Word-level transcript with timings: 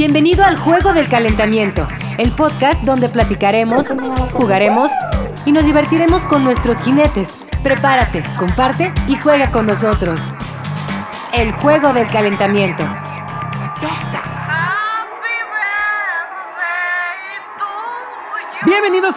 Bienvenido 0.00 0.46
al 0.46 0.56
Juego 0.56 0.94
del 0.94 1.10
Calentamiento, 1.10 1.86
el 2.16 2.30
podcast 2.30 2.84
donde 2.84 3.10
platicaremos, 3.10 3.88
jugaremos 4.32 4.90
y 5.44 5.52
nos 5.52 5.66
divertiremos 5.66 6.22
con 6.22 6.42
nuestros 6.42 6.78
jinetes. 6.78 7.38
Prepárate, 7.62 8.22
comparte 8.38 8.94
y 9.08 9.16
juega 9.16 9.50
con 9.50 9.66
nosotros. 9.66 10.18
El 11.34 11.52
Juego 11.52 11.92
del 11.92 12.06
Calentamiento. 12.06 12.82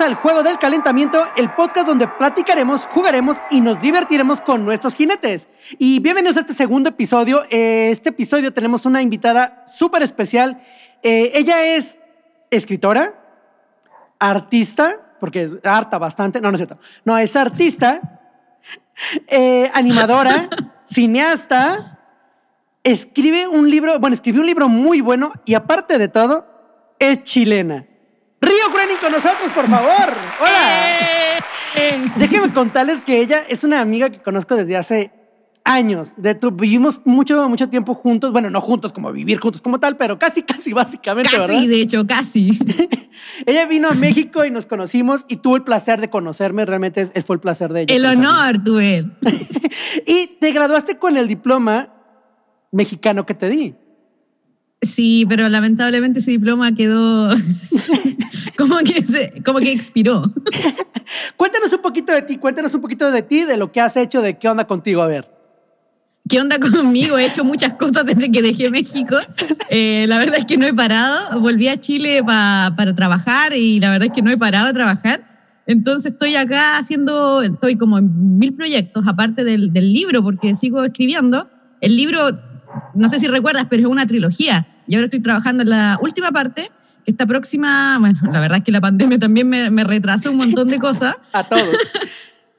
Al 0.04 0.15
Juego 0.15 0.43
del 0.43 0.59
Calentamiento, 0.59 1.23
el 1.38 1.49
podcast 1.51 1.88
donde 1.88 2.09
platicaremos, 2.09 2.88
jugaremos 2.88 3.38
y 3.49 3.61
nos 3.61 3.79
divertiremos 3.79 4.41
con 4.41 4.65
nuestros 4.65 4.95
jinetes. 4.95 5.47
Y 5.79 6.01
bienvenidos 6.01 6.36
a 6.36 6.41
este 6.41 6.54
segundo 6.54 6.89
episodio. 6.89 7.41
Eh, 7.49 7.87
Este 7.89 8.09
episodio 8.09 8.51
tenemos 8.51 8.86
una 8.86 9.01
invitada 9.01 9.64
súper 9.65 10.04
especial. 10.04 10.61
Eh, 11.04 11.31
ella 11.36 11.65
es 11.65 12.01
escritora, 12.51 13.14
artista, 14.19 15.15
porque 15.21 15.43
es 15.43 15.51
harta 15.64 15.97
bastante, 15.97 16.42
no, 16.42 16.51
no 16.51 16.56
es 16.56 16.59
cierto. 16.59 16.78
No, 17.06 17.17
es 17.17 17.33
artista, 17.37 18.20
eh, 19.28 19.71
animadora, 19.73 20.50
cineasta, 20.83 22.00
escribe 22.83 23.47
un 23.47 23.70
libro, 23.70 23.97
bueno, 24.00 24.15
escribió 24.15 24.42
un 24.42 24.47
libro 24.47 24.67
muy 24.67 25.00
bueno 25.00 25.31
y 25.45 25.54
aparte 25.54 25.97
de 25.97 26.09
todo, 26.09 26.45
es 27.00 27.23
chilena. 27.23 27.86
Río 28.43 28.74
Groening 28.74 28.97
con 29.02 29.11
nosotros, 29.11 29.52
por 29.56 29.68
favor. 29.68 30.14
Hola. 30.39 32.09
Déjenme 32.17 32.52
contarles 32.53 33.02
que 33.02 33.20
ella 33.22 33.39
es 33.50 33.64
una 33.64 33.81
amiga 33.81 34.09
que 34.09 34.22
conozco 34.22 34.56
desde 34.56 34.75
hace 34.78 35.11
años. 35.64 36.09
De 36.17 36.36
tu- 36.36 36.52
vivimos 36.52 37.02
mucho, 37.06 37.48
mucho 37.50 37.70
tiempo 37.70 37.95
juntos. 37.95 38.31
Bueno, 38.31 38.50
no 38.50 38.59
juntos 38.61 38.92
como 38.94 39.11
vivir 39.11 39.39
juntos 39.39 39.61
como 39.61 39.80
tal, 39.80 39.95
pero 39.98 40.20
casi, 40.20 40.44
casi 40.44 40.73
básicamente, 40.73 41.32
Casi, 41.32 41.48
¿verdad? 41.54 41.67
de 41.67 41.82
hecho, 41.82 42.06
casi. 42.06 42.59
Ella 43.45 43.66
vino 43.66 43.88
a 43.90 43.94
México 43.94 44.44
y 44.45 44.52
nos 44.52 44.66
conocimos 44.66 45.26
y 45.30 45.38
tuvo 45.38 45.56
el 45.56 45.64
placer 45.64 46.02
de 46.02 46.10
conocerme. 46.10 46.66
Realmente 46.66 47.06
fue 47.22 47.36
el 47.38 47.39
placer 47.39 47.72
de 47.72 47.84
ella. 47.84 47.95
El 47.95 48.04
conocerme. 48.04 48.28
honor 48.28 48.64
tuve. 48.64 49.06
Y 50.06 50.38
te 50.39 50.52
graduaste 50.52 50.98
con 50.98 51.17
el 51.17 51.28
diploma 51.28 51.89
mexicano 52.72 53.26
que 53.26 53.34
te 53.34 53.50
di. 53.50 53.76
Sí, 54.82 55.26
pero 55.30 55.48
lamentablemente 55.50 56.20
ese 56.20 56.32
diploma 56.32 56.73
quedó 56.76 57.30
como 58.58 58.78
que 58.80 59.02
se, 59.04 59.34
como 59.44 59.59
que 59.59 59.72
expiró. 59.72 60.23
Cuéntanos 61.38 61.72
un 61.73 61.82
poquito 61.82 62.12
de 62.12 62.22
ti, 62.22 62.38
cuéntanos 62.38 62.73
un 62.73 62.82
poquito 62.82 63.12
de 63.12 63.22
ti, 63.22 63.44
de 63.45 63.58
lo 63.58 63.72
que 63.72 63.82
has 63.82 63.95
hecho, 63.98 64.22
de 64.22 64.38
qué 64.38 64.48
onda 64.50 64.66
contigo. 64.66 65.02
A 65.02 65.08
ver. 65.08 65.30
¿Qué 66.30 66.40
onda 66.40 66.58
conmigo? 66.58 67.18
He 67.18 67.26
hecho 67.26 67.44
muchas 67.44 67.73
cosas 67.73 68.06
desde 68.06 68.32
que 68.32 68.42
dejé 68.42 68.70
México. 68.70 69.18
Eh, 69.70 70.06
la 70.08 70.20
verdad 70.20 70.38
es 70.40 70.45
que 70.45 70.58
no 70.58 70.66
he 70.66 70.73
parado. 70.73 71.40
Volví 71.42 71.68
a 71.68 71.80
Chile 71.80 72.23
pa- 72.23 72.73
para 72.78 72.95
trabajar 72.95 73.54
y 73.54 73.80
la 73.80 73.90
verdad 73.92 74.08
es 74.08 74.14
que 74.14 74.22
no 74.22 74.32
he 74.32 74.38
parado 74.38 74.67
de 74.67 74.73
trabajar. 74.73 75.62
Entonces 75.67 76.14
estoy 76.14 76.36
acá 76.36 76.78
haciendo, 76.78 77.42
estoy 77.42 77.76
como 77.78 77.98
en 77.98 78.38
mil 78.38 78.54
proyectos, 78.54 79.06
aparte 79.08 79.44
del, 79.44 79.73
del 79.73 79.92
libro, 79.94 80.23
porque 80.23 80.56
sigo 80.56 80.84
escribiendo. 80.84 81.50
El 81.82 81.95
libro, 81.98 82.20
no 82.94 83.10
sé 83.10 83.20
si 83.20 83.28
recuerdas, 83.28 83.67
pero 83.70 83.82
es 83.84 83.88
una 83.88 84.06
trilogía. 84.06 84.67
Y 84.88 84.95
ahora 84.95 85.06
estoy 85.06 85.22
trabajando 85.22 85.64
en 85.64 85.70
la 85.72 85.98
última 86.02 86.32
parte, 86.32 86.72
está 87.06 87.26
próxima, 87.26 87.98
bueno, 88.00 88.20
la 88.32 88.40
verdad 88.40 88.59
es 88.59 88.64
que 88.64 88.72
la 88.72 88.82
pandemia 88.82 89.20
también 89.20 89.48
me, 89.48 89.70
me 89.70 89.84
retrasó 89.84 90.32
un 90.32 90.38
montón 90.38 90.68
de 90.68 90.80
cosas. 90.80 91.16
A 91.34 91.44
todos. 91.44 91.76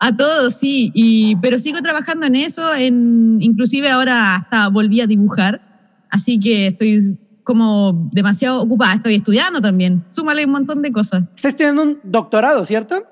A 0.01 0.17
todos, 0.17 0.55
sí, 0.55 0.91
y, 0.95 1.37
pero 1.37 1.59
sigo 1.59 1.81
trabajando 1.81 2.27
en 2.27 2.37
eso, 2.37 2.75
en, 2.75 3.39
inclusive 3.41 3.89
ahora 3.89 4.35
hasta 4.35 4.69
volví 4.69 5.01
a 5.01 5.07
dibujar, 5.07 6.05
así 6.11 6.39
que 6.39 6.67
estoy 6.67 7.17
como 7.43 8.09
demasiado 8.13 8.61
ocupada, 8.61 8.95
estoy 8.95 9.15
estudiando 9.15 9.63
también, 9.63 10.05
súmale 10.11 10.45
un 10.45 10.51
montón 10.51 10.83
de 10.83 10.93
cosas, 10.93 11.23
Estás 11.37 11.53
estudiando 11.53 11.83
un 11.83 12.01
doctorado, 12.03 12.65
¿cierto? 12.65 13.07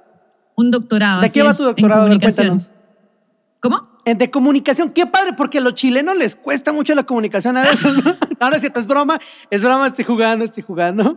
un 0.57 0.71
doctorado. 0.71 1.21
¿De 1.21 1.31
qué 1.31 1.43
va 1.43 1.53
es, 1.53 1.57
tu 1.57 1.63
en 1.65 1.69
doctorado? 1.71 2.03
Comunicación. 2.03 2.47
cuéntanos. 2.47 2.71
¿Cómo? 3.61 3.93
De 4.05 4.31
comunicación, 4.31 4.91
qué 4.91 5.07
padre, 5.07 5.35
porque 5.35 5.59
a 5.59 5.61
los 5.61 5.75
chilenos 5.75 6.17
les 6.17 6.35
cuesta 6.35 6.73
mucho 6.73 6.95
la 6.95 7.05
comunicación 7.05 7.57
a 7.57 7.63
veces. 7.63 8.05
¿no? 8.05 8.13
No, 8.41 8.51
no 8.51 8.57
es 8.57 8.61
cierto, 8.61 8.81
es 8.81 8.89
broma, 8.89 9.21
es 9.51 9.63
broma, 9.63 9.87
estoy 9.87 10.05
jugando, 10.05 10.45
estoy 10.45 10.65
jugando. 10.65 11.17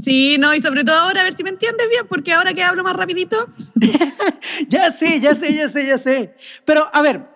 Sí, 0.00 0.36
no, 0.38 0.54
y 0.54 0.62
sobre 0.62 0.84
todo 0.84 0.96
ahora 0.98 1.20
a 1.20 1.24
ver 1.24 1.34
si 1.34 1.42
me 1.42 1.50
entiendes 1.50 1.88
bien, 1.90 2.06
porque 2.08 2.32
ahora 2.32 2.54
que 2.54 2.62
hablo 2.62 2.82
más 2.82 2.96
rapidito, 2.96 3.36
Ya 4.68 4.92
sé, 4.92 5.20
ya 5.20 5.34
sé, 5.34 5.54
ya 5.54 5.68
sé, 5.68 5.86
ya 5.86 5.98
sé. 5.98 6.34
Pero, 6.64 6.88
a 6.92 7.02
ver, 7.02 7.28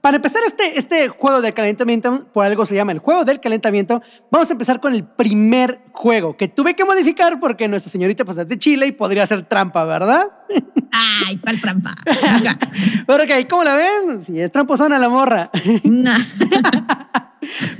para 0.00 0.16
empezar 0.16 0.40
este, 0.46 0.78
este 0.78 1.08
juego 1.08 1.40
del 1.40 1.52
calentamiento, 1.52 2.26
por 2.32 2.46
algo 2.46 2.64
se 2.64 2.74
llama 2.74 2.92
el 2.92 3.00
juego 3.00 3.24
del 3.24 3.38
calentamiento, 3.38 4.02
vamos 4.30 4.48
a 4.48 4.52
empezar 4.52 4.80
con 4.80 4.94
el 4.94 5.04
primer 5.04 5.80
juego, 5.92 6.36
que 6.36 6.48
tuve 6.48 6.74
que 6.74 6.84
modificar 6.84 7.38
porque 7.38 7.68
nuestra 7.68 7.92
señorita 7.92 8.24
pues 8.24 8.38
es 8.38 8.48
de 8.48 8.58
Chile 8.58 8.86
y 8.86 8.92
podría 8.92 9.26
ser 9.26 9.42
trampa, 9.42 9.84
¿verdad? 9.84 10.26
ay, 10.92 11.36
cuál 11.36 11.60
trampa. 11.60 11.94
Pero 13.06 13.24
ok, 13.24 13.48
¿cómo 13.48 13.64
la 13.64 13.76
ven? 13.76 14.22
Si 14.22 14.40
es 14.40 14.50
tramposona 14.50 14.98
la 14.98 15.08
morra. 15.08 15.50
Nah. 15.84 16.18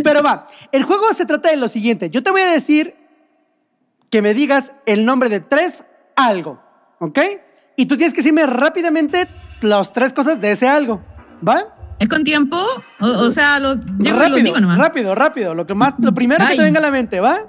Pero 0.03 0.23
va, 0.23 0.47
el 0.73 0.85
juego 0.85 1.13
se 1.15 1.27
trata 1.27 1.51
de 1.51 1.57
lo 1.57 1.69
siguiente. 1.69 2.11
Yo 2.11 2.23
te 2.23 2.31
voy 2.31 2.43
a 2.43 2.51
decir 2.51 2.95
que 4.11 4.23
me 4.23 4.35
digas 4.35 4.75
el 4.87 5.05
nombre 5.05 5.29
de 5.29 5.41
tres 5.41 5.87
algo, 6.17 6.63
¿ok? 6.99 7.19
Y 7.77 7.87
tú 7.87 7.97
tienes 7.97 8.13
que 8.13 8.19
decirme 8.19 8.45
rápidamente 8.47 9.29
las 9.61 9.93
tres 9.93 10.13
cosas 10.13 10.41
de 10.41 10.53
ese 10.53 10.69
algo, 10.69 11.03
¿va? 11.47 11.77
¿Es 11.99 12.09
con 12.09 12.25
tiempo? 12.25 12.57
O, 13.01 13.07
o 13.07 13.31
sea, 13.31 13.61
lo, 13.61 13.75
llego 13.75 13.99
y 14.01 14.11
lo 14.11 14.19
rápido, 14.19 14.39
digo 14.39 14.61
nomás. 14.61 14.79
rápido, 14.79 15.15
rápido. 15.15 15.55
Lo, 15.55 15.67
que 15.67 15.75
más, 15.75 15.95
lo 15.99 16.15
primero 16.15 16.41
que 16.47 16.55
te 16.55 16.61
Ay. 16.61 16.67
venga 16.67 16.79
a 16.79 16.83
la 16.83 16.91
mente, 16.91 17.21
¿va? 17.21 17.41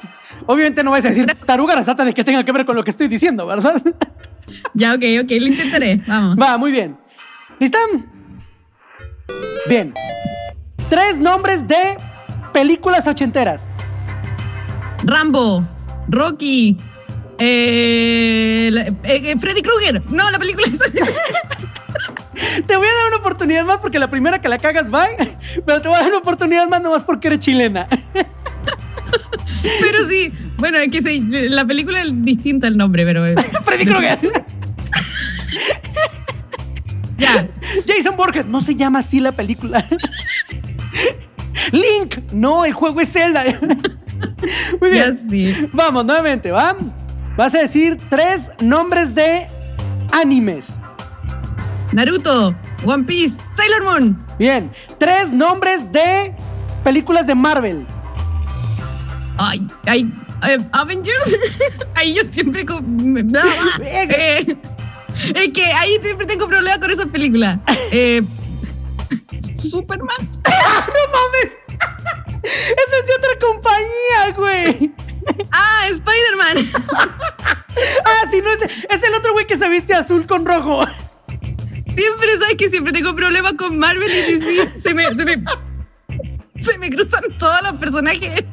Obviamente 0.45 0.83
no 0.83 0.91
vas 0.91 1.05
a 1.05 1.09
decir 1.09 1.25
taruga 1.45 1.73
rasata 1.73 2.03
de 2.03 2.13
que 2.13 2.23
tenga 2.23 2.43
que 2.43 2.51
ver 2.51 2.65
con 2.65 2.75
lo 2.75 2.83
que 2.83 2.91
estoy 2.91 3.07
diciendo, 3.07 3.45
¿verdad? 3.47 3.81
Ya, 4.73 4.93
ok, 4.93 5.03
ok, 5.23 5.31
lo 5.39 5.47
intentaré, 5.47 6.01
vamos. 6.05 6.35
Va, 6.37 6.57
muy 6.57 6.71
bien. 6.71 6.97
¿Listan? 7.59 8.11
Bien. 9.69 9.93
Tres 10.89 11.21
nombres 11.21 11.65
de 11.69 11.97
películas 12.51 13.07
ochenteras. 13.07 13.69
Rambo, 15.05 15.65
Rocky, 16.11 16.77
eh, 17.39 18.69
eh, 18.73 18.93
eh, 19.03 19.35
Freddy 19.39 19.61
Krueger. 19.61 20.03
No, 20.11 20.29
la 20.29 20.37
película 20.37 20.67
es. 20.67 20.77
Te 22.67 22.75
voy 22.75 22.87
a 22.87 22.93
dar 22.93 23.07
una 23.07 23.17
oportunidad 23.17 23.65
más 23.65 23.77
porque 23.79 23.97
la 23.99 24.09
primera 24.09 24.41
que 24.41 24.49
la 24.49 24.57
cagas 24.57 24.93
va, 24.93 25.05
pero 25.65 25.81
te 25.81 25.87
voy 25.87 25.95
a 25.97 25.99
dar 26.01 26.07
una 26.09 26.17
oportunidad 26.19 26.67
más 26.67 26.81
nomás 26.81 27.03
porque 27.03 27.27
eres 27.27 27.39
chilena. 27.39 27.87
pero 29.79 30.07
sí, 30.09 30.33
bueno, 30.57 30.77
es 30.79 30.89
que 30.89 31.01
sí, 31.01 31.21
la 31.21 31.65
película 31.65 32.01
es 32.01 32.09
distinta 32.23 32.67
el 32.67 32.77
nombre, 32.77 33.05
pero. 33.05 33.25
eh, 33.25 33.35
Freddy 33.65 33.85
Krueger. 33.85 34.45
ya. 37.17 37.47
Jason 37.87 38.17
Borges. 38.17 38.45
No 38.47 38.61
se 38.61 38.75
llama 38.75 38.99
así 38.99 39.19
la 39.19 39.31
película. 39.33 39.85
Link. 41.71 42.17
No, 42.33 42.65
el 42.65 42.73
juego 42.73 43.01
es 43.01 43.11
Zelda. 43.11 43.43
Muy 44.81 44.91
bien. 44.91 45.19
sí. 45.29 45.69
Vamos, 45.73 46.05
nuevamente, 46.05 46.51
¿va? 46.51 46.75
Vas 47.37 47.55
a 47.55 47.59
decir 47.59 47.99
tres 48.09 48.51
nombres 48.59 49.15
de 49.15 49.47
animes. 50.11 50.73
Naruto, 51.93 52.55
One 52.85 53.03
Piece, 53.03 53.37
Sailor 53.53 53.83
Moon. 53.83 54.25
Bien. 54.37 54.71
Tres 54.97 55.33
nombres 55.33 55.91
de 55.91 56.33
películas 56.83 57.27
de 57.27 57.35
Marvel. 57.35 57.85
Ay, 59.37 59.65
ay, 59.85 60.11
eh, 60.47 60.57
Avengers. 60.71 61.37
ahí 61.95 62.15
yo 62.15 62.21
siempre. 62.31 62.63
no. 62.63 63.39
Eh, 63.83 64.55
es 65.35 65.49
que 65.49 65.65
ahí 65.65 65.97
siempre 66.01 66.25
tengo 66.25 66.47
problemas 66.47 66.79
con 66.79 66.89
esas 66.89 67.07
películas. 67.07 67.59
Eh, 67.91 68.21
Superman. 69.59 70.29
¡No 70.45 71.01
mames! 71.13 71.57
Esa 72.43 72.97
es 72.97 73.07
de 73.07 73.13
otra 73.17 73.39
compañía, 73.39 74.31
güey. 74.35 74.93
Ah, 75.51 75.85
Spider-Man. 75.87 76.71
Ah, 78.05 78.27
sí, 78.29 78.41
no, 78.41 78.51
es, 78.51 78.61
es 78.61 79.03
el 79.03 79.13
otro 79.13 79.33
güey 79.33 79.47
que 79.47 79.57
se 79.57 79.69
viste 79.69 79.93
azul 79.93 80.25
con 80.25 80.45
rojo. 80.45 80.83
Siempre, 81.95 82.33
¿sabes 82.39 82.55
que 82.57 82.69
Siempre 82.69 82.91
tengo 82.93 83.15
problemas 83.15 83.53
con 83.53 83.77
Marvel 83.77 84.11
y 84.11 84.39
DC. 84.39 84.79
Se 84.79 84.93
me, 84.93 85.03
se 85.15 85.25
me, 85.25 85.43
se 86.59 86.77
me 86.77 86.89
cruzan 86.89 87.21
todos 87.37 87.61
los 87.63 87.73
personajes. 87.73 88.43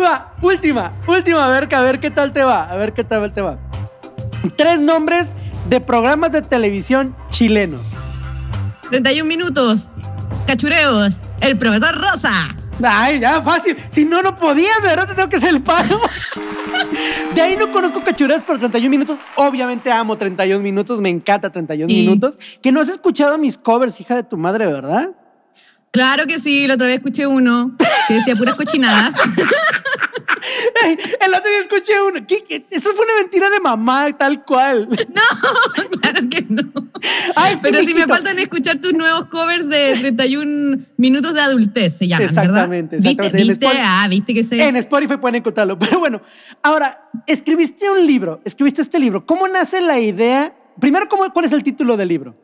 Va, 0.00 0.34
última, 0.42 0.92
última, 1.06 1.46
a 1.46 1.50
ver, 1.50 1.72
a 1.74 1.82
ver 1.82 2.00
qué 2.00 2.10
tal 2.10 2.32
te 2.32 2.42
va, 2.42 2.70
a 2.70 2.76
ver 2.76 2.92
qué 2.92 3.04
tal 3.04 3.32
te 3.32 3.42
va. 3.42 3.58
Tres 4.56 4.80
nombres 4.80 5.34
de 5.68 5.80
programas 5.80 6.32
de 6.32 6.42
televisión 6.42 7.16
chilenos. 7.30 7.86
31 8.90 9.26
minutos. 9.26 9.88
Cachureos. 10.46 11.14
El 11.40 11.56
profesor 11.56 11.94
Rosa. 11.94 12.56
Ay, 12.82 13.20
ya, 13.20 13.42
fácil. 13.42 13.76
Si 13.90 14.04
no, 14.04 14.22
no 14.22 14.36
podías, 14.38 14.80
verdad 14.82 15.06
te 15.08 15.14
tengo 15.14 15.28
que 15.28 15.36
hacer 15.36 15.50
el 15.50 15.62
paro. 15.62 16.00
De 17.34 17.40
ahí 17.40 17.56
no 17.56 17.70
conozco 17.70 18.02
cachureos 18.02 18.42
por 18.42 18.58
31 18.58 18.90
minutos. 18.90 19.18
Obviamente 19.36 19.90
amo 19.92 20.16
31 20.16 20.62
minutos, 20.62 21.00
me 21.00 21.08
encanta 21.10 21.50
31 21.50 21.88
Sí. 21.88 21.94
minutos. 21.96 22.38
Que 22.62 22.72
no 22.72 22.80
has 22.80 22.88
escuchado 22.88 23.36
mis 23.38 23.58
covers, 23.58 24.00
hija 24.00 24.16
de 24.16 24.22
tu 24.22 24.36
madre, 24.36 24.66
¿verdad? 24.66 25.10
Claro 25.90 26.26
que 26.26 26.38
sí, 26.38 26.66
la 26.66 26.74
otra 26.74 26.86
vez 26.86 26.96
escuché 26.96 27.26
uno 27.26 27.76
que 28.08 28.14
decía 28.14 28.34
puras 28.34 28.54
cochinadas. 28.54 29.14
el 30.84 31.34
otro 31.34 31.50
día 31.50 31.60
escuché 31.60 32.00
uno. 32.02 32.26
¿Qué, 32.26 32.42
qué? 32.46 32.64
Eso 32.70 32.90
fue 32.94 33.04
una 33.04 33.14
mentira 33.16 33.50
de 33.50 33.60
mamá, 33.60 34.16
tal 34.16 34.44
cual. 34.44 34.88
No, 35.12 35.90
claro 36.00 36.20
que 36.30 36.42
no. 36.48 36.62
Ay, 37.36 37.54
sí, 37.54 37.58
Pero 37.62 37.80
sí 37.80 37.94
me 37.94 38.06
faltan 38.06 38.38
escuchar 38.38 38.78
tus 38.78 38.92
nuevos 38.94 39.26
covers 39.26 39.68
de 39.68 39.96
31 39.98 40.78
minutos 40.96 41.34
de 41.34 41.40
adultez, 41.40 41.98
se 41.98 42.06
llaman, 42.08 42.28
Exactamente, 42.28 42.96
¿verdad? 42.96 43.10
exactamente. 43.10 43.36
¿Viste? 43.38 43.52
¿Viste? 43.52 43.66
Spotify- 43.66 43.82
Ah, 43.84 44.06
viste 44.08 44.34
que 44.34 44.44
se... 44.44 44.68
En 44.68 44.76
Spotify 44.76 45.16
pueden 45.16 45.36
encontrarlo. 45.36 45.78
Pero 45.78 45.98
bueno, 45.98 46.22
ahora, 46.62 47.10
escribiste 47.26 47.90
un 47.90 48.06
libro, 48.06 48.40
escribiste 48.44 48.82
este 48.82 48.98
libro. 48.98 49.24
¿Cómo 49.26 49.48
nace 49.48 49.80
la 49.80 49.98
idea? 49.98 50.54
Primero, 50.80 51.08
¿cómo, 51.08 51.24
¿cuál 51.32 51.44
es 51.46 51.52
el 51.52 51.62
título 51.62 51.96
del 51.96 52.08
libro? 52.08 52.34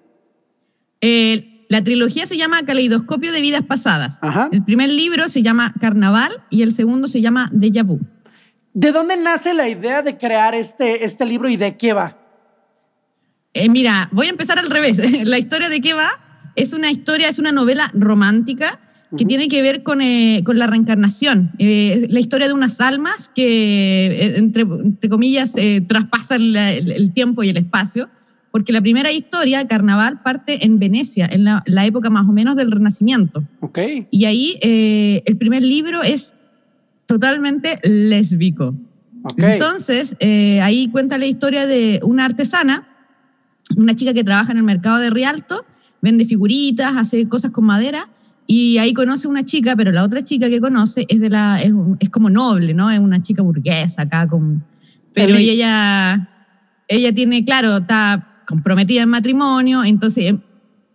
Eh, 1.01 1.58
la 1.69 1.83
trilogía 1.85 2.27
se 2.27 2.37
llama 2.37 2.63
Caleidoscopio 2.65 3.31
de 3.33 3.41
Vidas 3.41 3.63
Pasadas. 3.63 4.19
Ajá. 4.23 4.49
El 4.53 4.65
primer 4.65 4.91
libro 4.91 5.29
se 5.29 5.43
llama 5.43 5.75
Carnaval 5.81 6.33
y 6.51 6.63
el 6.63 6.73
segundo 6.73 7.09
se 7.09 7.21
llama 7.21 7.51
Déjà 7.53 7.85
Vu. 7.85 8.01
¿De 8.75 8.93
dónde 8.93 9.17
nace 9.17 9.55
la 9.55 9.69
idea 9.69 10.03
de 10.03 10.17
crear 10.17 10.55
este, 10.55 11.05
este 11.05 11.25
libro 11.27 11.49
y 11.49 11.57
de 11.57 11.77
qué 11.77 11.93
va? 11.93 12.17
Eh, 13.55 13.69
mira, 13.69 14.09
voy 14.13 14.27
a 14.27 14.31
empezar 14.31 14.59
al 14.59 14.71
revés. 14.71 14.99
La 15.27 15.39
historia 15.39 15.69
de 15.69 15.81
qué 15.81 15.95
va 15.95 16.11
es 16.55 16.73
una 16.73 16.91
historia, 16.91 17.29
es 17.29 17.39
una 17.39 17.53
novela 17.53 17.91
romántica 17.95 18.81
que 19.17 19.25
tiene 19.25 19.49
que 19.49 19.63
ver 19.63 19.83
con, 19.83 20.03
eh, 20.03 20.43
con 20.45 20.59
la 20.59 20.67
reencarnación. 20.67 21.53
Eh, 21.59 22.07
la 22.11 22.21
historia 22.21 22.47
de 22.47 22.53
unas 22.53 22.79
almas 22.81 23.31
que, 23.35 24.07
eh, 24.07 24.35
entre, 24.37 24.63
entre 24.65 25.09
comillas, 25.09 25.55
eh, 25.57 25.81
traspasan 25.81 26.53
la- 26.53 26.73
el, 26.75 26.93
el 26.93 27.13
tiempo 27.15 27.43
y 27.43 27.49
el 27.49 27.57
espacio. 27.57 28.11
Porque 28.51 28.73
la 28.73 28.81
primera 28.81 29.13
historia, 29.13 29.67
Carnaval, 29.67 30.23
parte 30.23 30.65
en 30.65 30.79
Venecia, 30.79 31.29
en 31.31 31.45
la, 31.45 31.63
la 31.67 31.85
época 31.85 32.09
más 32.11 32.27
o 32.27 32.33
menos 32.33 32.57
del 32.57 32.71
Renacimiento. 32.71 33.45
Ok. 33.61 33.79
Y 34.11 34.25
ahí 34.25 34.59
eh, 34.63 35.23
el 35.27 35.37
primer 35.37 35.63
libro 35.63 36.03
es 36.03 36.35
totalmente 37.07 37.79
lésbico. 37.83 38.75
Ok. 39.23 39.39
Entonces, 39.39 40.17
eh, 40.21 40.61
ahí 40.63 40.89
cuenta 40.89 41.19
la 41.19 41.27
historia 41.27 41.67
de 41.67 42.01
una 42.03 42.25
artesana, 42.25 42.89
una 43.77 43.95
chica 43.95 44.15
que 44.15 44.25
trabaja 44.25 44.53
en 44.53 44.59
el 44.59 44.65
mercado 44.65 44.99
de 44.99 45.11
Rialto, 45.11 45.67
vende 46.01 46.25
figuritas, 46.25 46.97
hace 46.97 47.29
cosas 47.29 47.51
con 47.51 47.65
madera, 47.65 48.09
y 48.47 48.79
ahí 48.79 48.95
conoce 48.95 49.29
una 49.29 49.45
chica, 49.45 49.77
pero 49.77 49.93
la 49.93 50.03
otra 50.03 50.23
chica 50.23 50.49
que 50.49 50.59
conoce 50.59 51.05
es, 51.09 51.21
de 51.21 51.29
la, 51.29 51.61
es, 51.61 51.73
es 52.01 52.09
como 52.09 52.31
noble, 52.31 52.73
¿no? 52.73 52.91
Es 52.91 52.99
una 52.99 53.23
chica 53.23 53.43
burguesa 53.43 54.03
acá, 54.03 54.27
con, 54.27 54.65
pero 55.13 55.35
Elite. 55.35 55.53
ella, 55.53 56.29
ella 56.89 57.15
tiene, 57.15 57.45
claro, 57.45 57.77
está 57.77 58.38
comprometida 58.49 59.03
en 59.03 59.11
matrimonio, 59.11 59.85
entonces 59.85 60.25
eh, 60.33 60.39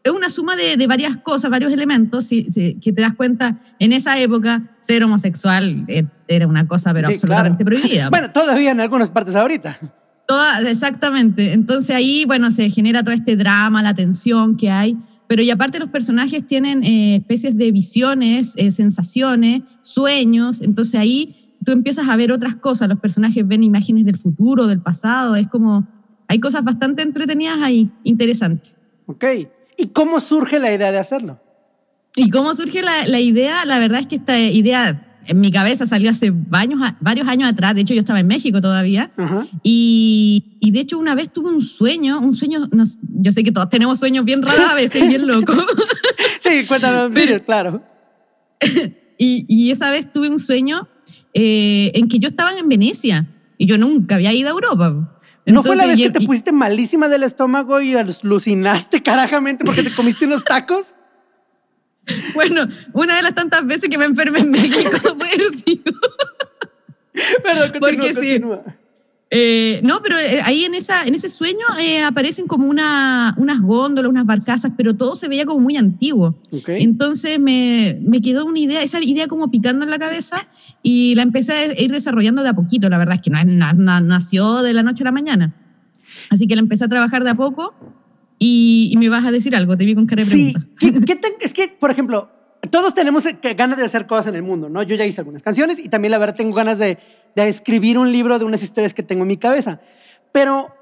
es 0.03 0.11
una 0.11 0.29
suma 0.29 0.55
de, 0.55 0.75
de 0.75 0.87
varias 0.87 1.15
cosas, 1.17 1.49
varios 1.51 1.71
elementos, 1.71 2.25
si, 2.25 2.51
si- 2.51 2.75
que 2.81 2.91
te 2.91 3.01
das 3.03 3.13
cuenta, 3.13 3.59
en 3.79 3.93
esa 3.93 4.19
época 4.19 4.75
ser 4.81 5.03
homosexual 5.03 5.85
eh, 5.87 6.05
era 6.27 6.47
una 6.47 6.67
cosa 6.67 6.91
pero 6.93 7.07
Sí, 7.07 7.13
absolutamente 7.13 7.63
claro. 7.63 7.79
prohibida. 7.79 8.09
Bueno, 8.11 8.31
todavía 8.31 8.71
en 8.71 8.79
algunas 8.81 9.09
partes 9.11 9.35
ahorita. 9.35 9.77
Toda, 10.27 10.61
exactamente. 10.61 11.53
Entonces 11.53 11.95
ahí, 11.95 12.25
bueno, 12.25 12.49
se 12.49 12.69
genera 12.69 13.03
todo 13.03 13.13
este 13.13 13.35
drama, 13.35 13.81
la 13.83 13.93
tensión 13.93 14.55
que 14.57 14.71
hay. 14.71 14.97
Pero 15.27 15.41
y 15.43 15.49
aparte 15.51 15.79
los 15.79 15.89
personajes 15.89 16.45
tienen 16.47 16.83
eh, 16.83 17.15
especies 17.17 17.55
de 17.57 17.71
visiones, 17.71 18.53
eh, 18.55 18.71
sensaciones, 18.71 19.63
sueños. 19.81 20.61
Entonces 20.61 20.99
ahí 20.99 21.55
tú 21.65 21.71
empiezas 21.71 22.07
a 22.09 22.15
ver 22.15 22.31
otras 22.31 22.55
cosas. 22.55 22.87
Los 22.89 22.99
personajes 22.99 23.45
ven 23.47 23.63
imágenes 23.63 24.05
del 24.05 24.17
futuro, 24.17 24.67
del 24.67 24.81
pasado. 24.81 25.35
Es 25.35 25.47
como, 25.47 25.87
hay 26.33 26.39
cosas 26.39 26.63
bastante 26.63 27.03
entretenidas 27.03 27.59
ahí, 27.61 27.91
interesantes. 28.03 28.73
Ok. 29.05 29.23
¿Y 29.77 29.87
cómo 29.89 30.19
surge 30.19 30.57
la 30.57 30.73
idea 30.73 30.91
de 30.91 30.97
hacerlo? 30.97 31.39
¿Y 32.15 32.31
cómo 32.31 32.55
surge 32.55 32.81
la, 32.81 33.05
la 33.05 33.19
idea? 33.19 33.65
La 33.65 33.77
verdad 33.77 33.99
es 33.99 34.07
que 34.07 34.15
esta 34.15 34.39
idea 34.39 35.21
en 35.27 35.39
mi 35.39 35.51
cabeza 35.51 35.85
salió 35.85 36.09
hace 36.09 36.31
varios, 36.33 36.79
varios 37.01 37.27
años 37.27 37.51
atrás. 37.51 37.75
De 37.75 37.81
hecho, 37.81 37.93
yo 37.93 37.99
estaba 37.99 38.19
en 38.19 38.25
México 38.25 38.61
todavía. 38.61 39.11
Y, 39.61 40.57
y 40.59 40.71
de 40.71 40.79
hecho 40.79 40.97
una 40.97 41.13
vez 41.13 41.31
tuve 41.31 41.49
un 41.51 41.61
sueño, 41.61 42.19
un 42.19 42.33
sueño, 42.33 42.67
no 42.71 42.83
yo 43.21 43.31
sé 43.31 43.43
que 43.43 43.51
todos 43.51 43.69
tenemos 43.69 43.99
sueños 43.99 44.25
bien 44.25 44.41
raros 44.41 44.71
a 44.71 44.73
veces, 44.73 45.07
bien 45.07 45.27
locos. 45.27 45.55
Sí, 46.39 46.65
cuéntanos. 46.67 47.07
en 47.07 47.13
serio, 47.13 47.45
claro. 47.45 47.83
y, 49.17 49.45
y 49.47 49.71
esa 49.71 49.91
vez 49.91 50.11
tuve 50.11 50.29
un 50.29 50.39
sueño 50.39 50.89
eh, 51.33 51.91
en 51.95 52.09
que 52.09 52.19
yo 52.19 52.29
estaba 52.29 52.57
en 52.57 52.67
Venecia 52.67 53.29
y 53.57 53.65
yo 53.65 53.77
nunca 53.77 54.15
había 54.15 54.33
ido 54.33 54.49
a 54.49 54.51
Europa. 54.51 55.12
¿No 55.45 55.61
fue 55.63 55.75
la 55.75 55.85
vez 55.87 55.97
que 55.99 56.09
te 56.09 56.23
y- 56.23 56.27
pusiste 56.27 56.51
malísima 56.51 57.09
del 57.09 57.23
estómago 57.23 57.81
y 57.81 57.95
alucinaste 57.95 59.03
carajamente 59.03 59.65
porque 59.65 59.83
te 59.83 59.91
comiste 59.93 60.25
unos 60.25 60.43
tacos? 60.43 60.95
Bueno, 62.33 62.67
una 62.93 63.15
de 63.15 63.21
las 63.23 63.33
tantas 63.33 63.65
veces 63.65 63.89
que 63.89 63.97
me 63.97 64.05
enfermé 64.05 64.39
en 64.39 64.51
México 64.51 64.91
fue 65.17 65.29
sí. 65.65 65.81
Perdón, 67.43 67.71
continúa, 67.71 67.79
Porque 67.79 68.09
sí. 68.09 68.15
continúa. 68.39 68.63
Eh, 69.35 69.81
no, 69.83 69.99
pero 70.03 70.17
eh, 70.19 70.41
ahí 70.43 70.63
en, 70.63 70.75
esa, 70.75 71.03
en 71.05 71.15
ese 71.15 71.27
sueño 71.29 71.65
eh, 71.81 72.03
aparecen 72.03 72.45
como 72.45 72.67
una, 72.67 73.33
unas 73.37 73.61
góndolas, 73.61 74.09
unas 74.11 74.25
barcazas, 74.27 74.71
pero 74.77 74.93
todo 74.95 75.15
se 75.15 75.27
veía 75.27 75.43
como 75.45 75.59
muy 75.59 75.75
antiguo. 75.75 76.35
Entonces 76.79 77.39
me, 77.39 77.97
me 78.01 78.21
quedó 78.21 78.45
una 78.45 78.59
idea, 78.59 78.83
esa 78.83 79.03
idea 79.03 79.27
como 79.27 79.49
picando 79.49 79.85
en 79.85 79.89
la 79.91 79.97
cabeza 79.97 80.47
y 80.83 81.15
la 81.15 81.23
empecé 81.23 81.51
a 81.53 81.81
ir 81.81 81.91
desarrollando 81.91 82.43
de 82.43 82.49
a 82.49 82.53
poquito. 82.53 82.89
La 82.89 82.99
verdad 82.99 83.15
es 83.15 83.21
que 83.23 83.31
no, 83.31 83.39
es- 83.39 83.45
na- 83.47 83.73
na- 83.73 84.01
nació 84.01 84.61
de 84.61 84.73
la 84.73 84.83
noche 84.83 85.01
a 85.03 85.05
la 85.05 85.11
mañana. 85.11 85.55
Así 86.29 86.45
que 86.47 86.55
la 86.55 86.61
empecé 86.61 86.83
a 86.85 86.87
trabajar 86.89 87.23
de 87.23 87.31
a 87.31 87.35
poco 87.35 87.73
y, 88.37 88.89
y 88.93 88.97
me 88.97 89.09
vas 89.09 89.25
a 89.25 89.31
decir 89.31 89.55
algo, 89.55 89.75
te 89.77 89.85
vi 89.85 89.95
con 89.95 90.05
cara 90.05 90.23
de 90.23 90.29
Sí, 90.29 90.53
pregunta. 90.53 90.69
¿qué- 90.79 91.05
qué 91.05 91.15
te- 91.15 91.45
es 91.45 91.53
que, 91.53 91.69
por 91.79 91.89
ejemplo, 91.89 92.29
todos 92.69 92.93
tenemos 92.93 93.25
eh, 93.25 93.37
ganas 93.55 93.77
de 93.77 93.85
hacer 93.85 94.07
cosas 94.07 94.27
en 94.27 94.35
el 94.35 94.43
mundo, 94.43 94.69
¿no? 94.69 94.83
Yo 94.83 94.95
ya 94.95 95.05
hice 95.05 95.21
algunas 95.21 95.43
canciones 95.43 95.83
y 95.83 95.89
también, 95.89 96.11
la 96.11 96.17
verdad, 96.17 96.35
tengo 96.35 96.55
ganas 96.55 96.79
de, 96.79 96.97
escribir 97.35 97.97
un 97.97 98.11
libro 98.11 98.39
de 98.39 98.45
unas 98.45 98.63
historias 98.63 98.93
que 98.93 99.03
tengo 99.03 99.23
en 99.23 99.27
mi 99.27 99.37
cabeza. 99.37 99.81
Pero, 100.31 100.73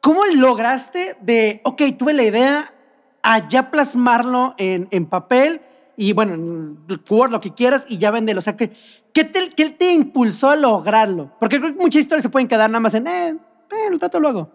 ¿cómo 0.00 0.24
lograste 0.26 1.16
de, 1.20 1.60
ok, 1.64 1.82
tuve 1.98 2.12
la 2.12 2.24
idea, 2.24 2.74
a 3.22 3.48
ya 3.48 3.70
plasmarlo 3.70 4.54
en, 4.58 5.06
papel 5.06 5.60
y, 5.96 6.12
bueno, 6.12 6.34
en 6.34 6.78
Word, 7.08 7.30
lo 7.30 7.40
que 7.40 7.54
quieras, 7.54 7.86
y 7.88 7.98
ya 7.98 8.10
venderlo? 8.10 8.40
O 8.40 8.42
sea, 8.42 8.56
¿qué, 8.56 8.72
qué 9.12 9.24
te 9.24 9.92
impulsó 9.92 10.50
a 10.50 10.56
lograrlo? 10.56 11.32
Porque 11.38 11.60
creo 11.60 11.72
que 11.72 11.80
muchas 11.80 12.00
historias 12.00 12.24
se 12.24 12.30
pueden 12.30 12.48
quedar 12.48 12.68
nada 12.68 12.80
más 12.80 12.94
en, 12.94 13.06
eh, 13.06 13.28
eh, 13.72 13.88
el 13.90 14.00
rato 14.00 14.20
lo 14.20 14.28
hago. 14.28 14.50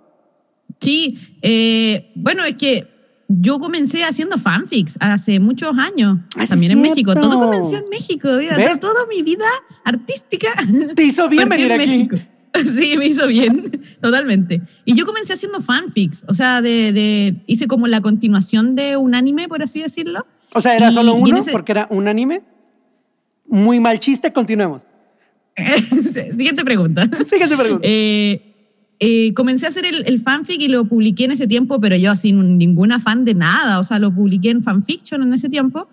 Sí, 0.79 1.17
eh, 1.41 2.11
bueno, 2.15 2.43
es 2.43 2.55
que 2.55 2.96
yo 3.27 3.59
comencé 3.59 4.03
haciendo 4.03 4.37
fanfics 4.37 4.97
hace 5.01 5.39
muchos 5.39 5.77
años, 5.77 6.19
Ah, 6.37 6.47
también 6.47 6.71
en 6.73 6.81
México. 6.81 7.13
Todo 7.13 7.39
comenzó 7.39 7.75
en 7.77 7.89
México, 7.89 8.29
to- 8.29 8.79
toda 8.79 9.05
mi 9.07 9.21
vida 9.21 9.45
artística. 9.83 10.47
Te 10.95 11.03
hizo 11.03 11.27
bien 11.27 11.49
venir 11.49 11.71
en 11.71 11.81
aquí. 11.81 11.87
México. 11.89 12.17
Sí, 12.57 12.95
me 12.97 13.05
hizo 13.05 13.27
bien, 13.27 13.69
totalmente. 14.01 14.61
Y 14.83 14.95
yo 14.95 15.05
comencé 15.05 15.33
haciendo 15.33 15.61
fanfics, 15.61 16.23
o 16.27 16.33
sea, 16.33 16.61
de, 16.61 16.91
de- 16.91 17.43
hice 17.45 17.67
como 17.67 17.85
la 17.87 18.01
continuación 18.01 18.75
de 18.75 18.97
un 18.97 19.13
anime, 19.13 19.47
por 19.47 19.61
así 19.61 19.81
decirlo. 19.81 20.25
O 20.55 20.61
sea, 20.61 20.75
era 20.75 20.89
Y- 20.89 20.93
solo 20.93 21.13
uno 21.13 21.37
ese- 21.37 21.51
porque 21.51 21.73
era 21.73 21.87
un 21.91 22.07
anime. 22.07 22.41
Muy 23.47 23.79
mal 23.79 23.99
chiste, 23.99 24.31
continuemos. 24.33 24.83
Siguiente 25.55 26.63
pregunta. 26.63 27.07
Siguiente 27.29 27.55
pregunta. 27.57 27.81
Eh, 27.87 28.46
eh, 28.99 29.33
comencé 29.33 29.65
a 29.65 29.69
hacer 29.69 29.85
el, 29.85 30.03
el 30.07 30.19
fanfic 30.19 30.61
y 30.61 30.67
lo 30.67 30.85
publiqué 30.85 31.25
en 31.25 31.31
ese 31.31 31.47
tiempo, 31.47 31.79
pero 31.79 31.95
yo 31.95 32.15
sin 32.15 32.57
ningún 32.57 32.91
afán 32.91 33.25
de 33.25 33.33
nada, 33.35 33.79
o 33.79 33.83
sea, 33.83 33.99
lo 33.99 34.13
publiqué 34.13 34.49
en 34.49 34.63
fanfiction 34.63 35.21
en 35.23 35.33
ese 35.33 35.49
tiempo. 35.49 35.87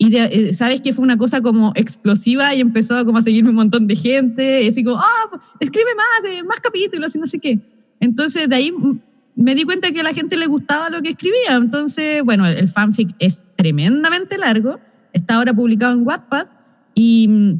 Y 0.00 0.10
de- 0.10 0.24
eh, 0.32 0.52
sabes 0.52 0.80
que 0.80 0.92
fue 0.92 1.02
una 1.02 1.16
cosa 1.18 1.40
como 1.40 1.72
explosiva 1.74 2.54
y 2.54 2.60
empezó 2.60 3.04
como 3.04 3.18
a 3.18 3.22
seguirme 3.22 3.50
un 3.50 3.56
montón 3.56 3.88
de 3.88 3.96
gente, 3.96 4.62
y 4.62 4.68
así 4.68 4.84
como, 4.84 4.98
ah, 4.98 5.40
escribe 5.58 5.90
más, 5.96 6.32
eh, 6.32 6.44
más 6.44 6.60
capítulos 6.60 7.14
y 7.16 7.18
no 7.18 7.26
sé 7.26 7.40
qué. 7.40 7.58
Entonces 7.98 8.48
de 8.48 8.54
ahí 8.54 8.70
mm, 8.70 9.00
me 9.34 9.56
di 9.56 9.64
cuenta 9.64 9.90
que 9.90 10.00
a 10.00 10.04
la 10.04 10.14
gente 10.14 10.36
le 10.36 10.46
gustaba 10.46 10.88
lo 10.90 11.02
que 11.02 11.10
escribía. 11.10 11.56
Entonces, 11.56 12.22
bueno, 12.22 12.46
el, 12.46 12.56
el 12.58 12.68
fanfic 12.68 13.14
es 13.18 13.42
tremendamente 13.56 14.38
largo, 14.38 14.78
está 15.12 15.34
ahora 15.36 15.52
publicado 15.52 15.92
en 15.94 16.06
Wattpad 16.06 16.46
y... 16.94 17.56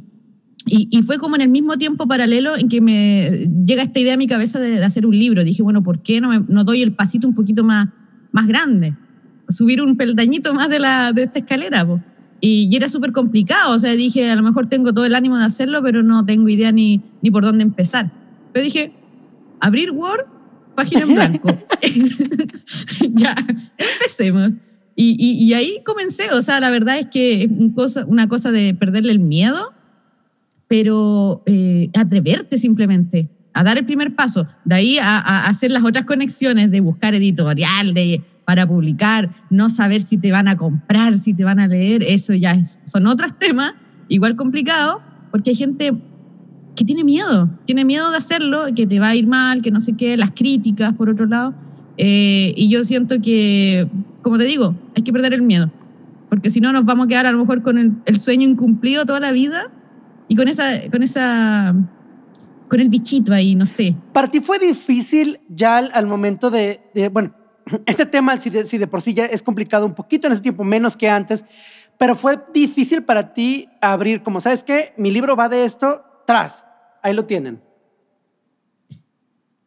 y, 0.70 0.88
y 0.90 1.02
fue 1.02 1.18
como 1.18 1.36
en 1.36 1.42
el 1.42 1.48
mismo 1.48 1.76
tiempo 1.76 2.06
paralelo 2.06 2.56
en 2.56 2.68
que 2.68 2.80
me 2.80 3.48
llega 3.64 3.82
esta 3.82 4.00
idea 4.00 4.14
a 4.14 4.16
mi 4.16 4.26
cabeza 4.26 4.58
de, 4.60 4.70
de 4.78 4.84
hacer 4.84 5.06
un 5.06 5.18
libro. 5.18 5.44
Dije, 5.44 5.62
bueno, 5.62 5.82
¿por 5.82 6.02
qué 6.02 6.20
no, 6.20 6.28
me- 6.30 6.44
no 6.48 6.64
doy 6.64 6.82
el 6.82 6.92
pasito 6.92 7.26
un 7.28 7.34
poquito 7.34 7.64
más, 7.64 7.88
más 8.32 8.46
grande? 8.46 8.94
Subir 9.48 9.80
un 9.82 9.96
peldañito 9.96 10.52
más 10.54 10.68
de, 10.68 10.78
la, 10.78 11.12
de 11.12 11.24
esta 11.24 11.38
escalera. 11.40 11.86
po. 11.86 12.00
Y, 12.40 12.68
y 12.70 12.76
era 12.76 12.88
súper 12.88 13.12
complicado. 13.12 13.74
O 13.74 13.78
sea, 13.78 13.92
dije, 13.92 14.30
a 14.30 14.36
lo 14.36 14.42
mejor 14.42 14.66
tengo 14.66 14.92
todo 14.92 15.04
el 15.06 15.14
ánimo 15.14 15.36
de 15.38 15.44
hacerlo, 15.44 15.82
pero 15.82 16.02
no 16.02 16.24
tengo 16.24 16.48
idea 16.48 16.70
ni, 16.72 17.02
ni 17.22 17.30
por 17.30 17.44
dónde 17.44 17.62
empezar. 17.64 18.12
Pero 18.52 18.64
dije, 18.64 18.92
abrir 19.60 19.90
Word, 19.90 20.26
página 20.74 21.02
en 21.02 21.14
blanco. 21.14 21.48
ya, 23.14 23.34
empecemos. 23.76 24.52
Y, 24.94 25.16
y, 25.18 25.44
y 25.44 25.54
ahí 25.54 25.80
comencé. 25.84 26.30
O 26.32 26.42
sea, 26.42 26.60
la 26.60 26.70
verdad 26.70 26.98
es 26.98 27.06
que 27.06 27.44
es 27.44 27.50
un 27.50 27.70
cosa, 27.72 28.04
una 28.06 28.28
cosa 28.28 28.50
de 28.50 28.74
perderle 28.74 29.12
el 29.12 29.20
miedo 29.20 29.72
pero 30.68 31.42
eh, 31.46 31.90
atreverte 31.94 32.58
simplemente 32.58 33.28
a 33.54 33.64
dar 33.64 33.78
el 33.78 33.86
primer 33.86 34.14
paso, 34.14 34.46
de 34.64 34.74
ahí 34.74 34.98
a, 34.98 35.18
a 35.18 35.46
hacer 35.48 35.72
las 35.72 35.82
otras 35.82 36.04
conexiones 36.04 36.70
de 36.70 36.80
buscar 36.80 37.14
editorial, 37.14 37.92
de, 37.94 38.22
para 38.44 38.66
publicar, 38.66 39.28
no 39.50 39.68
saber 39.68 40.00
si 40.00 40.16
te 40.16 40.30
van 40.30 40.48
a 40.48 40.56
comprar, 40.56 41.18
si 41.18 41.34
te 41.34 41.44
van 41.44 41.58
a 41.58 41.66
leer, 41.66 42.02
eso 42.02 42.32
ya 42.34 42.52
es- 42.52 42.78
son 42.86 43.06
otros 43.06 43.38
temas, 43.38 43.74
igual 44.08 44.36
complicado, 44.36 45.02
porque 45.30 45.50
hay 45.50 45.56
gente 45.56 45.92
que 46.76 46.84
tiene 46.84 47.04
miedo, 47.04 47.50
tiene 47.64 47.84
miedo 47.84 48.10
de 48.10 48.16
hacerlo, 48.16 48.66
que 48.74 48.86
te 48.86 49.00
va 49.00 49.08
a 49.08 49.16
ir 49.16 49.26
mal, 49.26 49.60
que 49.60 49.70
no 49.70 49.80
sé 49.80 49.94
qué, 49.96 50.16
las 50.16 50.30
críticas 50.30 50.94
por 50.94 51.10
otro 51.10 51.26
lado. 51.26 51.52
Eh, 51.96 52.54
y 52.56 52.68
yo 52.68 52.84
siento 52.84 53.20
que, 53.20 53.88
como 54.22 54.38
te 54.38 54.44
digo, 54.44 54.76
hay 54.96 55.02
que 55.02 55.12
perder 55.12 55.34
el 55.34 55.42
miedo, 55.42 55.70
porque 56.30 56.48
si 56.48 56.60
no 56.60 56.72
nos 56.72 56.84
vamos 56.84 57.06
a 57.06 57.08
quedar 57.08 57.26
a 57.26 57.32
lo 57.32 57.38
mejor 57.38 57.62
con 57.62 57.76
el, 57.76 58.18
sueño 58.18 58.48
incumplido 58.48 59.04
toda 59.04 59.18
la 59.20 59.32
vida 59.32 59.72
y 60.28 60.36
con 60.36 60.46
esa, 60.46 60.88
con 60.90 61.02
esa, 61.02 61.74
con 62.68 62.80
el 62.80 62.88
bichito 62.88 63.32
ahí, 63.32 63.54
no 63.54 63.66
sé. 63.66 63.96
Para 64.12 64.28
ti 64.28 64.40
fue 64.40 64.58
difícil 64.58 65.40
ya 65.48 65.78
al, 65.78 66.06
momento 66.06 66.50
de, 66.50 66.80
bueno, 67.10 67.34
este 67.86 68.06
tema, 68.06 68.38
si 68.38 68.50
de, 68.50 68.66
si 68.66 68.78
de, 68.78 68.86
por 68.86 69.02
sí 69.02 69.14
ya 69.14 69.24
es 69.24 69.42
complicado 69.42 69.86
un 69.86 69.94
poquito 69.94 70.26
en 70.26 70.34
ese 70.34 70.42
tiempo, 70.42 70.64
menos 70.64 70.96
que 70.96 71.08
antes, 71.08 71.44
pero 71.96 72.14
fue 72.14 72.38
difícil 72.54 73.02
para 73.02 73.32
ti 73.32 73.68
abrir, 73.80 74.22
como 74.22 74.40
sabes 74.40 74.62
que 74.62 74.92
mi 74.96 75.10
libro 75.10 75.34
va 75.34 75.48
de 75.48 75.64
esto, 75.64 76.02
tras, 76.26 76.64
ahí 77.02 77.14
lo 77.14 77.24
tienen. 77.24 77.60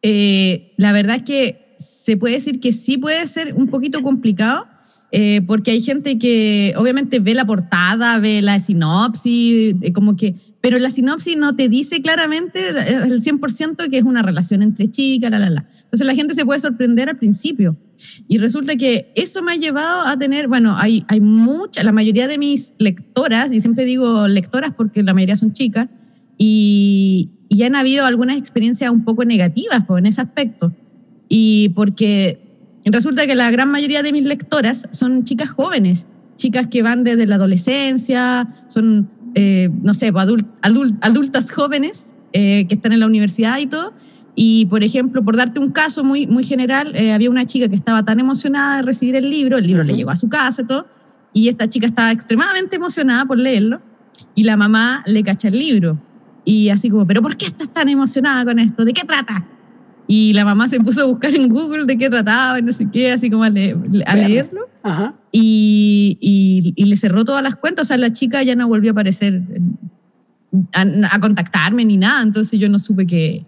Eh, 0.00 0.72
la 0.78 0.92
verdad 0.92 1.22
que 1.22 1.74
se 1.78 2.16
puede 2.16 2.34
decir 2.34 2.60
que 2.60 2.72
sí 2.72 2.98
puede 2.98 3.26
ser 3.26 3.54
un 3.54 3.66
poquito 3.66 4.02
complicado, 4.02 4.66
eh, 5.14 5.42
porque 5.46 5.72
hay 5.72 5.82
gente 5.82 6.18
que 6.18 6.72
obviamente 6.76 7.20
ve 7.20 7.34
la 7.34 7.44
portada, 7.44 8.18
ve 8.18 8.40
la 8.40 8.58
sinopsis, 8.60 9.74
eh, 9.82 9.92
como 9.92 10.16
que, 10.16 10.36
pero 10.62 10.78
la 10.78 10.90
sinopsis 10.90 11.36
no 11.36 11.56
te 11.56 11.68
dice 11.68 12.00
claramente 12.00 12.60
el 12.68 13.20
100% 13.20 13.90
que 13.90 13.98
es 13.98 14.04
una 14.04 14.22
relación 14.22 14.62
entre 14.62 14.88
chicas, 14.88 15.28
la, 15.30 15.40
la, 15.40 15.50
la. 15.50 15.66
Entonces 15.82 16.06
la 16.06 16.14
gente 16.14 16.34
se 16.34 16.46
puede 16.46 16.60
sorprender 16.60 17.10
al 17.10 17.18
principio. 17.18 17.76
Y 18.28 18.38
resulta 18.38 18.76
que 18.76 19.12
eso 19.16 19.42
me 19.42 19.52
ha 19.52 19.56
llevado 19.56 20.02
a 20.02 20.16
tener, 20.16 20.46
bueno, 20.46 20.76
hay, 20.78 21.04
hay 21.08 21.20
mucha, 21.20 21.82
la 21.82 21.90
mayoría 21.90 22.28
de 22.28 22.38
mis 22.38 22.74
lectoras, 22.78 23.52
y 23.52 23.60
siempre 23.60 23.84
digo 23.84 24.28
lectoras 24.28 24.72
porque 24.76 25.02
la 25.02 25.12
mayoría 25.12 25.34
son 25.34 25.52
chicas, 25.52 25.88
y, 26.38 27.32
y 27.48 27.64
han 27.64 27.74
habido 27.74 28.06
algunas 28.06 28.36
experiencias 28.36 28.90
un 28.90 29.04
poco 29.04 29.24
negativas 29.24 29.84
pues, 29.84 29.98
en 29.98 30.06
ese 30.06 30.20
aspecto. 30.20 30.72
Y 31.28 31.70
porque 31.70 32.40
resulta 32.84 33.26
que 33.26 33.34
la 33.34 33.50
gran 33.50 33.68
mayoría 33.68 34.04
de 34.04 34.12
mis 34.12 34.24
lectoras 34.24 34.88
son 34.92 35.24
chicas 35.24 35.50
jóvenes, 35.50 36.06
chicas 36.36 36.68
que 36.68 36.82
van 36.82 37.02
desde 37.02 37.26
la 37.26 37.34
adolescencia, 37.34 38.54
son, 38.68 39.10
eh, 39.34 39.70
no 39.82 39.94
sé, 39.94 40.12
pues, 40.12 40.26
adultas 41.00 41.50
jóvenes 41.50 42.14
eh, 42.32 42.66
que 42.68 42.74
están 42.74 42.92
en 42.92 43.00
la 43.00 43.06
universidad 43.06 43.58
y 43.58 43.66
todo. 43.66 43.92
Y, 44.34 44.66
por 44.66 44.82
ejemplo, 44.82 45.22
por 45.22 45.36
darte 45.36 45.60
un 45.60 45.70
caso 45.70 46.04
muy, 46.04 46.26
muy 46.26 46.44
general, 46.44 46.94
eh, 46.96 47.12
había 47.12 47.28
una 47.28 47.44
chica 47.44 47.68
que 47.68 47.74
estaba 47.74 48.02
tan 48.02 48.18
emocionada 48.18 48.76
de 48.76 48.82
recibir 48.82 49.16
el 49.16 49.28
libro, 49.28 49.58
el 49.58 49.66
libro 49.66 49.84
le 49.84 49.94
llegó 49.94 50.10
a 50.10 50.16
su 50.16 50.28
casa 50.30 50.62
y 50.62 50.66
todo, 50.66 50.86
y 51.34 51.48
esta 51.48 51.68
chica 51.68 51.86
estaba 51.86 52.10
extremadamente 52.10 52.76
emocionada 52.76 53.26
por 53.26 53.38
leerlo, 53.38 53.82
y 54.34 54.44
la 54.44 54.56
mamá 54.56 55.02
le 55.06 55.22
cacha 55.22 55.48
el 55.48 55.58
libro. 55.58 55.98
Y 56.44 56.70
así 56.70 56.88
como, 56.88 57.06
¿pero 57.06 57.20
por 57.20 57.36
qué 57.36 57.46
estás 57.46 57.70
tan 57.70 57.90
emocionada 57.90 58.44
con 58.44 58.58
esto? 58.58 58.86
¿De 58.86 58.94
qué 58.94 59.04
trata? 59.04 59.46
Y 60.06 60.32
la 60.34 60.44
mamá 60.44 60.68
se 60.68 60.80
puso 60.80 61.02
a 61.02 61.04
buscar 61.04 61.34
en 61.34 61.48
Google 61.48 61.86
de 61.86 61.96
qué 61.96 62.10
trataba 62.10 62.58
y 62.58 62.62
no 62.62 62.72
sé 62.72 62.88
qué, 62.90 63.12
así 63.12 63.30
como 63.30 63.44
a, 63.44 63.50
leerlo. 63.50 64.68
Y, 65.30 66.18
y, 66.76 66.84
le 66.84 66.96
cerró 66.96 67.24
todas 67.24 67.42
las 67.42 67.56
cuentas. 67.56 67.86
O 67.86 67.88
sea, 67.88 67.96
la 67.96 68.12
chica 68.12 68.42
ya 68.42 68.54
no 68.54 68.68
volvió 68.68 68.90
a 68.90 68.92
aparecer, 68.92 69.42
a, 70.74 70.84
a 71.14 71.20
contactarme 71.20 71.84
ni 71.84 71.96
nada. 71.96 72.22
Entonces 72.22 72.58
yo 72.58 72.68
no 72.68 72.78
supe 72.78 73.06
qué, 73.06 73.46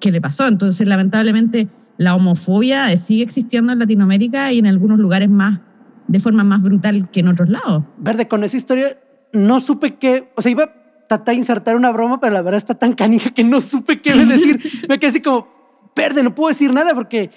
qué 0.00 0.10
le 0.10 0.20
pasó. 0.20 0.46
Entonces, 0.46 0.86
lamentablemente, 0.86 1.68
la 1.98 2.14
homofobia 2.14 2.96
sigue 2.96 3.24
existiendo 3.24 3.72
en 3.72 3.80
Latinoamérica 3.80 4.52
y 4.52 4.60
en 4.60 4.66
algunos 4.66 4.98
lugares 4.98 5.28
más, 5.28 5.60
de 6.06 6.20
forma 6.20 6.44
más 6.44 6.62
brutal 6.62 7.10
que 7.10 7.20
en 7.20 7.28
otros 7.28 7.48
lados. 7.48 7.84
Verde, 7.98 8.28
con 8.28 8.44
esa 8.44 8.56
historia 8.56 8.98
no 9.32 9.60
supe 9.60 9.96
qué, 9.96 10.30
o 10.36 10.42
sea, 10.42 10.52
iba 10.52 10.72
tratar 11.08 11.34
de 11.34 11.38
insertar 11.38 11.74
una 11.74 11.90
broma, 11.90 12.20
pero 12.20 12.34
la 12.34 12.42
verdad 12.42 12.58
está 12.58 12.74
tan 12.74 12.92
canija 12.92 13.30
que 13.30 13.42
no 13.42 13.60
supe 13.60 14.00
qué 14.00 14.14
decir. 14.26 14.60
me 14.88 14.98
quedé 14.98 15.10
así 15.10 15.22
como, 15.22 15.48
verde, 15.98 16.22
no 16.22 16.34
puedo 16.34 16.48
decir 16.48 16.72
nada 16.72 16.94
porque 16.94 17.30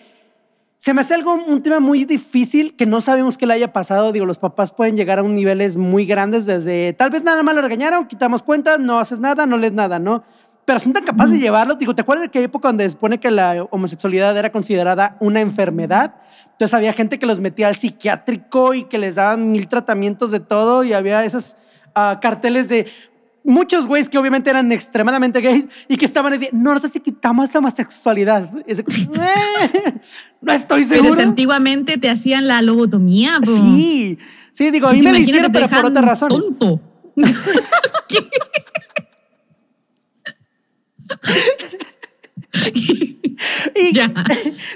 se 0.77 0.93
me 0.93 1.01
hace 1.01 1.15
algo, 1.15 1.33
un 1.33 1.61
tema 1.61 1.79
muy 1.79 2.05
difícil 2.05 2.75
que 2.75 2.85
no 2.85 3.01
sabemos 3.01 3.37
qué 3.37 3.45
le 3.45 3.53
haya 3.53 3.73
pasado. 3.73 4.11
Digo, 4.11 4.25
los 4.25 4.37
papás 4.37 4.71
pueden 4.71 4.95
llegar 4.95 5.19
a 5.19 5.23
un 5.23 5.35
niveles 5.35 5.77
muy 5.77 6.05
grandes 6.05 6.45
desde, 6.45 6.93
tal 6.93 7.09
vez 7.09 7.23
nada 7.23 7.43
más 7.43 7.55
lo 7.55 7.61
regañaron, 7.61 8.07
quitamos 8.07 8.41
cuentas, 8.41 8.79
no 8.79 8.99
haces 8.99 9.19
nada, 9.19 9.45
no 9.45 9.57
lees 9.57 9.73
nada, 9.73 9.99
¿no? 9.99 10.23
Pero 10.65 10.79
son 10.79 10.93
tan 10.93 11.03
capaces 11.03 11.33
de 11.33 11.39
llevarlo. 11.39 11.75
Digo, 11.75 11.93
¿te 11.93 12.01
acuerdas 12.01 12.25
de 12.25 12.31
qué 12.31 12.43
época 12.43 12.69
donde 12.69 12.83
se 12.85 12.91
supone 12.91 13.19
que 13.19 13.29
la 13.29 13.67
homosexualidad 13.71 14.37
era 14.37 14.51
considerada 14.51 15.17
una 15.19 15.41
enfermedad? 15.41 16.15
Entonces 16.51 16.73
había 16.73 16.93
gente 16.93 17.19
que 17.19 17.25
los 17.25 17.39
metía 17.39 17.67
al 17.67 17.75
psiquiátrico 17.75 18.73
y 18.73 18.83
que 18.83 18.99
les 18.99 19.15
daban 19.15 19.51
mil 19.51 19.67
tratamientos 19.67 20.31
de 20.31 20.39
todo 20.39 20.83
y 20.83 20.93
había 20.93 21.25
esos 21.25 21.57
ah, 21.95 22.19
carteles 22.21 22.69
de 22.69 22.87
muchos 23.43 23.87
güeyes 23.87 24.09
que 24.09 24.17
obviamente 24.17 24.49
eran 24.49 24.71
extremadamente 24.71 25.41
gays 25.41 25.65
y 25.87 25.97
que 25.97 26.05
estaban 26.05 26.33
diciendo, 26.33 26.57
no, 26.61 26.71
nosotros 26.71 26.93
te 26.93 26.99
quitamos 27.01 27.53
la 27.53 27.59
homosexualidad. 27.59 28.49
Eh, 28.67 28.83
no 30.41 30.51
estoy 30.53 30.83
seguro. 30.83 31.15
Pero 31.15 31.29
antiguamente 31.29 31.97
te 31.97 32.09
hacían 32.09 32.47
la 32.47 32.61
lobotomía. 32.61 33.39
Sí, 33.43 34.17
sí, 34.53 34.71
digo, 34.71 34.87
a 34.87 34.93
mí 34.93 35.01
me 35.01 35.11
la 35.11 35.19
hicieron, 35.19 35.51
pero 35.51 35.67
por 35.69 35.85
otra 35.85 36.01
razón. 36.01 36.29
Tonto. 36.29 36.81
y 43.75 43.93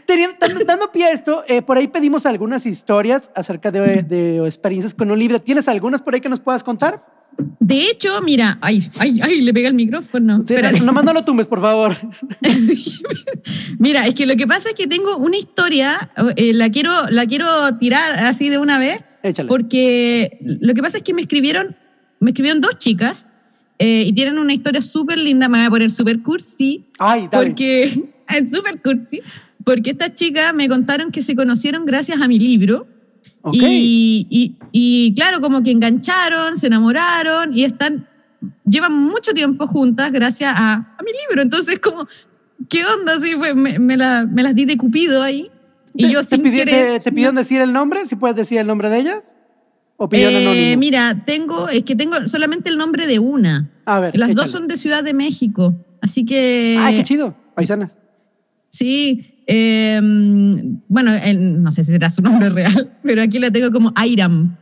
teniendo, 0.05 0.37
dando, 0.65 0.91
pie 0.91 1.05
a 1.05 1.11
esto, 1.11 1.43
eh, 1.47 1.61
por 1.61 1.77
ahí 1.77 1.87
pedimos 1.87 2.25
algunas 2.25 2.65
historias 2.65 3.31
acerca 3.35 3.71
de, 3.71 4.03
de 4.03 4.45
experiencias 4.45 4.93
con 4.93 5.11
un 5.11 5.19
libro. 5.19 5.41
¿Tienes 5.41 5.67
algunas 5.67 6.01
por 6.01 6.13
ahí 6.13 6.21
que 6.21 6.29
nos 6.29 6.39
puedas 6.39 6.63
contar? 6.63 7.14
De 7.59 7.89
hecho, 7.89 8.21
mira, 8.21 8.57
ay, 8.61 8.87
ay, 8.99 9.19
ay, 9.23 9.41
le 9.41 9.53
pega 9.53 9.67
el 9.67 9.73
micrófono. 9.73 10.43
Sí, 10.45 10.53
no, 10.83 10.91
no, 10.91 11.13
lo 11.13 11.23
tumbes, 11.23 11.47
por 11.47 11.61
favor. 11.61 11.97
mira, 13.79 14.05
es 14.05 14.13
que 14.13 14.25
lo 14.25 14.35
que 14.35 14.45
pasa 14.45 14.69
es 14.69 14.75
que 14.75 14.87
tengo 14.87 15.17
una 15.17 15.37
historia, 15.37 16.11
eh, 16.35 16.53
la, 16.53 16.69
quiero, 16.69 16.91
la 17.09 17.25
quiero 17.25 17.75
tirar 17.77 18.19
así 18.19 18.49
de 18.49 18.59
una 18.59 18.77
vez. 18.77 19.03
Échale. 19.23 19.47
Porque 19.47 20.37
lo 20.41 20.73
que 20.75 20.81
pasa 20.81 20.97
es 20.97 21.03
que 21.03 21.13
me 21.13 21.21
escribieron, 21.21 21.75
me 22.19 22.29
escribieron 22.29 22.61
dos 22.61 22.77
chicas 22.77 23.27
eh, 23.79 24.03
y 24.05 24.13
tienen 24.13 24.37
una 24.37 24.53
historia 24.53 24.81
súper 24.81 25.17
linda. 25.17 25.49
Me 25.49 25.57
voy 25.57 25.67
a 25.67 25.69
poner 25.69 25.91
súper 25.91 26.21
cursi. 26.21 26.85
Ay, 26.99 27.27
dale. 27.31 27.47
Porque 27.47 27.83
es 28.29 28.51
súper 28.51 28.81
cursi. 28.81 29.21
Porque 29.63 29.89
estas 29.89 30.13
chicas 30.13 30.53
me 30.53 30.69
contaron 30.69 31.11
que 31.11 31.23
se 31.23 31.35
conocieron 31.35 31.85
gracias 31.85 32.21
a 32.21 32.27
mi 32.27 32.37
libro. 32.37 32.87
Y, 33.53 34.57
y, 34.71 35.13
claro, 35.15 35.41
como 35.41 35.61
que 35.61 35.71
engancharon, 35.71 36.57
se 36.57 36.67
enamoraron 36.67 37.55
y 37.55 37.63
están, 37.63 38.07
llevan 38.65 38.93
mucho 38.93 39.33
tiempo 39.33 39.67
juntas 39.67 40.11
gracias 40.11 40.53
a, 40.55 40.73
a 40.73 41.03
mi 41.03 41.11
libro. 41.11 41.41
Entonces, 41.41 41.79
como, 41.79 42.07
¿qué 42.69 42.85
onda? 42.85 43.15
Así 43.15 43.35
me, 43.35 43.53
me, 43.79 43.97
la, 43.97 44.25
me, 44.25 44.43
las 44.43 44.55
di 44.55 44.65
de 44.65 44.77
cupido 44.77 45.21
ahí. 45.21 45.51
Y 45.93 46.11
yo 46.11 46.23
sin 46.23 46.43
querer, 46.43 47.01
te, 47.01 47.11
pidieron 47.11 47.35
decir 47.35 47.61
el 47.61 47.71
nombre? 47.71 48.05
¿Si 48.05 48.15
puedes 48.15 48.35
decir 48.35 48.57
el 48.57 48.67
nombre 48.67 48.89
de 48.89 48.99
ellas? 48.99 49.35
¿O 49.97 50.09
eh, 50.11 50.75
Mira, 50.77 51.23
tengo, 51.25 51.69
es 51.69 51.83
que 51.83 51.95
tengo 51.95 52.27
solamente 52.27 52.69
el 52.69 52.77
nombre 52.77 53.07
de 53.07 53.19
una. 53.19 53.71
A 53.85 54.01
ver. 54.01 54.17
Las 54.17 54.35
dos 54.35 54.51
son 54.51 54.67
de 54.67 54.75
Ciudad 54.75 55.03
de 55.03 55.13
México. 55.13 55.73
Así 56.01 56.25
que. 56.25 56.77
¡Ay, 56.79 56.97
qué 56.97 57.03
chido! 57.03 57.33
Paisanas. 57.55 57.97
Sí, 58.69 59.34
Em, 59.47 60.79
bueno, 60.87 61.11
no 61.11 61.71
sé 61.71 61.83
si 61.83 61.91
será 61.91 62.09
su 62.09 62.21
nombre 62.21 62.49
real, 62.49 62.91
pero 63.03 63.21
aquí 63.21 63.39
la 63.39 63.51
tengo 63.51 63.71
como 63.71 63.91
Airam. 63.95 64.55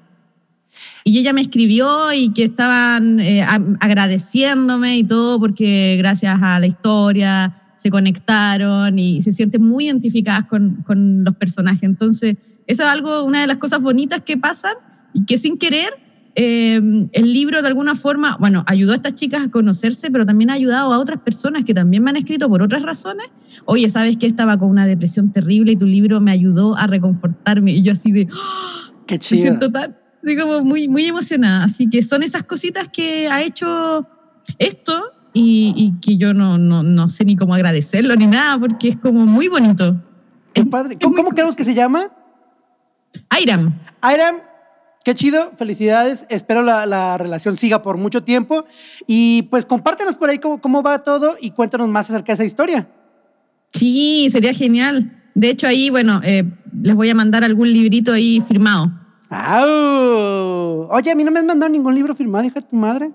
Y 1.05 1.19
ella 1.19 1.33
me 1.33 1.41
escribió 1.41 2.13
y 2.13 2.31
que 2.33 2.43
estaban 2.45 3.19
eh, 3.19 3.45
agradeciéndome 3.79 4.97
y 4.97 5.03
todo 5.03 5.39
porque 5.39 5.95
gracias 5.97 6.39
a 6.41 6.59
la 6.59 6.67
historia 6.67 7.61
se 7.75 7.89
conectaron 7.89 8.97
y 8.97 9.21
se 9.21 9.33
sienten 9.33 9.61
muy 9.61 9.85
identificadas 9.85 10.45
con, 10.45 10.83
con 10.87 11.25
los 11.25 11.35
personajes. 11.35 11.83
Entonces, 11.83 12.37
eso 12.67 12.83
es 12.83 12.89
algo, 12.89 13.25
una 13.25 13.41
de 13.41 13.47
las 13.47 13.57
cosas 13.57 13.81
bonitas 13.81 14.21
que 14.21 14.37
pasan 14.37 14.73
y 15.13 15.25
que 15.25 15.37
sin 15.37 15.57
querer 15.57 15.89
Em, 16.35 17.09
el 17.11 17.31
libro 17.31 17.61
de 17.61 17.67
alguna 17.67 17.93
forma, 17.93 18.37
bueno, 18.39 18.63
ayudó 18.65 18.93
a 18.93 18.95
estas 18.95 19.13
chicas 19.13 19.43
a 19.43 19.51
conocerse, 19.51 20.09
pero 20.09 20.25
también 20.25 20.49
ha 20.49 20.53
ayudado 20.53 20.91
a 20.91 20.97
otras 20.97 21.19
personas 21.19 21.63
que 21.63 21.75
también 21.75 22.03
me 22.03 22.09
han 22.09 22.15
escrito 22.15 22.49
por 22.49 22.63
otras 22.63 22.81
razones. 22.81 23.31
Oye, 23.65 23.87
¿sabes 23.89 24.17
que 24.17 24.25
estaba 24.25 24.57
con 24.57 24.69
una 24.69 24.87
depresión 24.87 25.31
terrible 25.31 25.73
y 25.73 25.75
tu 25.75 25.85
libro 25.85 26.19
me 26.21 26.31
ayudó 26.31 26.75
a 26.75 26.87
reconfortarme? 26.87 27.73
Y 27.73 27.83
yo 27.83 27.93
así 27.93 28.11
de, 28.11 28.27
¡Ah! 28.33 28.91
qué 29.05 29.19
chido. 29.19 29.41
Me 29.41 29.47
siento 29.47 29.71
tan, 29.71 29.95
como 30.39 30.61
muy, 30.61 30.87
muy 30.87 31.05
emocionada. 31.05 31.65
Así 31.65 31.87
que 31.87 32.01
son 32.01 32.23
esas 32.23 32.43
cositas 32.43 32.89
que 32.89 33.27
ha 33.27 33.43
hecho 33.43 34.07
esto 34.57 35.11
y, 35.33 35.93
que 36.01 36.17
yo 36.17 36.33
no, 36.33 36.57
no, 36.57 36.81
no, 36.81 37.09
sé 37.09 37.25
ni 37.25 37.35
cómo 37.35 37.53
agradecerlo 37.53 38.15
ni 38.15 38.25
nada, 38.25 38.59
porque 38.59 38.89
es 38.89 38.97
como 38.97 39.25
muy 39.25 39.49
bonito. 39.49 40.01
Qué 40.53 40.65
padre. 40.65 40.97
¿Cómo, 41.01 41.15
¿cómo 41.15 41.29
creemos 41.29 41.55
que 41.55 41.63
se 41.63 41.75
llama? 41.75 42.11
Airam. 43.29 43.73
Airam, 44.01 44.35
Qué 45.03 45.13
chido, 45.13 45.51
felicidades. 45.57 46.25
Espero 46.29 46.63
la, 46.63 46.85
la, 46.85 47.17
relación 47.17 47.57
siga 47.57 47.81
por 47.81 47.97
mucho 47.97 48.23
tiempo. 48.23 48.65
Y 49.05 49.43
pues 49.43 49.65
compártenos 49.65 50.15
por 50.15 50.29
ahí 50.29 50.39
cómo, 50.39 50.61
cómo, 50.61 50.81
va 50.81 50.99
todo 50.99 51.35
y 51.41 51.51
cuéntanos 51.51 51.89
más 51.89 52.09
acerca 52.09 52.27
de 52.27 52.33
esa 52.35 52.45
historia. 52.45 52.87
Sí, 53.73 54.29
sería 54.31 54.53
genial. 54.53 55.21
De 55.35 55.49
hecho, 55.49 55.67
ahí, 55.67 55.89
bueno, 55.89 56.21
eh, 56.23 56.43
les 56.81 56.95
voy 56.95 57.09
a 57.09 57.15
mandar 57.15 57.43
algún 57.43 57.71
librito 57.73 58.13
ahí 58.13 58.41
firmado. 58.47 58.91
¡Au! 59.29 60.87
Oye, 60.91 61.11
a 61.11 61.15
mí 61.15 61.23
no 61.23 61.31
me 61.31 61.39
han 61.39 61.47
mandado 61.47 61.71
ningún 61.71 61.95
libro 61.95 62.15
firmado, 62.15 62.45
hija 62.45 62.59
de 62.59 62.67
tu 62.67 62.75
madre. 62.75 63.11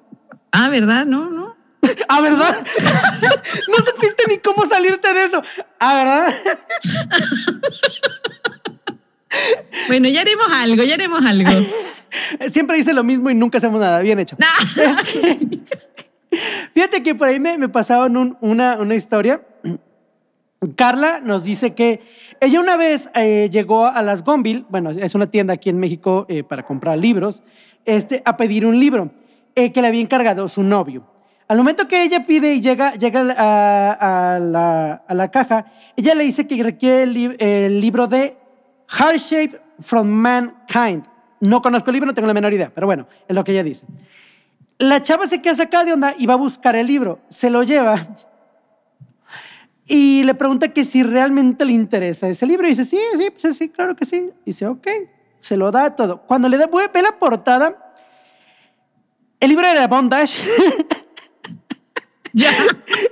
Ah, 0.53 0.69
¿verdad? 0.69 1.07
No, 1.07 1.31
no. 1.31 1.57
Ah, 2.09 2.21
¿verdad? 2.21 2.57
no 3.69 3.77
supiste 3.77 4.25
ni 4.29 4.39
cómo 4.39 4.67
salirte 4.67 5.13
de 5.13 5.25
eso. 5.25 5.43
Ah, 5.79 5.95
¿verdad? 5.95 6.35
bueno, 9.89 10.09
ya 10.09 10.21
haremos 10.21 10.47
algo, 10.53 10.83
ya 10.85 10.95
haremos 10.95 11.25
algo. 11.25 11.51
Siempre 12.49 12.77
dice 12.77 12.93
lo 12.93 13.05
mismo 13.05 13.31
y 13.31 13.35
nunca 13.35 13.59
hacemos 13.59 13.81
nada. 13.81 14.01
Bien 14.01 14.19
hecho. 14.19 14.37
Este, 14.77 15.49
fíjate 16.75 17.03
que 17.03 17.15
por 17.15 17.29
ahí 17.29 17.41
me, 17.41 17.59
me 17.59 17.69
pasaron 17.69 18.37
una, 18.41 18.77
una 18.77 18.95
historia. 18.95 19.43
Carla 20.77 21.21
nos 21.21 21.45
dice 21.45 21.75
que 21.75 22.01
ella 22.41 22.61
una 22.61 22.77
vez 22.77 23.11
eh, 23.15 23.49
llegó 23.51 23.87
a 23.87 24.03
las 24.03 24.25
Gonville, 24.25 24.65
bueno, 24.69 24.91
es 24.91 25.15
una 25.15 25.31
tienda 25.31 25.55
aquí 25.55 25.71
en 25.71 25.79
México 25.79 26.27
eh, 26.29 26.43
para 26.43 26.65
comprar 26.65 26.99
libros, 26.99 27.43
este, 27.85 28.23
a 28.25 28.37
pedir 28.37 28.67
un 28.67 28.79
libro 28.79 29.11
eh, 29.55 29.73
que 29.73 29.81
le 29.81 29.89
había 29.89 30.01
encargado 30.01 30.49
su 30.49 30.63
novio. 30.63 31.07
Al 31.47 31.57
momento 31.57 31.89
que 31.89 32.03
ella 32.03 32.25
pide 32.25 32.55
y 32.55 32.61
llega, 32.61 32.93
llega 32.95 33.21
a, 33.39 34.39
la, 34.39 35.31
caja, 35.31 35.73
ella 35.97 36.15
le 36.15 36.25
dice 36.25 36.47
que 36.47 36.63
requiere 36.63 37.05
el, 37.05 37.81
libro 37.81 38.07
de 38.07 38.37
Heart 38.89 39.17
Shape 39.17 39.61
from 39.81 40.09
Mankind. 40.09 41.05
No 41.41 41.63
conozco 41.63 41.91
el 41.91 41.95
libro, 41.95 42.07
no 42.07 42.15
tengo 42.15 42.27
la 42.27 42.35
menor 42.35 42.53
idea, 42.53 42.71
pero 42.75 42.87
bueno, 42.87 43.07
es 43.27 43.35
lo 43.35 43.45
que 43.45 43.53
ella 43.53 43.63
dice. 43.63 43.87
La 44.79 45.03
chava 45.03 45.27
se 45.27 45.43
queda 45.43 45.57
sacada 45.57 45.85
de 45.85 45.93
onda 45.93 46.15
y 46.19 46.27
va 46.27 46.35
a 46.35 46.37
buscar 46.37 46.77
el 46.77 46.87
libro, 46.87 47.21
se 47.29 47.51
lo 47.51 47.63
lleva 47.63 48.01
y 49.89 50.23
le 50.25 50.35
pregunta 50.35 50.69
que 50.69 50.85
si 50.85 51.03
realmente 51.03 51.65
le 51.65 51.73
interesa 51.73 52.29
ese 52.29 52.47
libro 52.47 52.67
y 52.67 52.71
dice, 52.71 52.85
sí, 52.85 53.01
sí, 53.17 53.31
pues 53.31 53.57
sí, 53.57 53.71
claro 53.71 53.97
que 53.97 54.05
sí. 54.05 54.31
Y 54.45 54.51
dice, 54.51 54.67
ok, 54.67 54.87
se 55.41 55.57
lo 55.57 55.71
da 55.71 55.97
todo. 55.97 56.21
Cuando 56.27 56.47
le 56.47 56.59
da, 56.59 56.67
ve 56.67 57.03
la 57.03 57.19
portada, 57.19 57.95
el 59.41 59.49
libro 59.49 59.67
era 59.67 59.87
Bondage. 59.87 60.47
Ya. 62.39 62.53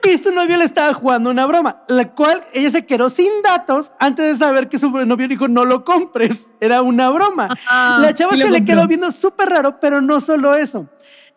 Y 0.05 0.19
su 0.19 0.31
novio 0.31 0.57
le 0.57 0.65
estaba 0.65 0.95
jugando 0.95 1.31
una 1.31 1.47
broma, 1.47 1.83
la 1.89 2.13
cual 2.13 2.45
ella 2.55 2.71
se 2.71 2.87
quedó 2.87 3.11
sin 3.11 3.43
datos 3.43 3.91
antes 3.99 4.25
de 4.25 4.37
saber 4.37 4.69
que 4.69 4.79
su 4.79 4.89
novio 5.05 5.27
dijo 5.27 5.49
no 5.49 5.65
lo 5.65 5.85
compres, 5.85 6.53
era 6.61 6.83
una 6.83 7.11
broma. 7.11 7.49
Ah, 7.69 7.99
la 8.01 8.15
chava 8.15 8.37
se 8.37 8.51
le 8.51 8.65
quedó 8.65 8.87
viendo 8.87 9.11
súper 9.11 9.49
raro, 9.49 9.81
pero 9.81 10.01
no 10.01 10.21
solo 10.21 10.55
eso. 10.55 10.89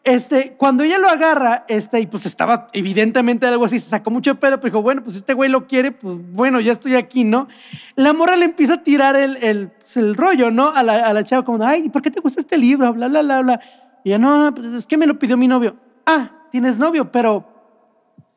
Este, 0.03 0.55
cuando 0.55 0.83
ella 0.83 0.97
lo 0.97 1.09
agarra, 1.09 1.65
este, 1.67 1.99
y 1.99 2.07
pues 2.07 2.25
estaba 2.25 2.67
evidentemente 2.73 3.47
algo 3.47 3.65
así, 3.65 3.79
se 3.79 3.89
sacó 3.89 4.11
mucho 4.11 4.39
pedo, 4.39 4.59
pero 4.59 4.71
dijo, 4.71 4.81
bueno, 4.81 5.03
pues 5.03 5.15
este 5.15 5.33
güey 5.33 5.49
lo 5.49 5.65
quiere, 5.65 5.91
pues 5.91 6.15
bueno, 6.31 6.59
ya 6.59 6.71
estoy 6.71 6.95
aquí, 6.95 7.23
¿no? 7.23 7.47
La 7.95 8.13
morra 8.13 8.35
le 8.35 8.45
empieza 8.45 8.75
a 8.75 8.83
tirar 8.83 9.15
el, 9.15 9.37
el, 9.37 9.69
pues, 9.69 9.97
el 9.97 10.15
rollo, 10.15 10.51
¿no? 10.51 10.69
A 10.69 10.83
la, 10.83 11.07
a 11.07 11.13
la, 11.13 11.23
chava, 11.23 11.43
como, 11.43 11.65
ay, 11.65 11.89
¿por 11.89 12.01
qué 12.01 12.11
te 12.11 12.21
gusta 12.21 12.39
este 12.39 12.57
libro? 12.57 12.93
Bla, 12.93 13.07
bla, 13.07 13.21
bla, 13.21 13.41
bla. 13.41 13.59
Y 14.03 14.09
ella, 14.09 14.19
no, 14.19 14.53
pues 14.55 14.67
es 14.67 14.87
que 14.87 14.95
me 14.95 15.05
lo 15.07 15.19
pidió 15.19 15.35
mi 15.35 15.47
novio. 15.47 15.75
Ah, 16.05 16.31
tienes 16.49 16.79
novio, 16.79 17.11
pero 17.11 17.48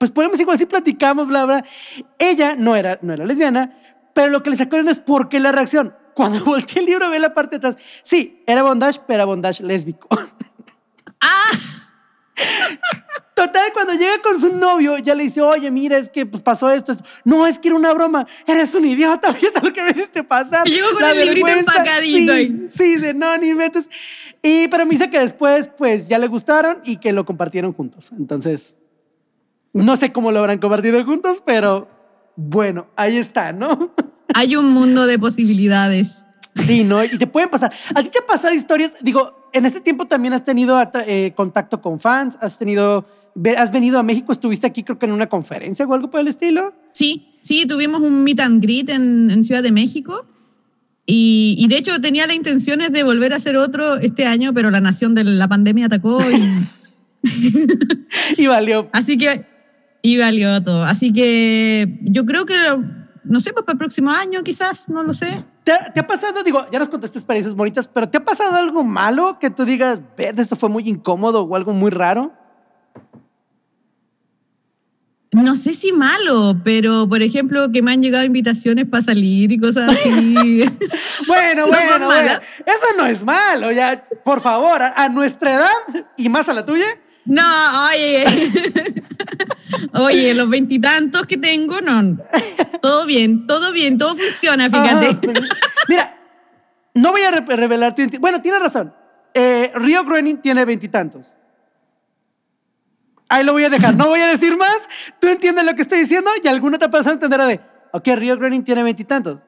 pues 0.03 0.11
podemos 0.11 0.41
igual 0.41 0.59
si 0.59 0.67
platicamos, 0.67 1.29
bla, 1.29 1.45
bla. 1.45 1.65
Ella 2.19 2.57
no 2.59 2.75
era, 2.75 2.99
no 3.03 3.13
era 3.13 3.25
lesbiana, 3.25 3.79
pero 4.13 4.31
lo 4.31 4.43
que 4.43 4.51
le 4.51 4.57
sacó 4.57 4.79
es 4.79 4.99
por 4.99 5.29
qué 5.29 5.39
la 5.39 5.53
reacción. 5.53 5.95
Cuando 6.17 6.45
volteé 6.45 6.81
el 6.81 6.87
libro, 6.87 7.09
ve 7.09 7.21
la 7.21 7.33
parte 7.33 7.57
de 7.57 7.69
atrás. 7.69 7.85
Sí, 8.03 8.43
era 8.45 8.65
bondage, 8.65 8.99
pero 9.07 9.19
era 9.19 9.25
bondage 9.27 9.63
lésbico. 9.63 10.09
¡Ah! 11.21 11.53
Total, 13.37 13.73
cuando 13.73 13.93
llega 13.93 14.21
con 14.23 14.41
su 14.41 14.53
novio, 14.53 14.99
ya 14.99 15.15
le 15.15 15.23
dice, 15.23 15.41
oye, 15.41 15.71
mira, 15.71 15.99
es 15.99 16.11
que 16.11 16.27
pues, 16.27 16.43
pasó 16.43 16.69
esto, 16.73 16.93
No, 17.23 17.47
es 17.47 17.61
que 17.61 17.69
era 17.69 17.77
una 17.77 17.95
broma. 17.95 18.27
Eres 18.45 18.75
un 18.75 18.85
idiota, 18.85 19.33
fíjate 19.33 19.65
lo 19.65 19.73
que 19.73 19.85
me 19.85 19.93
hiciste 19.93 20.25
pasar. 20.25 20.67
Y 20.67 20.81
con 20.81 21.05
el 21.05 21.27
librito 21.27 21.47
empacadito. 21.47 22.35
Sí, 22.35 22.67
sí, 22.69 22.97
de 22.97 23.15
no, 23.15 23.39
ni 23.39 23.55
metes. 23.55 23.89
Y 24.43 24.67
pero 24.67 24.85
me 24.85 24.97
dice 24.97 25.11
que 25.11 25.21
después, 25.21 25.71
pues, 25.79 26.09
ya 26.09 26.19
le 26.19 26.27
gustaron 26.27 26.81
y 26.85 26.97
que 26.97 27.13
lo 27.13 27.25
compartieron 27.25 27.73
juntos. 27.73 28.11
Entonces, 28.19 28.75
no 29.73 29.97
sé 29.97 30.13
cómo 30.13 30.33
lo 30.33 30.41
habrán 30.41 30.59
compartido 30.59 31.05
juntos, 31.05 31.43
pero 31.45 31.89
bueno, 32.37 32.89
ahí 32.97 33.17
está, 33.17 33.53
¿no? 33.53 33.95
Hay 34.35 34.57
un 34.57 34.71
mundo 34.73 35.07
de 35.07 35.19
posibilidades. 35.19 36.25
Sí, 36.55 36.85
¿no? 36.85 37.03
Y 37.03 37.09
te 37.09 37.27
pueden 37.27 37.49
pasar. 37.49 37.73
¿A 37.95 38.03
ti 38.03 38.11
te 38.11 38.19
han 38.19 38.27
pasado 38.27 38.55
historias? 38.55 38.99
Digo, 39.03 39.49
en 39.53 39.67
ese 39.67 39.81
tiempo 39.81 40.07
también 40.07 40.35
has 40.35 40.45
tenido 40.45 40.79
eh, 41.07 41.33
contacto 41.35 41.81
con 41.81 41.99
fans, 41.99 42.39
has 42.41 42.59
tenido, 42.59 43.07
has 43.57 43.73
venido 43.73 43.99
a 43.99 44.03
México, 44.03 44.33
estuviste 44.33 44.67
aquí 44.67 44.83
creo 44.83 44.99
que 44.99 45.07
en 45.07 45.13
una 45.13 45.29
conferencia 45.29 45.87
o 45.87 45.95
algo 45.95 46.11
por 46.11 46.21
el 46.21 46.29
estilo. 46.29 46.75
Sí, 46.93 47.39
sí, 47.41 47.67
tuvimos 47.67 48.01
un 48.01 48.23
meet 48.23 48.41
and 48.41 48.63
greet 48.63 48.91
en, 48.91 49.43
Ciudad 49.45 49.63
de 49.63 49.73
México. 49.73 50.27
Y, 51.05 51.57
y, 51.59 51.67
de 51.67 51.79
hecho 51.79 52.01
tenía 52.01 52.27
la 52.29 52.35
intención 52.35 52.81
de 52.81 53.03
volver 53.03 53.33
a 53.33 53.37
hacer 53.37 53.57
otro 53.57 53.97
este 53.97 54.25
año, 54.25 54.55
pero 54.55 54.71
la 54.71 54.81
nación 54.81 55.15
de 55.15 55.25
la 55.25 55.49
pandemia 55.49 55.87
atacó 55.87 56.21
y... 56.31 57.29
y 58.37 58.47
valió. 58.47 58.89
Así 58.93 59.19
que... 59.19 59.52
Y 60.03 60.19
valió 60.19 60.63
todo. 60.63 60.83
Así 60.83 61.13
que 61.13 61.99
yo 62.03 62.27
creo 62.27 62.45
que, 62.45 62.57
no 63.25 63.41
sé, 63.41 63.53
pues 63.53 63.65
para 63.65 63.75
el 63.75 63.79
próximo 63.79 64.11
año 64.11 64.43
quizás, 64.43 64.89
no 64.89 65.03
lo 65.03 65.13
sé. 65.13 65.45
¿Te, 65.65 65.73
ha 65.73 66.07
pasado, 66.07 66.43
digo, 66.43 66.67
ya 66.73 66.81
nos 66.81 66.89
contaste 66.89 67.19
experiencias 67.19 67.55
bonitas, 67.55 67.87
pero 67.87 68.09
¿te 68.09 68.19
ha 68.19 68.25
pasado 68.25 68.57
algo 68.57 68.83
malo 68.83 69.39
que 69.39 69.49
tú 69.49 69.65
digas, 69.65 70.01
verde, 70.17 70.43
esto 70.43 70.57
fue 70.57 70.69
muy 70.69 70.89
incómodo 70.89 71.43
o 71.43 71.55
algo 71.55 71.73
muy 71.73 71.91
raro? 71.91 72.33
No 75.31 75.55
sé 75.55 75.73
si 75.73 75.93
malo, 75.93 76.61
pero 76.63 77.09
por 77.09 77.23
ejemplo, 77.23 77.73
que 77.73 77.81
me 77.81 77.93
han 77.93 78.03
llegado 78.03 78.25
invitaciones 78.25 78.87
para 78.87 79.03
salir 79.03 79.51
y 79.51 79.59
cosas 79.59 79.89
así. 79.89 80.35
bueno, 81.27 81.67
bueno, 81.69 82.07
bueno. 82.07 82.41
Eso 82.67 82.87
no 82.99 83.07
es 83.07 83.25
malo, 83.25 83.73
ya, 83.73 84.05
por 84.25 84.43
favor, 84.43 84.83
a, 84.83 85.09
nuestra 85.09 85.55
edad 85.55 86.05
y 86.19 86.29
más 86.29 86.49
a 86.49 86.53
la 86.53 86.65
tuya. 86.67 86.87
No, 87.25 87.43
oye. 87.89 88.25
Oye, 89.95 90.35
los 90.35 90.49
veintitantos 90.49 91.27
que 91.27 91.37
tengo, 91.37 91.81
no. 91.81 92.19
Todo 92.81 93.07
bien, 93.07 93.47
todo 93.47 93.73
bien, 93.73 93.99
todo 93.99 94.17
funciona, 94.17 94.69
fíjate. 94.69 95.19
mira, 95.89 96.19
no 96.95 97.13
voy 97.13 97.23
a 97.23 97.31
revelar 97.31 97.95
tu 97.95 98.03
Bueno, 98.21 98.41
tiene 98.43 98.59
razón. 98.59 98.95
Eh, 99.35 99.73
Río 99.75 100.05
Groening 100.05 100.39
tiene 100.39 100.65
veintitantos. 100.65 101.35
Ahí 103.29 103.45
lo 103.45 103.53
voy 103.53 103.65
a 103.65 103.71
dejar. 103.71 103.97
No 103.97 104.09
voy 104.09 104.21
a 104.21 104.27
decir 104.27 104.57
más. 104.57 104.89
Tú 105.19 105.29
entiendes 105.29 105.65
lo 105.65 105.75
que 105.75 105.83
estoy 105.83 106.01
diciendo 106.01 106.31
y 106.43 106.49
alguno 106.49 106.79
te 106.79 106.89
pasa 106.89 107.11
a 107.11 107.13
entender 107.15 107.41
de, 107.41 107.61
ok, 107.93 108.09
Río 108.15 108.37
Groening 108.37 108.63
tiene 108.63 108.83
veintitantos. 108.83 109.39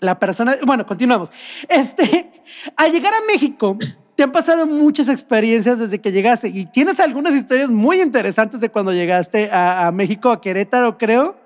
La 0.00 0.18
persona, 0.18 0.56
bueno, 0.64 0.86
continuamos. 0.86 1.30
Este, 1.68 2.42
al 2.76 2.90
llegar 2.90 3.12
a 3.12 3.26
México, 3.26 3.78
te 4.20 4.24
han 4.24 4.32
pasado 4.32 4.66
muchas 4.66 5.08
experiencias 5.08 5.78
desde 5.78 5.98
que 5.98 6.12
llegaste 6.12 6.48
y 6.48 6.66
tienes 6.66 7.00
algunas 7.00 7.34
historias 7.34 7.70
muy 7.70 8.02
interesantes 8.02 8.60
de 8.60 8.68
cuando 8.68 8.92
llegaste 8.92 9.48
a, 9.50 9.90
México, 9.94 10.30
a 10.30 10.42
Querétaro, 10.42 10.98
creo. 10.98 11.36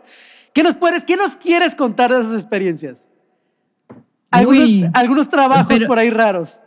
¿Qué 0.53 0.65
nos, 0.65 0.75
puedes, 0.75 1.05
¿Qué 1.05 1.17
nos 1.17 1.37
quieres 1.37 1.77
contar 1.77 2.13
de 2.13 2.23
esas 2.23 2.35
experiencias? 2.35 3.07
Algunos, 4.33 5.29
trabajos 5.29 5.85
por 5.85 6.01
ahí 6.01 6.11
raros. 6.11 6.59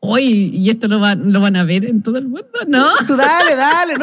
Uy, 0.00 0.50
y 0.54 0.70
esto 0.70 0.86
lo 0.86 1.00
van, 1.00 1.32
lo 1.32 1.40
van 1.40 1.56
a 1.56 1.64
ver 1.64 1.84
en 1.84 2.02
todo 2.02 2.18
el 2.18 2.28
mundo, 2.28 2.46
¿no? 2.68 2.86
Tú 3.06 3.16
dale, 3.16 3.56
dale. 3.56 3.94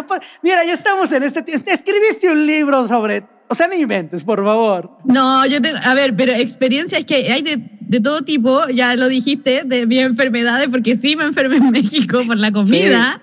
mira, 0.44 0.66
ya 0.66 0.74
estamos 0.74 1.12
en 1.12 1.24
este. 1.24 1.44
Escribiste 1.68 2.30
un 2.32 2.46
libro 2.46 2.88
sobre. 2.88 3.26
O 3.48 3.56
sea, 3.56 3.68
no 3.68 3.76
inventes, 3.76 4.24
por 4.24 4.44
favor. 4.44 4.98
No, 5.06 5.46
yo 5.46 5.62
tengo. 5.62 5.78
A 5.84 5.94
ver, 5.94 6.16
pero 6.16 6.34
experiencias 6.34 7.04
que 7.06 7.32
hay 7.32 7.42
de 7.42 7.76
de 7.88 8.00
todo 8.00 8.22
tipo, 8.22 8.68
ya 8.70 8.96
lo 8.96 9.08
dijiste, 9.08 9.64
de 9.66 9.86
mis 9.86 10.02
enfermedades, 10.02 10.68
porque 10.70 10.96
sí 10.96 11.16
me 11.16 11.24
enfermé 11.24 11.58
en 11.58 11.72
México 11.72 12.22
por 12.26 12.38
la 12.38 12.52
comida, 12.52 13.22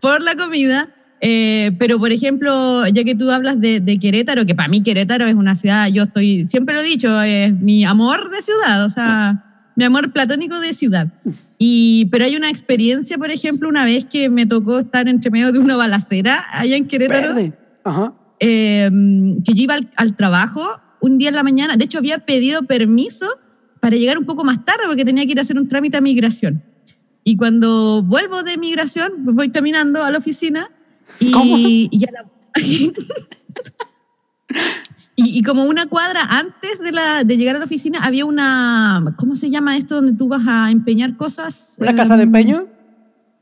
por 0.00 0.22
la 0.22 0.36
comida. 0.36 0.88
Eh, 1.20 1.72
pero, 1.78 1.98
por 1.98 2.12
ejemplo, 2.12 2.86
ya 2.88 3.02
que 3.02 3.14
tú 3.14 3.30
hablas 3.30 3.60
de, 3.60 3.98
Querétaro, 4.00 4.44
que 4.44 4.54
para 4.54 4.68
mí 4.68 4.82
Querétaro 4.82 5.26
es 5.26 5.34
una 5.34 5.54
ciudad, 5.54 5.88
yo 5.88 6.04
estoy, 6.04 6.44
siempre 6.44 6.74
lo 6.74 6.82
he 6.82 6.84
dicho, 6.84 7.22
es 7.22 7.52
mi 7.52 7.84
amor 7.84 8.30
de 8.30 8.42
ciudad, 8.42 8.84
o 8.84 8.90
sea, 8.90 9.45
mi 9.76 9.84
amor 9.84 10.12
platónico 10.12 10.58
de 10.58 10.74
ciudad. 10.74 11.12
Y, 11.58 12.06
pero 12.06 12.24
hay 12.24 12.36
una 12.36 12.50
experiencia, 12.50 13.16
por 13.18 13.30
ejemplo, 13.30 13.68
una 13.68 13.84
vez 13.84 14.04
que 14.04 14.28
me 14.28 14.46
tocó 14.46 14.80
estar 14.80 15.08
entre 15.08 15.30
medio 15.30 15.52
de 15.52 15.58
una 15.58 15.76
balacera 15.76 16.44
allá 16.52 16.76
en 16.76 16.86
Querétaro. 16.86 17.34
Eh, 18.40 18.90
que 19.44 19.54
yo 19.54 19.62
iba 19.62 19.74
al, 19.74 19.90
al 19.96 20.16
trabajo 20.16 20.62
un 21.00 21.18
día 21.18 21.28
en 21.28 21.36
la 21.36 21.42
mañana, 21.42 21.76
de 21.76 21.84
hecho 21.84 21.98
había 21.98 22.18
pedido 22.18 22.64
permiso 22.64 23.26
para 23.80 23.96
llegar 23.96 24.18
un 24.18 24.26
poco 24.26 24.44
más 24.44 24.64
tarde 24.64 24.82
porque 24.86 25.04
tenía 25.04 25.24
que 25.24 25.32
ir 25.32 25.38
a 25.38 25.42
hacer 25.42 25.56
un 25.56 25.68
trámite 25.68 25.96
a 25.96 26.00
migración. 26.00 26.62
Y 27.22 27.36
cuando 27.36 28.02
vuelvo 28.02 28.42
de 28.42 28.56
migración, 28.56 29.24
pues 29.24 29.36
voy 29.36 29.50
caminando 29.50 30.02
a 30.02 30.10
la 30.10 30.18
oficina 30.18 30.70
y, 31.20 31.88
y, 31.90 32.06
como 35.44 35.64
una 35.64 35.86
cuadra 35.86 36.22
antes 36.28 36.78
de, 36.80 36.92
la, 36.92 37.24
de 37.24 37.36
llegar 37.36 37.56
a 37.56 37.58
la 37.58 37.64
oficina 37.64 38.00
había 38.02 38.24
una, 38.24 39.14
¿cómo 39.16 39.34
se 39.36 39.48
llama 39.50 39.76
esto 39.76 39.96
donde 39.96 40.12
tú 40.12 40.28
vas 40.28 40.42
a 40.46 40.70
empeñar 40.70 41.16
cosas? 41.16 41.76
¿Una 41.80 41.94
casa 41.94 42.16
de 42.16 42.24
em, 42.24 42.28
empeño? 42.28 42.66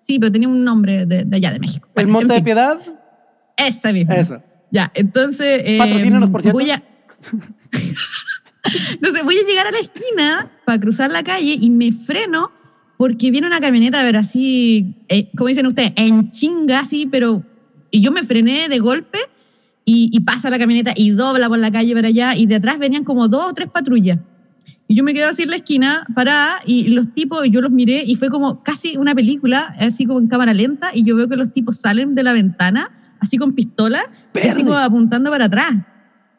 Sí, 0.02 0.18
pero 0.18 0.30
tenía 0.30 0.48
un 0.48 0.62
nombre 0.62 1.06
de, 1.06 1.26
allá, 1.32 1.50
de 1.50 1.58
México. 1.58 1.88
¿El 1.96 2.06
Monte 2.06 2.34
de 2.34 2.42
Piedad? 2.42 2.78
Esa 3.56 3.92
misma. 3.92 4.14
Eso. 4.14 4.42
Ya, 4.70 4.92
entonces... 4.94 5.62
Eh, 5.64 5.78
Patrocínanos, 5.78 6.30
por 6.30 6.42
cierto. 6.42 6.58
Voy 6.58 6.70
a... 6.70 6.82
Entonces 8.92 9.22
voy 9.24 9.36
a 9.36 9.46
llegar 9.46 9.66
a 9.66 9.70
la 9.70 9.78
esquina 9.78 10.50
para 10.64 10.80
cruzar 10.80 11.12
la 11.12 11.22
calle 11.22 11.58
y 11.60 11.68
me 11.68 11.92
freno 11.92 12.50
porque 12.96 13.30
viene 13.30 13.46
una 13.46 13.60
camioneta, 13.60 14.00
a 14.00 14.02
ver, 14.02 14.16
así, 14.16 15.04
eh, 15.08 15.30
como 15.36 15.48
dicen 15.48 15.66
ustedes, 15.66 15.92
en 15.96 16.30
chinga, 16.30 16.80
así, 16.80 17.06
pero 17.06 17.44
y 17.90 18.00
yo 18.00 18.10
me 18.10 18.24
frené 18.24 18.68
de 18.68 18.78
golpe 18.78 19.18
y, 19.84 20.10
y 20.12 20.20
pasa 20.20 20.50
la 20.50 20.58
camioneta 20.58 20.92
y 20.96 21.10
dobla 21.10 21.48
por 21.48 21.58
la 21.58 21.70
calle 21.70 21.94
para 21.94 22.08
allá 22.08 22.36
y 22.36 22.46
de 22.46 22.56
atrás 22.56 22.78
venían 22.78 23.04
como 23.04 23.28
dos 23.28 23.50
o 23.50 23.52
tres 23.54 23.68
patrullas. 23.70 24.18
Y 24.86 24.96
yo 24.96 25.04
me 25.04 25.14
quedé 25.14 25.24
así 25.24 25.42
en 25.42 25.50
la 25.50 25.56
esquina, 25.56 26.06
parada, 26.14 26.60
y 26.66 26.88
los 26.88 27.12
tipos, 27.14 27.48
yo 27.48 27.60
los 27.62 27.70
miré 27.70 28.04
y 28.06 28.16
fue 28.16 28.28
como 28.28 28.62
casi 28.62 28.96
una 28.96 29.14
película, 29.14 29.74
así 29.78 30.04
como 30.04 30.20
en 30.20 30.28
cámara 30.28 30.52
lenta, 30.52 30.90
y 30.94 31.04
yo 31.04 31.16
veo 31.16 31.28
que 31.28 31.36
los 31.36 31.52
tipos 31.52 31.78
salen 31.78 32.14
de 32.14 32.22
la 32.22 32.34
ventana, 32.34 32.90
así 33.18 33.38
con 33.38 33.54
pistola, 33.54 34.10
y 34.34 34.46
así 34.46 34.62
como 34.62 34.76
apuntando 34.76 35.30
para 35.30 35.46
atrás, 35.46 35.72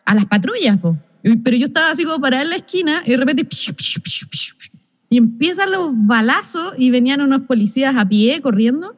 a 0.05 0.13
las 0.13 0.25
patrullas, 0.27 0.77
po. 0.77 0.95
Pero 1.43 1.57
yo 1.57 1.65
estaba 1.65 1.89
así 1.89 2.03
como 2.03 2.21
parada 2.21 2.43
en 2.43 2.51
la 2.51 2.57
esquina 2.57 3.01
y 3.03 3.11
de 3.11 3.17
repente... 3.17 3.45
piu, 3.45 3.73
piu, 3.73 4.01
piu, 4.03 4.27
piu, 4.29 4.57
piu, 4.59 4.79
y 5.09 5.17
empiezan 5.17 5.71
los 5.71 5.89
balazos 5.93 6.73
y 6.77 6.91
venían 6.91 7.21
unos 7.21 7.41
policías 7.41 7.95
a 7.95 8.07
pie 8.07 8.41
corriendo. 8.41 8.95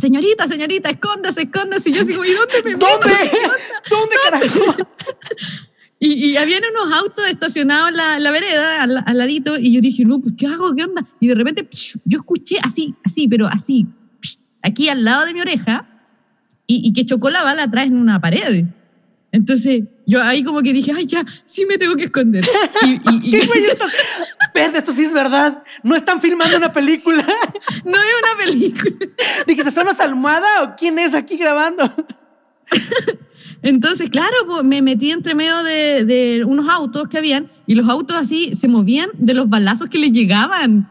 Señorita, 0.00 0.48
señorita, 0.48 0.88
escóndase, 0.90 1.42
escóndase. 1.42 1.90
Y 1.90 1.92
yo 1.92 2.06
como, 2.06 2.24
¿y 2.24 2.32
dónde 2.32 2.62
me 2.64 2.72
meto? 2.72 2.86
¿Dónde? 2.86 3.16
¿Dónde 3.90 4.16
carajo? 4.24 4.88
Y, 6.02 6.30
y 6.30 6.36
habían 6.38 6.62
unos 6.64 6.98
autos 6.98 7.26
estacionados 7.28 7.90
en 7.90 7.96
la, 7.98 8.16
en 8.16 8.22
la 8.22 8.30
vereda, 8.30 8.82
al, 8.82 9.02
al 9.04 9.18
ladito, 9.18 9.58
y 9.58 9.74
yo 9.74 9.82
dije, 9.82 10.02
no, 10.06 10.18
pues, 10.18 10.32
¿qué 10.34 10.46
hago? 10.46 10.74
¿Qué 10.74 10.84
onda? 10.84 11.06
Y 11.20 11.28
de 11.28 11.34
repente, 11.34 11.68
psh, 11.70 11.98
yo 12.06 12.20
escuché 12.20 12.56
así, 12.62 12.94
así, 13.04 13.28
pero 13.28 13.46
así, 13.46 13.86
psh, 14.22 14.38
aquí 14.62 14.88
al 14.88 15.04
lado 15.04 15.26
de 15.26 15.34
mi 15.34 15.42
oreja, 15.42 15.86
y, 16.66 16.88
y 16.88 16.94
que 16.94 17.04
chocó 17.04 17.28
la 17.28 17.42
bala 17.42 17.64
atrás 17.64 17.86
en 17.86 17.96
una 17.96 18.18
pared. 18.18 18.64
Entonces, 19.30 19.82
yo 20.10 20.20
ahí 20.20 20.42
como 20.42 20.60
que 20.60 20.72
dije, 20.72 20.92
ay, 20.94 21.06
ya, 21.06 21.24
sí 21.44 21.64
me 21.66 21.78
tengo 21.78 21.94
que 21.94 22.04
esconder. 22.04 22.44
Y, 22.82 22.98
¿Qué 23.30 23.46
güey? 23.46 23.62
Verde, 24.52 24.78
esto 24.78 24.92
sí 24.92 25.04
es 25.04 25.12
verdad. 25.12 25.62
No 25.84 25.94
están 25.94 26.20
filmando 26.20 26.56
una 26.56 26.72
película. 26.72 27.24
no 27.84 27.96
es 27.96 28.14
una 28.22 28.44
película. 28.44 28.96
Dijiste, 29.46 29.70
¿son 29.70 29.86
las 29.86 30.00
almohada 30.00 30.64
o 30.64 30.74
quién 30.76 30.98
es 30.98 31.14
aquí 31.14 31.36
grabando? 31.36 31.88
Entonces, 33.62 34.10
claro, 34.10 34.34
pues, 34.46 34.64
me 34.64 34.82
metí 34.82 35.12
entre 35.12 35.36
medio 35.36 35.62
de, 35.62 36.04
de 36.04 36.44
unos 36.44 36.68
autos 36.68 37.06
que 37.08 37.18
habían 37.18 37.48
y 37.68 37.76
los 37.76 37.88
autos 37.88 38.16
así 38.16 38.56
se 38.56 38.66
movían 38.66 39.10
de 39.14 39.34
los 39.34 39.48
balazos 39.48 39.88
que 39.88 39.98
les 39.98 40.10
llegaban. 40.10 40.90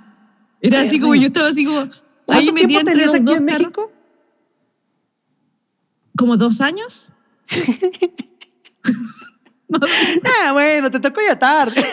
Era 0.61 0.81
así 0.81 0.99
como 0.99 1.15
yo 1.15 1.27
estaba 1.27 1.49
así 1.49 1.65
como 1.65 1.79
ahí 1.79 1.89
¿Cuánto 2.25 2.53
metida 2.53 2.67
tiempo 2.83 2.91
tenías 2.91 3.13
aquí 3.13 3.33
en. 3.33 3.43
México? 3.43 3.91
¿Como 6.15 6.37
dos 6.37 6.61
años? 6.61 7.07
No, 9.67 9.79
Ah, 10.45 10.51
bueno, 10.53 10.89
te 10.91 10.99
tocó 10.99 11.21
ya 11.25 11.37
tarde. 11.37 11.83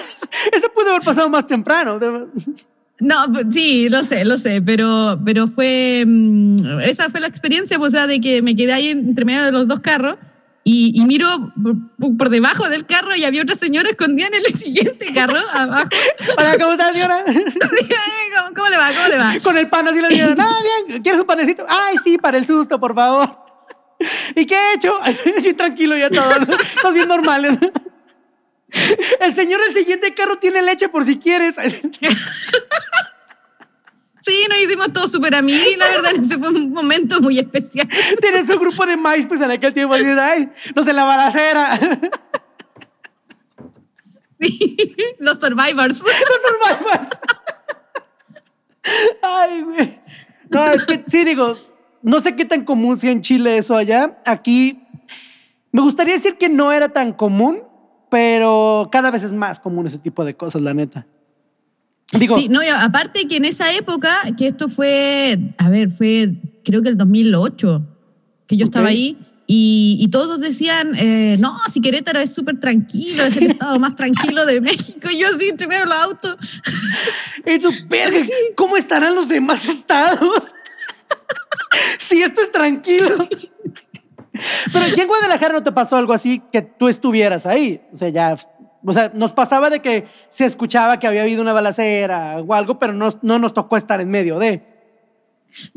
Eso 0.53 0.69
pudo 0.75 0.91
haber 0.91 1.03
pasado 1.03 1.29
más 1.29 1.47
temprano. 1.47 1.99
No, 2.99 3.17
pues, 3.33 3.47
sí, 3.51 3.89
lo 3.91 4.03
sé, 4.05 4.25
lo 4.25 4.39
sé, 4.39 4.63
pero, 4.63 5.21
pero 5.25 5.47
fue, 5.47 6.03
mm, 6.07 6.81
esa 6.81 7.11
fue 7.11 7.21
la 7.21 7.27
experiencia, 7.27 7.79
pues, 7.79 7.93
o 7.93 7.97
sea, 7.97 8.07
de 8.07 8.21
que 8.21 8.41
me 8.41 8.57
quedé 8.57 8.73
ahí 8.73 8.89
entre 8.89 9.25
medio 9.27 9.45
de 9.45 9.53
los 9.53 9.69
dos 9.69 9.81
carros 9.81 10.17
y, 10.65 10.99
y 10.99 11.05
miro 11.05 11.53
por, 11.63 12.17
por 12.17 12.31
debajo 12.31 12.69
del 12.71 12.87
carro 12.87 13.15
y 13.15 13.25
había 13.25 13.43
otra 13.43 13.55
señora 13.55 13.91
escondida 13.91 14.29
en 14.29 14.35
el 14.37 14.45
siguiente 14.59 15.13
carro, 15.13 15.39
abajo. 15.53 15.89
Hola, 16.39 16.57
¿cómo 16.59 16.73
estás, 16.73 16.93
señora? 16.95 17.23
"Ay, 17.27 17.35
¿Cómo, 18.35 18.55
cómo 18.57 18.69
le 18.71 18.79
va? 18.79 18.89
¿Cómo 18.95 19.09
le 19.09 19.19
va? 19.19 19.35
Con 19.43 19.57
el 19.59 19.69
pan 19.69 19.87
así 19.89 20.01
la 20.01 20.09
señora. 20.09 20.35
No, 20.35 20.49
bien, 20.89 21.03
¿quieres 21.03 21.21
un 21.21 21.27
panecito? 21.27 21.67
Ay, 21.69 21.97
sí, 22.03 22.17
para 22.17 22.39
el 22.39 22.47
susto, 22.47 22.81
por 22.81 22.95
favor. 22.95 23.45
¿Y 24.35 24.47
qué 24.47 24.55
he 24.55 24.75
hecho? 24.75 24.95
Sí, 25.41 25.55
tranquilo 25.55 25.97
ya 25.97 26.11
todo. 26.11 26.31
Estás 26.33 26.95
bien 26.95 27.09
normal. 27.09 27.43
¿no? 27.43 27.71
El 29.21 29.35
señor 29.35 29.61
del 29.63 29.75
siguiente 29.75 30.15
carro 30.15 30.39
tiene 30.39 30.63
leche 30.63 30.89
por 30.89 31.05
si 31.05 31.19
quieres. 31.19 31.57
Sí, 34.23 34.45
nos 34.49 34.59
hicimos 34.59 34.93
todos 34.93 35.13
súper 35.13 35.37
amigos 35.37 35.69
y 35.73 35.77
la 35.77 35.89
verdad 35.89 36.11
ese 36.17 36.37
fue 36.37 36.49
un 36.49 36.73
momento 36.73 37.21
muy 37.21 37.39
especial. 37.39 37.89
Tiene 38.21 38.45
su 38.45 38.59
grupo 38.59 38.85
de 38.85 38.97
MySpace 38.97 39.29
pues, 39.29 39.41
en 39.41 39.53
aquel 39.53 39.73
tiempo. 39.73 39.95
Así, 39.95 40.05
ay, 40.05 40.51
no 40.75 40.83
sé, 40.83 40.93
la 40.93 41.05
balacera. 41.05 41.79
Sí, 44.41 44.97
los 45.21 45.39
survivors. 45.39 46.01
Los 46.01 46.43
survivors. 46.43 47.11
Ay, 49.23 49.63
güey. 49.63 50.01
No, 50.51 50.67
es 50.73 50.85
que 50.85 51.05
sí, 51.07 51.25
digo, 51.25 51.57
no 52.07 52.21
sé 52.21 52.37
qué 52.37 52.45
tan 52.45 52.65
común 52.65 52.97
sea 52.97 53.11
en 53.11 53.21
Chile 53.21 53.59
eso 53.59 53.77
allá. 53.77 54.17
Aquí 54.25 54.79
me 55.73 55.83
gustaría 55.83 56.15
decir 56.15 56.37
que 56.37 56.49
no 56.49 56.71
era 56.71 56.89
tan 56.89 57.13
común, 57.13 57.63
pero 58.09 58.89
cada 58.93 59.11
vez 59.11 59.25
es 59.25 59.33
más 59.33 59.59
común 59.59 59.89
ese 59.89 59.99
tipo 59.99 60.25
de 60.25 60.37
cosas, 60.37 60.63
la 60.63 60.73
neta. 60.73 61.05
Digo, 62.13 62.39
Sí, 62.39 62.49
no, 62.49 62.63
y 62.63 62.69
aparte 62.69 63.27
que 63.27 63.37
en 63.37 63.45
esa 63.45 63.73
época, 63.73 64.17
que 64.39 64.47
esto 64.47 64.69
fue, 64.69 65.37
a 65.59 65.69
ver, 65.69 65.91
fue 65.91 66.33
creo 66.65 66.81
que 66.81 66.91
el 66.91 66.97
2008, 66.97 67.85
que 68.47 68.57
yo 68.57 68.67
estaba 68.67 68.87
ahí, 68.87 69.19
y, 69.49 69.99
y 70.01 70.07
todos 70.09 70.41
decían, 70.41 70.95
eh, 70.97 71.37
no, 71.41 71.57
si 71.69 71.81
Querétaro 71.81 72.21
es 72.21 72.33
súper 72.33 72.61
tranquilo, 72.61 73.25
es 73.25 73.37
el 73.37 73.47
estado 73.51 73.81
más 73.81 73.97
tranquilo 73.97 74.47
de 74.47 74.61
México, 74.61 75.11
y 75.11 75.19
yo 75.19 75.29
así 75.29 75.49
entre 75.49 75.67
medio 75.67 75.87
los 75.87 75.95
autos. 75.95 76.37
y 77.45 77.59
tú, 77.59 77.69
verga, 77.89 78.19
¿cómo 78.57 78.77
estarán 78.77 79.17
los 79.17 79.29
demás 79.29 79.67
estados? 79.67 80.55
Si 82.07 82.23
esto 82.23 82.41
es 82.41 82.53
tranquilo. 82.53 83.11
Pero 84.73 84.87
ya 84.95 85.03
en 85.03 85.09
Guadalajara 85.09 85.55
no 85.55 85.63
te 85.63 85.73
pasó 85.73 85.97
algo 85.97 86.13
así 86.13 86.43
que 86.53 86.63
tú 86.63 86.89
estuvieras 86.89 87.47
ahí. 87.47 87.81
O 87.93 87.99
sea, 87.99 88.11
ya, 88.11 88.37
o 88.85 88.93
sea, 88.93 89.11
nos 89.15 89.33
pasaba 89.33 89.71
de 89.71 89.81
que 89.81 90.07
se 90.29 90.45
escuchaba 90.45 90.99
que 90.99 91.07
había 91.07 91.23
habido 91.23 91.43
una 91.43 91.53
balacera 91.53 92.37
o 92.39 92.55
algo, 92.55 92.79
pero 92.79 92.93
no, 92.93 93.09
no 93.23 93.39
nos 93.39 93.55
tocó 93.55 93.77
estar 93.77 94.01
en 94.01 94.11
medio 94.11 94.39
de. 94.39 94.63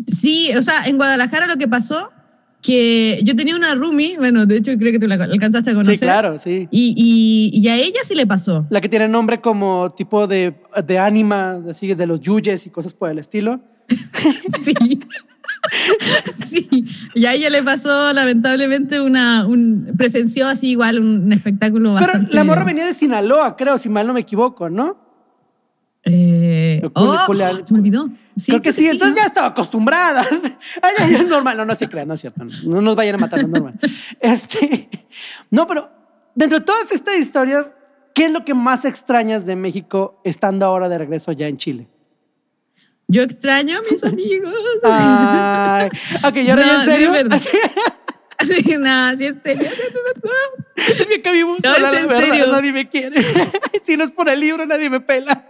Sí, 0.07 0.51
o 0.57 0.61
sea, 0.61 0.85
en 0.85 0.97
Guadalajara 0.97 1.47
lo 1.47 1.55
que 1.55 1.67
pasó, 1.67 2.11
que 2.61 3.19
yo 3.23 3.35
tenía 3.35 3.55
una 3.55 3.75
roomie, 3.75 4.17
bueno, 4.17 4.45
de 4.45 4.57
hecho 4.57 4.71
creo 4.77 4.91
que 4.91 4.99
tú 4.99 5.07
la 5.07 5.15
alcanzaste 5.15 5.69
a 5.69 5.73
conocer. 5.73 5.95
Sí, 5.95 6.01
claro, 6.01 6.37
sí. 6.37 6.67
Y, 6.69 6.93
y, 7.53 7.57
y 7.57 7.67
a 7.69 7.77
ella 7.77 8.01
sí 8.03 8.13
le 8.13 8.27
pasó. 8.27 8.65
La 8.69 8.81
que 8.81 8.89
tiene 8.89 9.07
nombre 9.07 9.39
como 9.39 9.89
tipo 9.91 10.27
de, 10.27 10.55
de 10.85 10.99
ánima, 10.99 11.61
así 11.69 11.93
de 11.93 12.05
los 12.05 12.19
yuyes 12.19 12.65
y 12.65 12.69
cosas 12.69 12.93
por 12.93 13.09
el 13.09 13.19
estilo. 13.19 13.61
Sí. 14.63 14.73
sí. 16.47 16.85
Y 17.15 17.25
a 17.25 17.33
ella 17.33 17.49
le 17.49 17.63
pasó, 17.63 18.13
lamentablemente, 18.13 18.99
una, 19.01 19.45
un, 19.45 19.93
presenció 19.97 20.47
así 20.47 20.71
igual 20.71 20.99
un, 20.99 21.23
un 21.25 21.33
espectáculo 21.33 21.93
Pero 21.95 22.05
bastante... 22.07 22.33
la 22.33 22.43
morra 22.43 22.63
venía 22.63 22.85
de 22.85 22.93
Sinaloa, 22.93 23.55
creo, 23.55 23.77
si 23.77 23.89
mal 23.89 24.07
no 24.07 24.13
me 24.13 24.21
equivoco, 24.21 24.69
¿no? 24.69 24.97
Eh, 26.03 26.81
oh, 26.93 27.17
culi- 27.27 27.65
se 27.65 27.73
me 27.73 27.79
olvidó. 27.79 28.09
Sí, 28.35 28.51
creo 28.51 28.61
que 28.61 28.71
sí, 28.71 28.87
entonces 28.87 29.17
ya 29.17 29.25
estaba 29.25 29.47
acostumbrada. 29.47 30.25
Ay, 30.81 31.13
es 31.13 31.27
normal. 31.27 31.57
No, 31.57 31.65
no 31.65 31.75
se 31.75 31.89
crean, 31.89 32.07
no 32.07 32.13
es 32.13 32.21
cierto. 32.21 32.45
No, 32.45 32.51
no 32.65 32.81
nos 32.81 32.95
vayan 32.95 33.15
a 33.15 33.17
matar, 33.17 33.39
no 33.39 33.45
es 33.47 33.51
normal. 33.51 33.79
Este, 34.19 34.89
no, 35.51 35.67
pero 35.67 35.91
dentro 36.35 36.59
de 36.59 36.65
todas 36.65 36.91
estas 36.93 37.17
historias, 37.17 37.73
¿qué 38.15 38.25
es 38.25 38.31
lo 38.31 38.45
que 38.45 38.53
más 38.53 38.85
extrañas 38.85 39.45
de 39.45 39.55
México 39.57 40.21
estando 40.23 40.65
ahora 40.65 40.87
de 40.87 40.97
regreso 40.97 41.33
ya 41.33 41.47
en 41.47 41.57
Chile? 41.57 41.89
Yo 43.11 43.23
extraño 43.23 43.79
a 43.79 43.81
mis 43.91 44.03
amigos. 44.03 44.53
Ay, 44.83 45.89
ok, 46.23 46.35
¿y 46.37 46.49
ahora 46.51 46.63
No, 46.65 46.73
en 46.73 46.79
sí, 46.85 46.91
serio? 46.91 47.07
es 47.07 47.13
verdad. 47.13 47.37
Así- 47.37 47.57
Sí, 48.63 48.77
nada, 48.79 49.17
sí, 49.17 49.25
en 49.25 49.41
serio, 49.43 49.69
sí, 49.69 49.81
es 49.81 49.93
verdad. 49.93 50.31
es 50.77 51.07
que 51.21 51.41
No, 51.43 51.57
sola, 51.57 51.91
es 51.91 52.03
en 52.05 52.09
serio. 52.21 52.47
nadie 52.51 52.71
me 52.71 52.87
quiere. 52.87 53.21
si 53.83 53.97
no 53.97 54.05
es 54.05 54.11
por 54.11 54.29
el 54.29 54.39
libro, 54.39 54.65
nadie 54.65 54.89
me 54.89 55.01
pela. 55.01 55.45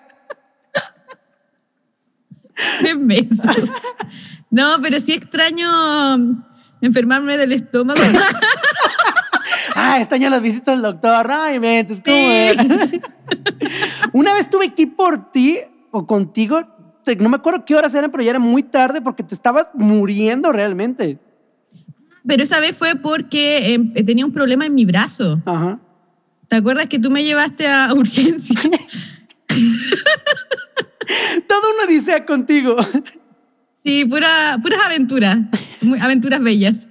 Qué 2.81 2.95
menso. 2.95 3.43
No, 4.49 4.77
pero 4.81 4.99
sí 4.99 5.13
extraño 5.13 6.43
enfermarme 6.81 7.37
del 7.37 7.51
estómago. 7.51 8.01
Ah, 9.75 9.97
extraño 9.99 10.31
las 10.31 10.41
visitas 10.41 10.73
del 10.73 10.81
doctor. 10.81 11.29
Ay, 11.31 11.59
mentes, 11.59 12.01
¿cómo 12.03 12.17
Sí. 12.17 13.01
Una 14.13 14.33
vez 14.33 14.41
estuve 14.43 14.65
aquí 14.65 14.87
por 14.87 15.31
ti 15.31 15.59
o 15.91 16.07
contigo, 16.07 16.59
no 17.19 17.29
me 17.29 17.35
acuerdo 17.37 17.65
qué 17.65 17.75
horas 17.75 17.93
eran, 17.93 18.11
pero 18.11 18.23
ya 18.23 18.31
era 18.31 18.39
muy 18.39 18.63
tarde 18.63 19.01
porque 19.01 19.23
te 19.23 19.35
estabas 19.35 19.67
muriendo 19.73 20.51
realmente. 20.51 21.19
Pero 22.27 22.43
esa 22.43 22.59
vez 22.59 22.75
fue 22.75 22.95
porque 22.95 23.73
eh, 23.73 24.03
tenía 24.03 24.25
un 24.25 24.31
problema 24.31 24.65
en 24.65 24.75
mi 24.75 24.85
brazo. 24.85 25.41
Ajá. 25.45 25.79
¿Te 26.47 26.55
acuerdas 26.55 26.87
que 26.87 26.99
tú 26.99 27.11
me 27.11 27.23
llevaste 27.23 27.67
a 27.67 27.93
urgencia? 27.95 28.59
Todo 31.47 31.61
uno 31.75 31.87
dice 31.87 32.25
contigo. 32.25 32.75
Sí, 33.75 34.05
pura, 34.05 34.59
puras 34.61 34.79
aventuras, 34.85 35.37
aventuras 36.01 36.41
bellas. 36.41 36.87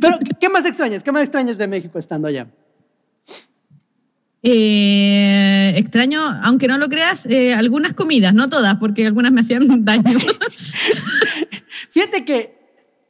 Pero, 0.00 0.18
¿qué 0.40 0.48
más 0.48 0.64
extrañas? 0.64 1.02
¿Qué 1.02 1.12
más 1.12 1.22
extrañas 1.22 1.58
de 1.58 1.68
México 1.68 1.98
estando 1.98 2.26
allá? 2.26 2.48
Eh, 4.42 5.51
extraño, 5.78 6.20
aunque 6.42 6.68
no 6.68 6.78
lo 6.78 6.88
creas, 6.88 7.26
eh, 7.26 7.54
algunas 7.54 7.92
comidas, 7.94 8.34
no 8.34 8.48
todas, 8.48 8.76
porque 8.76 9.06
algunas 9.06 9.32
me 9.32 9.40
hacían 9.42 9.66
daño. 9.84 10.18
Fíjate 11.90 12.24
que 12.24 12.58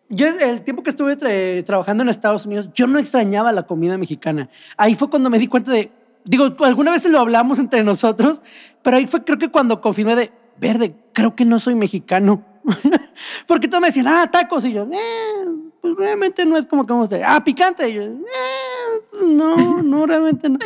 yo 0.09 0.27
el 0.29 0.63
tiempo 0.63 0.83
que 0.83 0.91
estuve 0.91 1.17
tra- 1.17 1.65
trabajando 1.65 2.03
en 2.03 2.09
Estados 2.09 2.47
Unidos, 2.47 2.71
yo 2.75 2.87
no 2.87 2.99
extrañaba 2.99 3.53
la 3.53 3.63
comida 3.65 3.97
mexicana. 3.99 4.49
Ahí 4.77 4.95
fue 4.95 5.09
cuando 5.09 5.31
me 5.31 5.39
di 5.39 5.47
cuenta 5.47 5.73
de, 5.73 5.91
digo, 6.25 6.55
alguna 6.61 6.91
vez 6.91 7.05
lo 7.07 7.19
hablamos 7.19 7.59
entre 7.59 7.83
nosotros, 7.83 8.43
pero 8.83 8.97
ahí 8.99 9.07
fue 9.07 9.25
creo 9.25 9.39
que 9.39 9.49
cuando 9.49 9.81
confirmé 9.81 10.15
de, 10.17 10.33
verde, 10.59 10.95
creo 11.13 11.35
que 11.35 11.45
no 11.45 11.59
soy 11.59 11.75
mexicano. 11.75 12.45
Porque 13.47 13.69
todos 13.69 13.81
me 13.81 13.89
decían, 13.89 14.07
ah, 14.09 14.31
tacos, 14.31 14.65
y 14.65 14.73
yo, 14.73 14.85
eh, 14.93 15.47
pues 15.81 15.95
realmente 15.97 16.45
no 16.45 16.57
es 16.57 16.67
como 16.67 16.85
que 16.87 16.93
vamos 16.93 17.13
a 17.13 17.35
ah, 17.35 17.43
picante. 17.43 17.89
Y 17.89 17.95
yo, 17.95 18.03
"Eh, 18.03 18.17
no, 19.27 19.83
no, 19.83 20.07
realmente 20.07 20.49
no. 20.49 20.59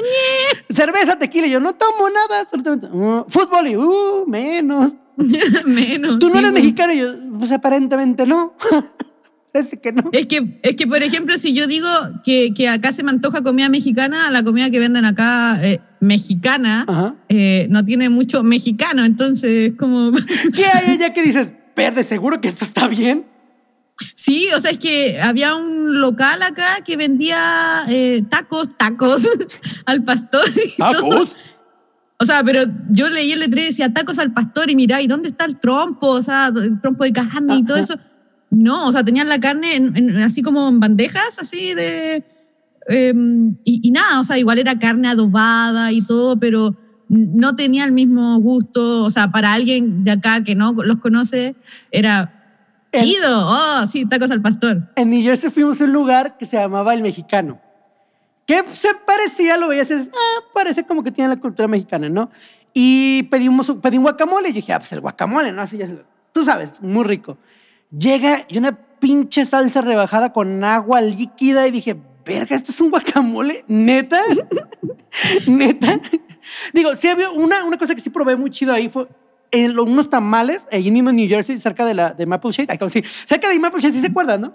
Cerveza, 0.70 1.18
tequila. 1.18 1.46
Yo 1.46 1.60
no 1.60 1.74
tomo 1.74 2.08
nada, 2.08 2.42
absolutamente. 2.42 2.86
"Uh, 2.86 3.24
fútbol 3.28 3.68
y, 3.68 3.76
uh, 3.76 4.24
menos. 4.26 4.94
Menos. 5.66 6.18
Tú 6.18 6.28
no 6.28 6.38
eres 6.38 6.52
mexicano. 6.52 6.92
Y 6.92 6.98
yo, 6.98 7.14
pues 7.38 7.50
aparentemente 7.50 8.26
no. 8.26 8.54
Parece 9.52 9.78
que 9.78 9.90
no. 9.90 10.10
Es 10.12 10.26
que, 10.26 10.60
es 10.62 10.76
que, 10.76 10.86
por 10.86 11.02
ejemplo, 11.02 11.38
si 11.38 11.54
yo 11.54 11.66
digo 11.66 11.88
que, 12.22 12.52
que 12.54 12.68
acá 12.68 12.92
se 12.92 13.02
me 13.02 13.10
antoja 13.10 13.42
comida 13.42 13.70
mexicana, 13.70 14.30
la 14.30 14.42
comida 14.42 14.68
que 14.68 14.78
venden 14.78 15.06
acá 15.06 15.58
eh, 15.62 15.80
mexicana 16.00 17.16
eh, 17.30 17.66
no 17.70 17.82
tiene 17.82 18.10
mucho 18.10 18.42
mexicano, 18.42 19.06
entonces 19.06 19.72
como... 19.78 20.12
¿Qué 20.54 20.66
hay 20.66 20.90
allá 20.96 21.14
que 21.14 21.22
dices, 21.22 21.52
verde, 21.74 22.02
seguro 22.02 22.42
que 22.42 22.48
esto 22.48 22.66
está 22.66 22.86
bien? 22.86 23.24
Sí, 24.14 24.48
o 24.54 24.60
sea, 24.60 24.70
es 24.72 24.78
que 24.78 25.20
había 25.20 25.54
un 25.54 26.00
local 26.00 26.42
acá 26.42 26.78
que 26.84 26.96
vendía 26.96 27.84
eh, 27.88 28.22
tacos, 28.28 28.76
tacos 28.76 29.26
al 29.86 30.04
pastor. 30.04 30.44
y 30.54 30.76
todo. 30.76 31.28
O 32.18 32.24
sea, 32.24 32.42
pero 32.44 32.62
yo 32.90 33.08
leí 33.10 33.32
el 33.32 33.40
letrero 33.40 33.64
y 33.64 33.68
decía 33.70 33.92
tacos 33.92 34.18
al 34.18 34.32
pastor 34.32 34.70
y 34.70 34.76
mirá, 34.76 35.02
¿y 35.02 35.06
dónde 35.06 35.28
está 35.28 35.44
el 35.44 35.58
trompo? 35.58 36.08
O 36.08 36.22
sea, 36.22 36.48
el 36.54 36.80
trompo 36.80 37.04
de 37.04 37.12
carne 37.12 37.56
y 37.56 37.64
todo 37.64 37.76
eso. 37.76 37.94
No, 38.50 38.86
o 38.88 38.92
sea, 38.92 39.04
tenían 39.04 39.28
la 39.28 39.38
carne 39.40 39.76
en- 39.76 39.96
en- 39.96 40.16
así 40.18 40.40
como 40.42 40.68
en 40.68 40.80
bandejas, 40.80 41.38
así 41.38 41.74
de... 41.74 42.24
em, 42.88 43.56
y, 43.64 43.80
y 43.82 43.90
nada, 43.90 44.20
o 44.20 44.24
sea, 44.24 44.38
igual 44.38 44.58
era 44.58 44.78
carne 44.78 45.08
adobada 45.08 45.92
y 45.92 46.00
todo, 46.02 46.38
pero 46.38 46.76
no 47.08 47.54
tenía 47.56 47.84
el 47.84 47.92
mismo 47.92 48.38
gusto. 48.40 49.04
O 49.04 49.10
sea, 49.10 49.30
para 49.30 49.52
alguien 49.52 50.04
de 50.04 50.12
acá 50.12 50.42
que 50.44 50.54
no 50.54 50.72
los 50.72 50.98
conoce, 50.98 51.54
era 51.90 52.35
chido. 52.92 53.46
Oh, 53.48 53.86
sí, 53.90 54.06
tacos 54.06 54.30
al 54.30 54.42
pastor. 54.42 54.90
En 54.96 55.10
New 55.10 55.22
Jersey 55.22 55.50
fuimos 55.50 55.80
a 55.80 55.84
un 55.84 55.92
lugar 55.92 56.36
que 56.38 56.46
se 56.46 56.56
llamaba 56.56 56.94
El 56.94 57.02
Mexicano. 57.02 57.60
Que 58.46 58.64
se 58.72 58.94
parecía, 59.06 59.56
lo 59.56 59.68
veías 59.68 59.88
dices, 59.88 60.10
ah, 60.14 60.44
parece 60.54 60.84
como 60.86 61.02
que 61.02 61.10
tiene 61.10 61.28
la 61.34 61.40
cultura 61.40 61.66
mexicana, 61.68 62.08
¿no? 62.08 62.30
Y 62.72 63.24
pedimos, 63.24 63.72
pedí 63.82 63.96
un 63.96 64.04
guacamole 64.04 64.48
y 64.48 64.52
yo 64.52 64.56
dije, 64.56 64.72
ah, 64.72 64.78
pues 64.78 64.92
el 64.92 65.00
guacamole, 65.00 65.50
¿no? 65.52 65.62
Así 65.62 65.78
ya 65.78 65.88
se- 65.88 66.04
tú 66.32 66.44
sabes, 66.44 66.80
muy 66.80 67.04
rico. 67.04 67.38
Llega 67.90 68.44
y 68.48 68.58
una 68.58 68.72
pinche 69.00 69.44
salsa 69.44 69.80
rebajada 69.80 70.32
con 70.32 70.62
agua 70.62 71.00
líquida 71.00 71.66
y 71.66 71.70
dije, 71.72 71.96
verga, 72.24 72.54
esto 72.54 72.70
es 72.70 72.80
un 72.80 72.90
guacamole, 72.90 73.64
neta, 73.66 74.20
neta. 75.46 76.00
Digo, 76.72 76.94
sí 76.94 77.08
había 77.08 77.30
una, 77.30 77.64
una 77.64 77.78
cosa 77.78 77.94
que 77.94 78.00
sí 78.00 78.10
probé 78.10 78.36
muy 78.36 78.50
chido 78.50 78.72
ahí 78.72 78.88
fue 78.88 79.08
en 79.50 79.78
unos 79.78 80.10
tamales, 80.10 80.66
ahí 80.72 80.90
mismo 80.90 81.10
en 81.10 81.16
New 81.16 81.28
Jersey, 81.28 81.58
cerca 81.58 81.84
de, 81.84 81.94
la, 81.94 82.10
de 82.10 82.26
Maple 82.26 82.50
Shade, 82.52 82.78
sí, 82.88 83.02
cerca 83.26 83.48
de 83.48 83.58
Maple 83.58 83.80
Shade, 83.80 83.94
sí 83.94 84.00
se 84.00 84.08
acuerdan, 84.08 84.42
¿no? 84.42 84.52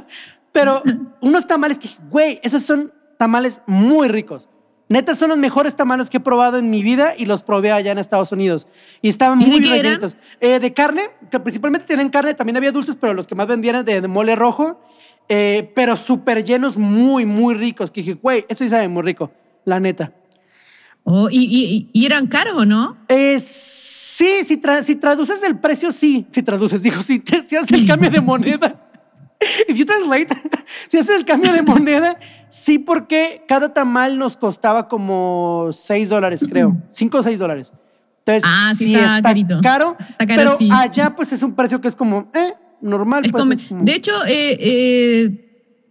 Pero 0.52 0.82
unos 1.20 1.46
tamales 1.46 1.78
que, 1.78 1.88
dije, 1.88 2.00
güey, 2.10 2.40
esos 2.42 2.62
son 2.62 2.92
tamales 3.18 3.60
muy 3.66 4.08
ricos. 4.08 4.48
Neta, 4.88 5.14
son 5.14 5.30
los 5.30 5.38
mejores 5.38 5.76
tamales 5.76 6.10
que 6.10 6.18
he 6.18 6.20
probado 6.20 6.58
en 6.58 6.68
mi 6.70 6.82
vida 6.82 7.14
y 7.16 7.24
los 7.24 7.42
probé 7.42 7.72
allá 7.72 7.90
en 7.90 7.98
Estados 7.98 8.32
Unidos. 8.32 8.66
Y 9.00 9.08
estaban 9.08 9.40
¿Y 9.40 9.46
de 9.46 9.50
muy 9.50 9.60
rellenitos. 9.60 10.16
Eh, 10.40 10.60
de 10.60 10.72
carne, 10.74 11.02
que 11.30 11.40
principalmente 11.40 11.86
tienen 11.86 12.10
carne, 12.10 12.34
también 12.34 12.56
había 12.58 12.70
dulces, 12.70 12.96
pero 13.00 13.14
los 13.14 13.26
que 13.26 13.34
más 13.34 13.46
vendían 13.46 13.76
eran 13.76 13.84
de, 13.86 14.00
de 14.02 14.08
mole 14.08 14.36
rojo, 14.36 14.80
eh, 15.28 15.72
pero 15.74 15.96
súper 15.96 16.44
llenos, 16.44 16.76
muy, 16.76 17.24
muy 17.24 17.54
ricos. 17.54 17.90
Que 17.90 18.02
dije, 18.02 18.14
güey, 18.14 18.44
eso 18.48 18.62
sí 18.62 18.70
sabe 18.70 18.88
muy 18.88 19.02
rico, 19.02 19.32
la 19.64 19.80
neta. 19.80 20.12
Oh, 21.06 21.28
y, 21.30 21.38
y- 21.44 21.90
y 21.92 22.06
eran 22.06 22.26
caros 22.26 22.54
o 22.56 22.64
no? 22.64 22.96
Eh, 23.08 23.38
sí, 23.40 24.26
si, 24.44 24.56
tra- 24.60 24.82
si 24.82 24.96
traduces 24.96 25.42
el 25.42 25.58
precio, 25.60 25.92
sí. 25.92 26.26
Si 26.30 26.42
traduces, 26.42 26.82
digo, 26.82 27.02
si, 27.02 27.18
te- 27.18 27.42
si 27.42 27.56
haces 27.56 27.72
el 27.78 27.86
cambio 27.86 28.10
de 28.10 28.20
moneda. 28.20 28.80
If 29.68 29.76
you 29.76 29.84
translate, 29.84 30.28
si 30.88 30.96
haces 30.96 31.14
el 31.16 31.24
cambio 31.26 31.52
de 31.52 31.60
moneda, 31.62 32.18
sí, 32.48 32.78
porque 32.78 33.44
cada 33.46 33.74
tamal 33.74 34.16
nos 34.16 34.36
costaba 34.38 34.88
como 34.88 35.68
6 35.72 36.08
dólares, 36.08 36.44
creo. 36.48 36.74
5 36.92 37.18
o 37.18 37.22
6 37.22 37.38
dólares. 37.38 37.72
Entonces, 38.20 38.42
Ah, 38.46 38.72
sí 38.74 38.94
está 38.94 39.20
carito. 39.20 39.60
caro. 39.62 39.96
Está 40.08 40.26
caro, 40.26 40.38
pero 40.42 40.56
sí. 40.56 40.70
allá, 40.72 41.14
pues 41.14 41.30
es 41.34 41.42
un 41.42 41.54
precio 41.54 41.82
que 41.82 41.88
es 41.88 41.96
como, 41.96 42.30
eh, 42.34 42.54
normal. 42.80 43.26
Es 43.26 43.32
pues, 43.32 43.42
como- 43.42 43.52
es 43.52 43.68
como- 43.68 43.84
de 43.84 43.92
hecho, 43.94 44.12
eh, 44.26 44.56
eh, 44.58 45.43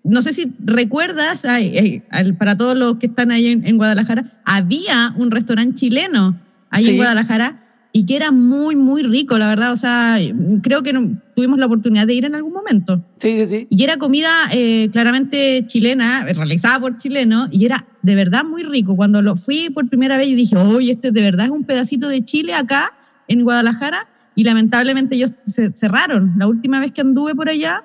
no 0.04 0.22
sé 0.22 0.34
si 0.34 0.54
recuerdas, 0.60 1.46
ay, 1.46 1.78
ay, 1.78 2.04
al- 2.10 2.36
para 2.36 2.58
todos 2.58 2.78
los 2.78 2.98
que 2.98 3.06
están 3.08 3.32
ahí 3.32 3.48
en, 3.48 3.66
en 3.66 3.78
Guadalajara, 3.78 4.42
había 4.46 5.14
un 5.18 5.32
restaurante 5.32 5.76
chileno 5.76 6.40
ahí 6.70 6.84
Sí. 6.84 6.92
en 6.92 6.98
Guadalajara 6.98 7.60
y 7.96 8.06
que 8.08 8.16
era 8.16 8.32
muy, 8.32 8.76
muy 8.76 9.04
rico, 9.04 9.38
la 9.38 9.48
verdad. 9.48 9.72
O 9.72 9.78
sea, 9.78 10.18
creo 10.64 10.82
que 10.84 10.94
no- 10.94 11.16
tuvimos 11.36 11.60
la 11.60 11.68
oportunidad 11.68 12.08
de 12.08 12.16
ir 12.16 12.26
en 12.26 12.36
algún 12.36 12.52
momento. 12.54 13.04
sí, 13.20 13.38
sí, 13.38 13.46
sí. 13.48 13.68
Y 13.70 13.84
era 13.84 13.98
comida 13.98 14.30
eh, 14.52 14.90
claramente 14.92 15.64
chilena, 15.68 16.26
eh, 16.28 16.34
realizada 16.34 16.80
por 16.80 16.98
chilenos, 16.98 17.50
y 17.52 17.66
era 17.66 17.86
de 18.02 18.16
verdad 18.16 18.44
muy 18.44 18.64
rico. 18.64 18.96
Cuando 18.96 19.22
lo 19.22 19.36
fui 19.36 19.70
por 19.70 19.88
primera 19.90 20.18
vez, 20.18 20.28
yo 20.30 20.36
dije, 20.36 20.58
oye, 20.58 20.92
este 20.92 21.12
de 21.12 21.22
verdad 21.22 21.46
es 21.46 21.52
un 21.52 21.64
pedacito 21.64 22.08
de 22.10 22.26
Chile 22.26 22.54
acá 22.56 22.92
en 23.28 23.44
Guadalajara, 23.44 24.08
y 24.36 24.44
lamentablemente 24.44 25.16
ellos 25.16 25.32
se 25.46 25.72
cerraron. 25.74 26.34
La 26.38 26.48
última 26.48 26.80
vez 26.80 26.92
que 26.92 27.02
anduve 27.02 27.36
por 27.36 27.48
allá, 27.50 27.84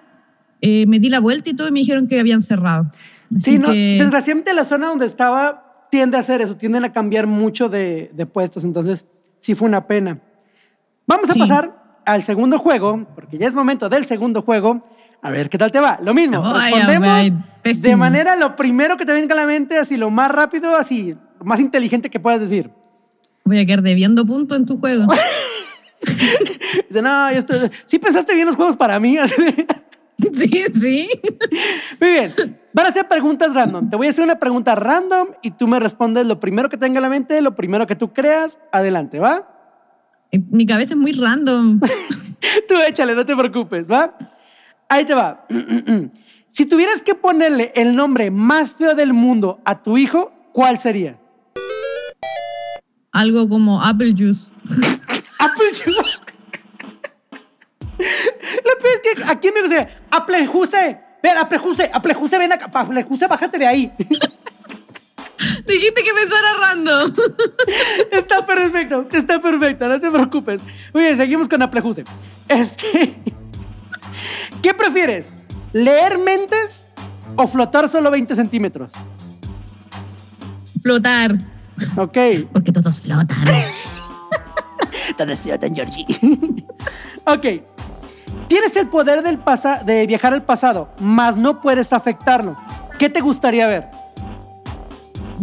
eh, 0.60 0.86
me 0.86 0.98
di 0.98 1.08
la 1.08 1.20
vuelta 1.20 1.50
y 1.50 1.54
todo, 1.54 1.68
y 1.68 1.70
me 1.72 1.80
dijeron 1.80 2.06
que 2.08 2.18
habían 2.20 2.42
cerrado. 2.42 2.86
Así 3.36 3.52
Sí, 3.52 3.58
no, 3.58 3.70
que- 3.72 3.96
desgraciadamente 4.00 4.54
la 4.54 4.64
zona 4.64 4.88
donde 4.88 5.06
estaba 5.06 5.86
tiende 5.90 6.16
a 6.16 6.20
hacer 6.20 6.40
eso, 6.42 6.56
tienden 6.56 6.84
a 6.84 6.92
cambiar 6.92 7.26
mucho 7.26 7.68
de, 7.68 8.10
de 8.14 8.26
puestos, 8.26 8.64
entonces 8.64 9.06
sí 9.40 9.54
fue 9.54 9.68
una 9.68 9.86
pena. 9.86 10.20
Vamos 11.06 11.30
a 11.30 11.32
Sí. 11.34 11.38
pasar 11.38 12.00
al 12.04 12.22
segundo 12.22 12.58
juego, 12.58 13.06
porque 13.14 13.38
ya 13.38 13.46
es 13.46 13.54
momento 13.54 13.88
del 13.88 14.04
segundo 14.06 14.42
juego. 14.42 14.86
A 15.22 15.30
ver, 15.30 15.48
¿qué 15.50 15.58
tal 15.58 15.72
te 15.72 15.80
va? 15.80 15.98
Lo 16.02 16.14
mismo, 16.14 16.42
Ay, 16.44 16.72
respondemos 16.72 17.08
ay, 17.08 17.32
de 17.74 17.96
manera 17.96 18.36
lo 18.36 18.54
primero 18.56 18.96
que 18.96 19.04
te 19.04 19.12
venga 19.12 19.34
a 19.34 19.36
la 19.36 19.46
mente, 19.46 19.76
así 19.78 19.96
lo 19.96 20.10
más 20.10 20.30
rápido, 20.30 20.76
así, 20.76 21.16
lo 21.38 21.44
más 21.44 21.58
inteligente 21.60 22.08
que 22.08 22.20
puedas 22.20 22.40
decir. 22.40 22.70
Voy 23.44 23.58
a 23.58 23.66
quedar 23.66 23.82
debiendo 23.82 24.24
punto 24.26 24.54
en 24.56 24.64
tu 24.66 24.78
juego. 24.78 25.06
Dice, 26.88 27.02
no, 27.02 27.32
yo 27.32 27.38
estoy... 27.38 27.70
Sí 27.86 27.98
pensaste 27.98 28.34
bien 28.34 28.46
los 28.46 28.56
juegos 28.56 28.76
para 28.76 29.00
mí. 29.00 29.16
así 29.18 29.42
de- 29.42 29.66
sí, 30.32 30.64
sí. 30.80 31.08
Muy 32.00 32.10
bien. 32.10 32.58
Van 32.72 32.86
a 32.86 32.92
ser 32.92 33.08
preguntas 33.08 33.54
random. 33.54 33.88
Te 33.88 33.96
voy 33.96 34.08
a 34.08 34.10
hacer 34.10 34.24
una 34.24 34.38
pregunta 34.38 34.74
random 34.74 35.28
y 35.42 35.52
tú 35.52 35.66
me 35.66 35.80
respondes 35.80 36.26
lo 36.26 36.40
primero 36.40 36.68
que 36.68 36.76
tenga 36.76 36.98
en 36.98 37.02
la 37.02 37.08
mente, 37.08 37.40
lo 37.40 37.54
primero 37.54 37.86
que 37.86 37.96
tú 37.96 38.12
creas. 38.12 38.58
Adelante, 38.72 39.18
¿va? 39.18 39.48
Mi 40.50 40.66
cabeza 40.66 40.94
es 40.94 40.98
muy 40.98 41.12
random. 41.12 41.80
Tú 42.68 42.74
échale, 42.86 43.14
no 43.14 43.24
te 43.24 43.34
preocupes, 43.34 43.90
¿va? 43.90 44.16
Ahí 44.88 45.04
te 45.04 45.14
va. 45.14 45.46
si 46.50 46.66
tuvieras 46.66 47.02
que 47.02 47.14
ponerle 47.14 47.72
el 47.74 47.96
nombre 47.96 48.30
más 48.30 48.74
feo 48.74 48.94
del 48.94 49.12
mundo 49.12 49.60
a 49.64 49.82
tu 49.82 49.96
hijo, 49.96 50.32
¿cuál 50.52 50.78
sería? 50.78 51.18
Algo 53.12 53.48
como 53.48 53.82
Apple 53.82 54.14
Juice. 54.16 54.50
Apple 55.38 55.70
Juice. 55.72 56.18
Lo 57.98 58.80
peor 58.80 58.92
es 58.94 59.00
que 59.00 59.24
aquí 59.30 59.50
me 59.52 59.62
gustaría. 59.62 59.88
Apple 60.10 60.46
Juice. 60.46 60.98
Ven. 61.22 61.36
Apple 61.38 61.58
Juice, 61.58 62.38
ven 62.38 62.52
acá. 62.52 62.70
Apple 62.72 63.02
Juice, 63.04 63.26
bájate 63.26 63.58
de 63.58 63.66
ahí. 63.66 63.92
Dijiste 65.66 66.02
que 66.02 66.12
pensara 66.14 66.48
random. 66.60 67.14
Está 68.12 68.44
perfecto, 68.44 69.06
está 69.12 69.40
perfecto, 69.40 69.86
no 69.88 70.00
te 70.00 70.10
preocupes. 70.10 70.60
Muy 70.92 71.04
bien, 71.04 71.16
seguimos 71.16 71.48
con 71.48 71.62
Aplejuse. 71.62 72.04
Este, 72.48 73.14
¿Qué 74.62 74.74
prefieres? 74.74 75.32
¿Leer 75.72 76.18
mentes 76.18 76.88
o 77.36 77.46
flotar 77.46 77.88
solo 77.88 78.10
20 78.10 78.34
centímetros? 78.34 78.92
Flotar. 80.82 81.36
Ok. 81.96 82.18
Porque 82.52 82.72
todos 82.72 83.00
flotan. 83.00 83.28
Todos 85.16 85.38
flotan, 85.38 85.74
Georgie. 85.74 86.06
ok. 87.26 87.46
Tienes 88.48 88.74
el 88.76 88.88
poder 88.88 89.22
del 89.22 89.38
pasa 89.38 89.82
de 89.84 90.06
viajar 90.06 90.32
al 90.32 90.42
pasado, 90.42 90.88
mas 91.00 91.36
no 91.36 91.60
puedes 91.60 91.92
afectarlo. 91.92 92.56
¿Qué 92.98 93.08
te 93.10 93.20
gustaría 93.20 93.66
ver? 93.66 93.88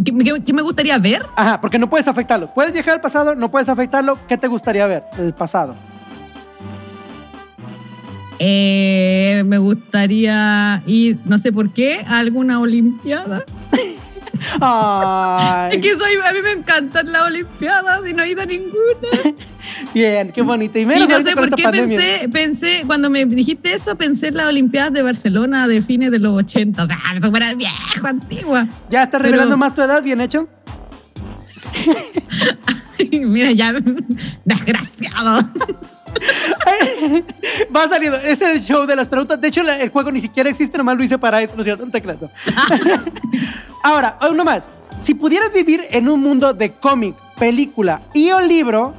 ¿Qué, 0.04 0.12
qué- 0.18 0.44
qué 0.44 0.54
me 0.54 0.62
gustaría 0.62 0.98
ver? 0.98 1.26
Ajá, 1.36 1.62
porque 1.62 1.78
no 1.80 1.89
puedes 1.89 2.08
afectarlo. 2.08 2.54
Puedes 2.54 2.74
viajar 2.74 2.96
al 2.96 3.02
pasado, 3.02 3.36
no 3.36 3.50
puedes 3.52 3.70
afectarlo. 3.70 4.18
¿Qué 4.28 4.38
te 4.38 4.48
gustaría 4.48 4.88
ver 4.88 5.04
del 5.18 5.34
pasado? 5.34 5.76
Eh, 8.39 9.44
me 9.46 9.58
gustaría 9.60 10.84
ir, 10.86 11.20
no 11.26 11.38
sé 11.38 11.54
por 11.54 11.72
qué, 11.72 12.04
a 12.08 12.18
alguna 12.20 12.60
olimpiada. 12.60 13.44
Ay, 14.62 15.76
Es 15.76 15.82
que 15.82 15.91
soy, 15.98 16.13
a 16.28 16.32
mí 16.34 16.39
me 16.43 16.52
encantan 16.52 17.12
las 17.12 17.24
olimpiadas 17.24 18.08
y 18.10 18.13
no 18.13 18.24
he 18.24 18.30
ido 18.32 18.41
a 18.41 18.45
ninguna. 18.45 18.76
bien, 19.93 20.32
qué 20.32 20.41
bonito. 20.41 20.78
Y 20.78 20.82
Y 20.82 20.86
menos 20.86 21.08
no 21.10 21.15
ahorita 21.15 21.30
sé 21.32 21.36
por 21.38 21.50
qué 21.56 21.63
pandemia. 21.63 21.98
pensé, 21.98 22.30
pensé, 22.30 22.84
cuando 22.88 23.10
me 23.10 23.26
dijiste 23.26 23.74
eso, 23.74 23.95
pensé 23.95 24.28
en 24.28 24.38
las 24.38 24.48
olimpiadas 24.48 24.93
de 24.93 25.02
Barcelona 25.02 25.67
de 25.67 25.82
fines 25.82 26.12
de 26.12 26.19
los 26.19 26.34
80. 26.38 26.84
O 26.84 26.88
sea, 26.88 26.98
súper 27.21 27.56
viejo, 27.56 28.08
antigua. 28.08 28.67
Ya 28.89 29.04
estás 29.04 29.19
Pero- 29.19 29.32
revelando 29.32 29.58
más 29.58 29.74
tu 29.76 29.82
edad, 29.82 30.02
bien 30.04 30.21
hecho. 30.21 30.48
Mira, 33.12 33.52
ya, 33.52 33.74
desgraciado. 34.45 35.41
Va 37.75 37.88
saliendo. 37.88 38.17
Es 38.17 38.41
el 38.41 38.60
show 38.62 38.86
de 38.86 38.95
las 38.95 39.08
preguntas. 39.08 39.39
De 39.39 39.47
hecho, 39.47 39.62
el 39.62 39.89
juego 39.89 40.12
ni 40.12 40.19
siquiera 40.19 40.49
existe, 40.49 40.78
nomás 40.78 40.97
lo 40.97 41.04
hice 41.04 41.17
para 41.17 41.41
eso. 41.41 41.54
No 41.56 41.62
es 41.62 41.65
cierto, 41.65 41.86
no 41.86 41.91
te 41.91 42.01
creas, 42.01 42.17
no. 42.21 42.30
Ahora, 43.84 44.17
uno 44.30 44.43
más. 44.43 44.69
Si 44.99 45.13
pudieras 45.13 45.51
vivir 45.54 45.82
en 45.91 46.08
un 46.08 46.21
mundo 46.21 46.54
de 46.54 46.71
cómic, 46.73 47.15
película 47.38 48.01
y 48.13 48.32
o 48.32 48.41
libro, 48.41 48.93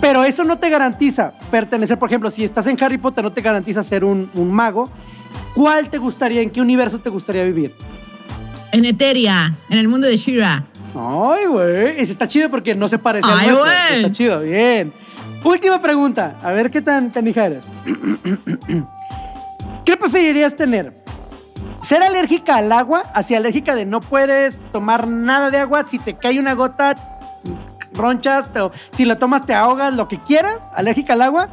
pero 0.00 0.24
eso 0.24 0.44
no 0.44 0.58
te 0.58 0.68
garantiza 0.68 1.32
pertenecer, 1.50 1.98
por 1.98 2.08
ejemplo, 2.08 2.28
si 2.28 2.42
estás 2.44 2.66
en 2.66 2.82
Harry 2.82 2.98
Potter, 2.98 3.22
no 3.22 3.32
te 3.32 3.40
garantiza 3.40 3.82
ser 3.84 4.04
un, 4.04 4.30
un 4.34 4.50
mago. 4.52 4.90
¿Cuál 5.54 5.88
te 5.88 5.98
gustaría, 5.98 6.42
en 6.42 6.50
qué 6.50 6.60
universo 6.60 6.98
te 6.98 7.08
gustaría 7.08 7.44
vivir? 7.44 7.72
En 8.72 8.84
Eteria, 8.84 9.54
en 9.70 9.78
el 9.78 9.88
mundo 9.88 10.06
de 10.06 10.16
Shira. 10.16 10.66
Ay, 10.94 11.46
güey. 11.46 11.88
Ese 12.00 12.12
está 12.12 12.26
chido 12.26 12.50
porque 12.50 12.74
no 12.74 12.88
se 12.88 12.98
parece 12.98 13.26
al 13.30 13.38
Ay, 13.38 13.46
nuestro. 13.48 13.64
güey. 13.64 13.96
Está 13.96 14.12
chido, 14.12 14.40
bien. 14.40 14.92
Última 15.44 15.80
pregunta. 15.80 16.36
A 16.42 16.52
ver 16.52 16.70
qué 16.70 16.80
tan 16.80 17.10
canija 17.10 17.46
eres. 17.46 17.64
¿Qué 19.84 19.96
preferirías 19.96 20.56
tener? 20.56 21.04
¿Ser 21.82 22.02
alérgica 22.02 22.56
al 22.56 22.72
agua? 22.72 23.04
Así 23.14 23.34
alérgica 23.34 23.74
de 23.74 23.86
no 23.86 24.00
puedes 24.00 24.60
tomar 24.72 25.06
nada 25.06 25.50
de 25.50 25.58
agua. 25.58 25.84
Si 25.84 25.98
te 25.98 26.16
cae 26.16 26.40
una 26.40 26.54
gota, 26.54 27.20
ronchas, 27.92 28.48
pero 28.52 28.72
si 28.92 29.04
lo 29.04 29.16
tomas 29.18 29.46
te 29.46 29.54
ahogas, 29.54 29.94
lo 29.94 30.08
que 30.08 30.22
quieras. 30.22 30.68
Alérgica 30.74 31.12
al 31.12 31.22
agua. 31.22 31.48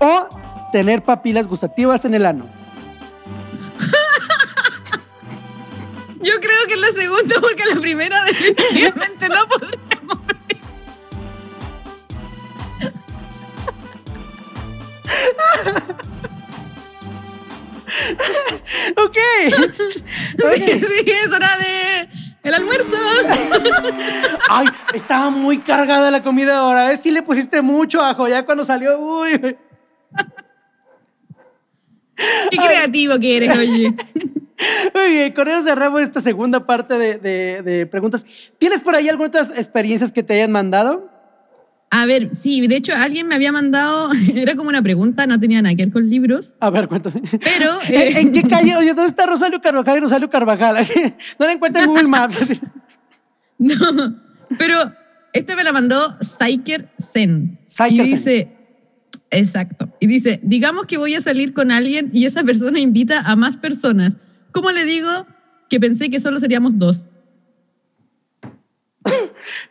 O 0.00 0.28
tener 0.72 1.02
papilas 1.02 1.48
gustativas 1.48 2.04
en 2.04 2.14
el 2.14 2.26
ano. 2.26 2.46
Yo 6.20 6.34
creo 6.40 6.66
que 6.68 6.74
es 6.74 6.80
la 6.80 6.88
segunda, 6.88 7.36
porque 7.40 7.64
la 7.74 7.80
primera 7.80 8.22
definitivamente 8.24 9.28
no 9.28 9.46
podríamos. 9.48 9.89
Ok. 19.04 19.16
Sí, 20.54 20.62
sí, 20.80 21.10
es 21.10 21.32
hora 21.32 21.50
de 21.58 22.08
el 22.42 22.54
almuerzo. 22.54 22.96
Ay, 24.48 24.66
estaba 24.94 25.28
muy 25.30 25.58
cargada 25.58 26.10
la 26.10 26.22
comida 26.22 26.58
ahora. 26.58 26.92
¿eh? 26.92 26.98
Sí 27.02 27.10
le 27.10 27.22
pusiste 27.22 27.60
mucho 27.60 28.00
ajo. 28.02 28.26
Ya 28.26 28.44
cuando 28.46 28.64
salió, 28.64 28.98
uy. 28.98 29.38
Qué 32.50 32.56
creativo 32.56 33.18
que 33.18 33.36
eres, 33.36 33.56
oye. 33.58 33.94
Muy 34.94 35.10
bien, 35.10 35.32
con 35.32 35.48
eso 35.48 35.62
cerramos 35.62 36.02
esta 36.02 36.20
segunda 36.20 36.66
parte 36.66 36.98
de, 36.98 37.16
de- 37.18 37.62
de 37.62 37.86
preguntas. 37.86 38.24
¿Tienes 38.58 38.80
por 38.82 38.94
ahí 38.94 39.08
algunas 39.08 39.28
otras 39.30 39.50
experiencias 39.58 40.12
que 40.12 40.22
te 40.22 40.34
hayan 40.34 40.52
mandado? 40.52 41.08
A 41.92 42.06
ver, 42.06 42.30
sí, 42.36 42.66
de 42.68 42.76
hecho 42.76 42.92
alguien 42.94 43.26
me 43.26 43.34
había 43.34 43.50
mandado, 43.50 44.10
era 44.34 44.54
como 44.54 44.68
una 44.68 44.80
pregunta, 44.82 45.26
no 45.26 45.40
tenía 45.40 45.60
nada 45.60 45.74
que 45.74 45.84
ver 45.86 45.92
con 45.92 46.08
libros, 46.08 46.54
A 46.60 46.70
ver, 46.70 46.86
cuéntame. 46.88 47.20
pero... 47.40 47.78
¿En, 47.88 47.94
eh, 47.94 48.20
en 48.20 48.32
qué 48.32 48.42
calle? 48.48 48.76
Oye, 48.76 48.94
¿dónde 48.94 49.08
está 49.08 49.26
Rosario 49.26 49.60
Carvajal 49.60 49.96
y 49.96 50.00
Rosario 50.00 50.30
Carvajal? 50.30 50.76
Así, 50.76 50.94
no 51.38 51.46
la 51.46 51.52
encuentro 51.52 51.82
en 51.82 51.88
Google 51.88 52.06
Maps. 52.08 52.40
así. 52.42 52.60
No, 53.58 53.74
pero 54.56 54.76
esta 55.32 55.54
me 55.56 55.64
la 55.64 55.72
mandó 55.72 56.16
Psyker 56.20 56.88
Zen. 56.98 57.58
Psyker 57.66 57.92
y 57.92 57.96
Zen. 57.98 58.06
dice, 58.16 58.56
exacto, 59.30 59.88
y 60.00 60.06
dice, 60.06 60.40
digamos 60.42 60.86
que 60.86 60.96
voy 60.96 61.14
a 61.14 61.20
salir 61.20 61.52
con 61.52 61.70
alguien 61.70 62.10
y 62.12 62.24
esa 62.24 62.42
persona 62.44 62.78
invita 62.80 63.20
a 63.20 63.36
más 63.36 63.56
personas. 63.56 64.16
¿Cómo 64.52 64.70
le 64.70 64.84
digo 64.84 65.26
que 65.68 65.78
pensé 65.78 66.08
que 66.10 66.20
solo 66.20 66.40
seríamos 66.40 66.78
dos? 66.78 67.08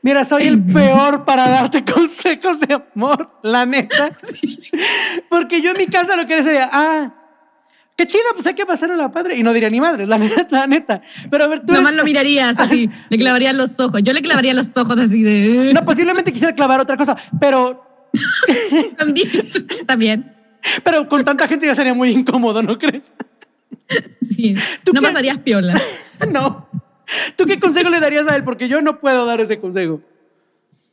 Mira, 0.02 0.24
soy 0.24 0.44
el 0.48 0.64
peor 0.74 1.26
para 1.26 1.50
darte 1.50 1.84
consejos 1.84 2.60
de 2.62 2.74
amor, 2.94 3.32
la 3.44 3.66
neta. 3.66 4.12
Porque 5.30 5.62
yo 5.62 5.72
en 5.72 5.78
mi 5.78 5.88
casa 5.88 6.16
lo 6.16 6.26
que 6.26 6.34
haría 6.34 6.44
sería, 6.46 6.70
ah, 6.72 7.14
qué 7.98 8.08
chido, 8.08 8.24
pues 8.34 8.48
hay 8.48 8.54
que 8.54 8.66
pasar 8.66 8.92
a 8.92 8.96
la 8.96 9.12
padre. 9.12 9.36
Y 9.38 9.44
no 9.44 9.52
diría 9.54 9.70
ni 9.70 9.82
madre, 9.82 10.06
la 10.08 10.18
neta, 10.18 10.48
la 10.50 10.68
neta. 10.68 11.02
Pero 11.30 11.44
a 11.44 11.48
ver, 11.48 11.60
tú 11.66 11.74
Nomás 11.74 11.88
eres- 11.92 11.98
lo 11.98 12.04
mirarías 12.06 12.56
así, 12.60 12.90
le 13.10 13.18
clavarías 13.18 13.56
los 13.56 13.80
ojos. 13.80 14.02
Yo 14.04 14.14
le 14.14 14.22
clavaría 14.22 14.54
los 14.54 14.70
ojos 14.76 14.98
así 15.00 15.22
de... 15.24 15.74
No, 15.74 15.84
posiblemente 15.84 16.32
quisiera 16.32 16.56
clavar 16.56 16.80
otra 16.80 16.96
cosa, 16.98 17.18
pero, 17.40 17.86
También, 18.98 19.30
también. 19.86 20.36
pero 20.84 21.08
con 21.08 21.24
tanta 21.24 21.48
gente 21.48 21.66
ya 21.66 21.76
sería 21.76 21.94
muy 21.94 22.10
incómodo, 22.10 22.64
¿no 22.64 22.78
crees? 22.80 23.14
Sí. 24.22 24.56
¿Tú 24.84 24.94
No 24.94 25.02
qué? 25.02 25.08
pasarías 25.08 25.38
piola. 25.40 25.80
No. 26.32 26.68
¿Tú 27.36 27.46
qué 27.46 27.60
consejo 27.60 27.90
le 27.90 28.00
darías 28.00 28.28
a 28.28 28.36
él? 28.36 28.44
Porque 28.44 28.68
yo 28.68 28.82
no 28.82 29.00
puedo 29.00 29.26
dar 29.26 29.42
ese 29.42 29.60
consejo. 29.60 30.02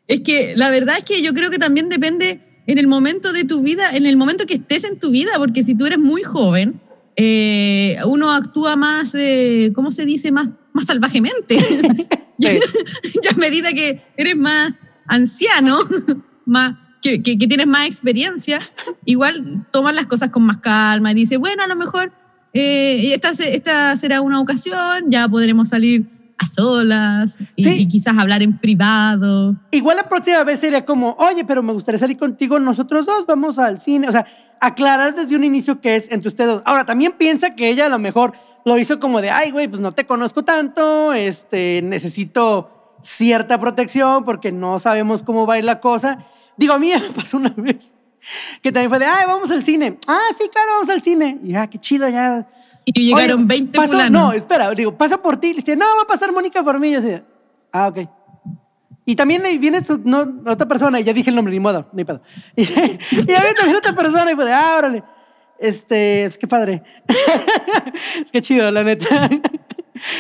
Es 0.09 0.21
que 0.21 0.55
la 0.57 0.71
verdad 0.71 0.99
es 0.99 1.05
que 1.05 1.23
yo 1.23 1.35
creo 1.35 1.51
que 1.51 1.59
también 1.59 1.89
depende 1.89 2.41
en 2.67 2.79
el 2.79 2.87
momento 2.87 3.33
de 3.33 3.45
tu 3.45 3.63
vida, 3.63 3.91
en 3.97 4.07
el 4.07 4.17
momento 4.17 4.47
que 4.47 4.55
estés 4.55 4.85
en 4.85 4.99
tu 4.99 5.11
vida, 5.11 5.33
porque 5.39 5.63
si 5.63 5.75
tú 5.75 5.87
eres 5.87 5.99
muy 5.99 6.23
joven, 6.23 6.81
eh, 7.17 7.97
uno 8.07 8.31
actúa 8.33 8.77
más, 8.77 9.15
eh, 9.15 9.73
¿cómo 9.75 9.91
se 9.93 10.05
dice? 10.05 10.31
Más, 10.33 10.51
más 10.73 10.87
salvajemente. 10.87 11.57
ya, 12.39 12.53
ya 13.23 13.31
a 13.31 13.37
medida 13.37 13.73
que 13.73 14.03
eres 14.17 14.37
más 14.37 14.75
anciano, 15.07 15.79
más, 16.45 16.75
que, 17.03 17.23
que- 17.23 17.39
que 17.39 17.47
tienes 17.47 17.67
más 17.67 17.87
experiencia, 17.87 18.61
igual 19.05 19.67
tomas 19.71 19.95
las 19.95 20.07
cosas 20.07 20.31
con 20.31 20.45
más 20.45 20.59
calma 20.59 21.11
y 21.13 21.15
dices, 21.15 21.39
bueno, 21.39 21.63
a 21.63 21.67
lo 21.69 21.77
mejor 21.77 22.13
eh, 22.57 23.13
esta, 23.15 23.35
se- 23.35 23.55
esta 23.55 23.95
será 23.97 24.21
una 24.21 24.41
ocasión, 24.41 25.05
ya 25.09 25.29
podremos 25.29 25.69
salir 25.69 26.09
a 26.39 26.47
solas 26.47 27.39
y, 27.57 27.65
Sí. 27.65 27.71
y 27.79 27.89
quizás 27.89 28.17
hablar 28.19 28.43
en 28.43 28.59
privado. 28.59 29.57
Igual 29.71 29.97
la 29.97 30.09
próxima 30.09 30.45
vez 30.45 30.61
sería 30.61 30.85
como, 30.85 31.17
oye, 31.19 31.45
pero 31.45 31.63
me 31.63 31.73
gustaría 31.73 31.99
salir 31.99 32.19
contigo 32.19 32.59
nosotros 32.59 33.07
dos, 33.07 33.25
vamos 33.27 33.59
al 33.59 33.81
cine. 33.81 34.09
O 34.09 34.13
sea, 34.13 34.27
aclarar 34.61 35.15
desde 35.15 35.35
un 35.37 35.45
inicio 35.45 35.81
que 35.81 35.97
es 35.97 36.11
entre 36.13 36.29
ustedes 36.29 36.51
dos. 36.51 36.63
Ahora, 36.67 36.85
también 36.85 37.13
piensa 37.13 37.55
que 37.55 37.71
ella 37.71 37.87
a 37.87 37.89
lo 37.89 37.99
mejor 37.99 38.35
lo 38.67 38.77
hizo 38.79 39.01
como 39.01 39.23
de, 39.23 39.31
ay, 39.31 39.51
güey, 39.51 39.67
pues 39.69 39.81
no 39.81 39.93
te 39.93 40.05
conozco 40.05 40.45
tanto, 40.45 41.15
este, 41.15 41.81
necesito 41.83 42.71
cierta 43.03 43.59
protección 43.61 44.25
porque 44.25 44.53
no 44.53 44.79
sabemos 44.79 45.23
cómo 45.23 45.47
va 45.47 45.55
a 45.55 45.59
ir 45.59 45.65
la 45.65 45.81
cosa. 45.81 46.19
Digo, 46.59 46.75
a 46.75 46.79
mí 46.79 46.91
me 46.95 47.01
pasó 47.15 47.37
una 47.39 47.51
vez 47.57 47.95
que 48.63 48.73
también 48.73 48.91
fue 48.91 48.99
de, 48.99 49.07
ay, 49.07 49.25
vamos 49.27 49.51
al 49.51 49.63
cine. 49.63 49.99
Ah, 50.07 50.19
sí, 50.39 50.49
claro, 50.53 50.69
vamos 50.75 50.89
al 50.91 51.03
cine. 51.03 51.39
Y 51.45 51.53
ya, 51.53 51.67
qué 51.69 51.79
chido, 51.79 52.09
ya. 52.09 52.47
Y 52.85 52.93
llegaron 53.07 53.39
Oye, 53.39 53.47
20 53.47 53.79
pasó- 53.79 53.93
fulanos. 53.93 54.23
No, 54.23 54.33
espera, 54.33 54.71
digo, 54.73 54.97
pasa 54.97 55.21
por 55.21 55.37
ti. 55.39 55.49
Le 55.49 55.61
dice, 55.61 55.77
no, 55.77 55.85
va 55.97 56.03
a 56.03 56.07
pasar 56.07 56.33
Mónica 56.33 56.63
por 56.63 56.79
mí. 56.79 56.89
Y 56.89 56.93
yo 56.93 56.99
así, 57.01 57.21
ah, 57.73 57.89
ok. 57.89 57.99
Y 59.05 59.15
también 59.15 59.43
viene 59.61 59.83
su, 59.85 59.99
no, 60.05 60.27
otra 60.47 60.67
persona, 60.67 60.99
y 60.99 61.05
ya 61.05 61.13
dije 61.13 61.31
el 61.31 61.37
nombre, 61.37 61.53
ni 61.55 61.61
modo, 61.61 61.89
ni 61.93 62.05
pedo. 62.05 62.21
Y, 62.57 62.63
y 62.63 63.25
viene 63.25 63.55
también 63.57 63.77
otra 63.77 63.93
persona, 63.95 64.31
y 64.33 64.35
fue 64.35 64.45
de, 64.45 64.53
ah, 64.53 64.75
órale. 64.79 65.05
Este, 65.59 66.25
es 66.27 66.37
que 66.37 66.47
padre. 66.49 66.83
es 68.25 68.31
que 68.31 68.41
chido, 68.41 68.71
la 68.71 68.83
neta. 68.85 69.29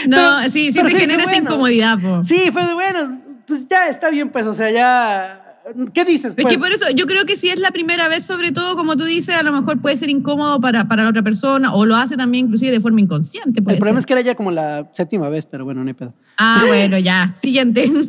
No, 0.07 0.16
Pero- 0.16 0.51
sí, 0.51 0.73
sí 0.73 0.83
te 0.83 0.88
genera 0.90 1.23
esa 1.23 1.31
bueno. 1.33 1.51
incomodidad, 1.51 1.99
po. 1.99 2.25
Sí, 2.25 2.51
fue 2.53 2.64
de, 2.64 2.75
bueno, 2.75 3.21
pues 3.47 3.66
ya 3.66 3.88
está 3.88 4.09
bien, 4.11 4.31
pues, 4.31 4.47
o 4.47 4.55
sea, 4.55 4.71
ya. 4.71 5.45
¿Qué 5.92 6.05
dices? 6.05 6.26
Es 6.26 6.35
pues? 6.35 6.46
que 6.46 6.59
por 6.59 6.70
eso 6.70 6.87
yo 6.94 7.07
creo 7.07 7.24
que 7.24 7.37
si 7.37 7.48
es 7.48 7.59
la 7.59 7.72
primera 7.72 8.09
vez, 8.09 8.24
sobre 8.24 8.52
todo, 8.52 8.76
como 8.76 8.96
tú 8.96 9.05
dices, 9.05 9.35
a 9.35 9.42
lo 9.42 9.52
mejor 9.52 9.81
puede 9.81 9.96
ser 9.96 10.09
incómodo 10.11 10.61
para, 10.61 10.87
para 10.87 11.02
la 11.02 11.11
otra 11.11 11.22
persona 11.22 11.74
o 11.74 11.85
lo 11.85 11.96
hace 11.96 12.16
también 12.16 12.46
inclusive 12.46 12.70
de 12.70 12.81
forma 12.81 13.00
inconsciente. 13.00 13.59
el 13.59 13.64
problema 13.76 13.98
es 13.98 14.07
que 14.07 14.12
era 14.12 14.22
ya 14.22 14.37
como 14.37 14.52
la 14.52 14.88
séptima 14.92 15.29
vez, 15.29 15.44
pero 15.46 15.64
bueno, 15.64 15.83
no 15.83 15.88
hay 15.88 15.94
pedo. 15.94 16.14
Ah, 16.38 16.62
bueno, 16.68 16.98
ya. 16.98 17.35
Siguiente. 17.35 17.90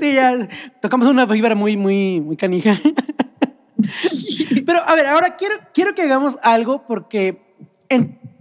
Sí, 0.00 0.14
ya 0.14 0.48
tocamos 0.80 1.08
una 1.08 1.26
fibra 1.26 1.54
muy, 1.54 1.76
muy, 1.76 2.20
muy 2.20 2.36
canija. 2.36 2.76
Pero 4.66 4.80
a 4.86 4.94
ver, 4.94 5.06
ahora 5.06 5.36
quiero, 5.36 5.54
quiero 5.72 5.94
que 5.94 6.02
hagamos 6.02 6.38
algo 6.42 6.84
porque 6.86 7.40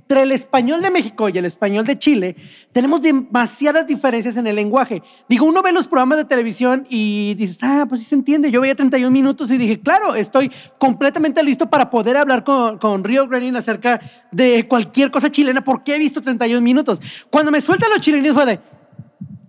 entre 0.05 0.21
el 0.21 0.31
español 0.31 0.83
de 0.83 0.91
México 0.91 1.29
y 1.29 1.37
el 1.37 1.45
español 1.45 1.83
de 1.83 1.97
Chile 1.97 2.35
tenemos 2.71 3.01
demasiadas 3.01 3.87
diferencias 3.87 4.37
en 4.37 4.45
el 4.45 4.55
lenguaje. 4.55 5.01
Digo, 5.27 5.47
uno 5.47 5.63
ve 5.63 5.71
los 5.71 5.87
programas 5.87 6.19
de 6.19 6.25
televisión 6.25 6.85
y 6.91 7.33
dices, 7.33 7.63
ah, 7.63 7.87
pues 7.89 8.01
sí 8.01 8.05
se 8.05 8.13
entiende. 8.13 8.51
Yo 8.51 8.61
veía 8.61 8.75
31 8.75 9.09
minutos 9.09 9.49
y 9.49 9.57
dije, 9.57 9.79
claro, 9.79 10.13
estoy 10.13 10.51
completamente 10.77 11.41
listo 11.43 11.71
para 11.71 11.89
poder 11.89 12.17
hablar 12.17 12.43
con, 12.43 12.77
con 12.77 13.03
Rio 13.03 13.27
Green 13.27 13.55
acerca 13.55 13.99
de 14.31 14.67
cualquier 14.67 15.09
cosa 15.09 15.31
chilena 15.31 15.63
porque 15.63 15.95
he 15.95 15.99
visto 15.99 16.21
31 16.21 16.61
minutos. 16.61 17.01
Cuando 17.31 17.51
me 17.51 17.59
sueltan 17.59 17.89
los 17.89 17.99
chilenos 17.99 18.33
fue 18.33 18.45
de, 18.45 18.59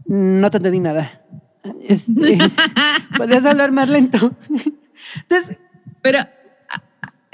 no 0.06 0.50
te 0.50 0.56
entendí 0.56 0.80
nada. 0.80 1.22
Este, 1.86 2.38
Podrías 3.18 3.44
hablar 3.44 3.72
más 3.72 3.90
lento. 3.90 4.32
Entonces, 5.20 5.58
Pero, 6.00 6.20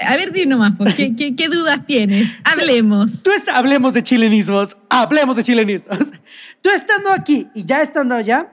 a, 0.03 0.15
ver, 0.17 0.31
di 0.31 0.45
nomás, 0.45 0.75
po, 0.75 0.85
¿qué, 0.95 1.15
qué, 1.15 1.35
qué 1.35 1.47
dudas 1.49 1.85
tienes? 1.85 2.29
Hablemos. 2.43 3.23
tú 3.23 3.31
est- 3.31 3.49
hablemos 3.49 3.93
de 3.93 4.03
chilenismos. 4.03 4.77
Hablemos 4.89 5.35
de 5.35 5.43
chilenismos. 5.43 5.97
Tú 6.61 6.69
estando 6.69 7.11
aquí 7.11 7.47
y 7.53 7.65
ya 7.65 7.81
estando 7.81 8.15
allá, 8.15 8.49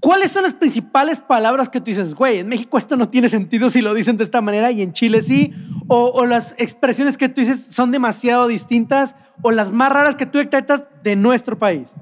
¿cuáles 0.00 0.30
son 0.32 0.42
las 0.44 0.54
principales 0.54 1.20
palabras 1.20 1.68
que 1.68 1.80
tú 1.80 1.86
dices, 1.86 2.14
güey, 2.14 2.38
en 2.38 2.48
México 2.48 2.78
esto 2.78 2.96
no 2.96 3.08
tiene 3.10 3.28
sentido 3.28 3.68
si 3.68 3.82
lo 3.82 3.92
dicen 3.92 4.16
de 4.16 4.24
esta 4.24 4.40
manera 4.40 4.70
y 4.70 4.80
en 4.82 4.92
Chile 4.94 5.22
sí? 5.22 5.52
O, 5.86 6.06
o 6.14 6.24
las 6.24 6.54
expresiones 6.58 7.18
que 7.18 7.28
tú 7.28 7.40
dices 7.42 7.62
son 7.74 7.90
demasiado 7.92 8.46
distintas 8.48 9.16
o 9.42 9.50
las 9.50 9.70
más 9.70 9.90
raras 9.92 10.14
que 10.14 10.24
tú 10.26 10.38
detectas 10.38 10.84
de 11.02 11.14
nuestro 11.16 11.58
país. 11.58 11.92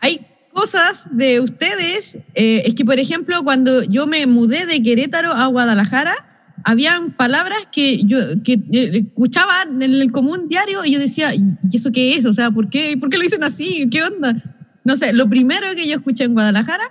Hay 0.00 0.26
cosas 0.56 1.06
de 1.10 1.40
ustedes 1.40 2.16
eh, 2.34 2.62
es 2.64 2.74
que, 2.74 2.84
por 2.84 2.98
ejemplo, 2.98 3.42
cuando 3.44 3.82
yo 3.82 4.06
me 4.06 4.26
mudé 4.26 4.64
de 4.64 4.82
Querétaro 4.82 5.32
a 5.32 5.46
Guadalajara, 5.48 6.14
habían 6.64 7.12
palabras 7.12 7.58
que 7.70 8.02
yo 8.04 8.18
que 8.42 8.54
eh, 8.72 9.04
escuchaba 9.06 9.62
en 9.70 9.82
el 9.82 10.10
común 10.10 10.48
diario 10.48 10.82
y 10.84 10.92
yo 10.92 10.98
decía, 10.98 11.34
¿y 11.34 11.42
eso 11.72 11.92
qué 11.92 12.14
es? 12.16 12.24
O 12.24 12.32
sea, 12.32 12.50
¿por 12.50 12.70
qué, 12.70 12.96
¿por 12.98 13.10
qué 13.10 13.18
lo 13.18 13.22
dicen 13.24 13.44
así? 13.44 13.86
¿Qué 13.90 14.02
onda? 14.02 14.34
No 14.82 14.96
sé, 14.96 15.12
lo 15.12 15.28
primero 15.28 15.66
que 15.76 15.86
yo 15.86 15.96
escuché 15.96 16.24
en 16.24 16.32
Guadalajara 16.32 16.84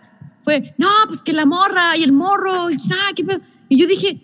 fue, 0.44 0.76
no, 0.78 0.88
pues 1.08 1.24
que 1.24 1.34
la 1.34 1.46
morra 1.46 1.98
y 1.98 2.04
el 2.04 2.14
morro, 2.14 2.70
y, 2.70 2.78
¿qué 3.16 3.24
pedo?". 3.26 3.40
y 3.68 3.78
yo 3.80 3.88
dije, 3.88 4.22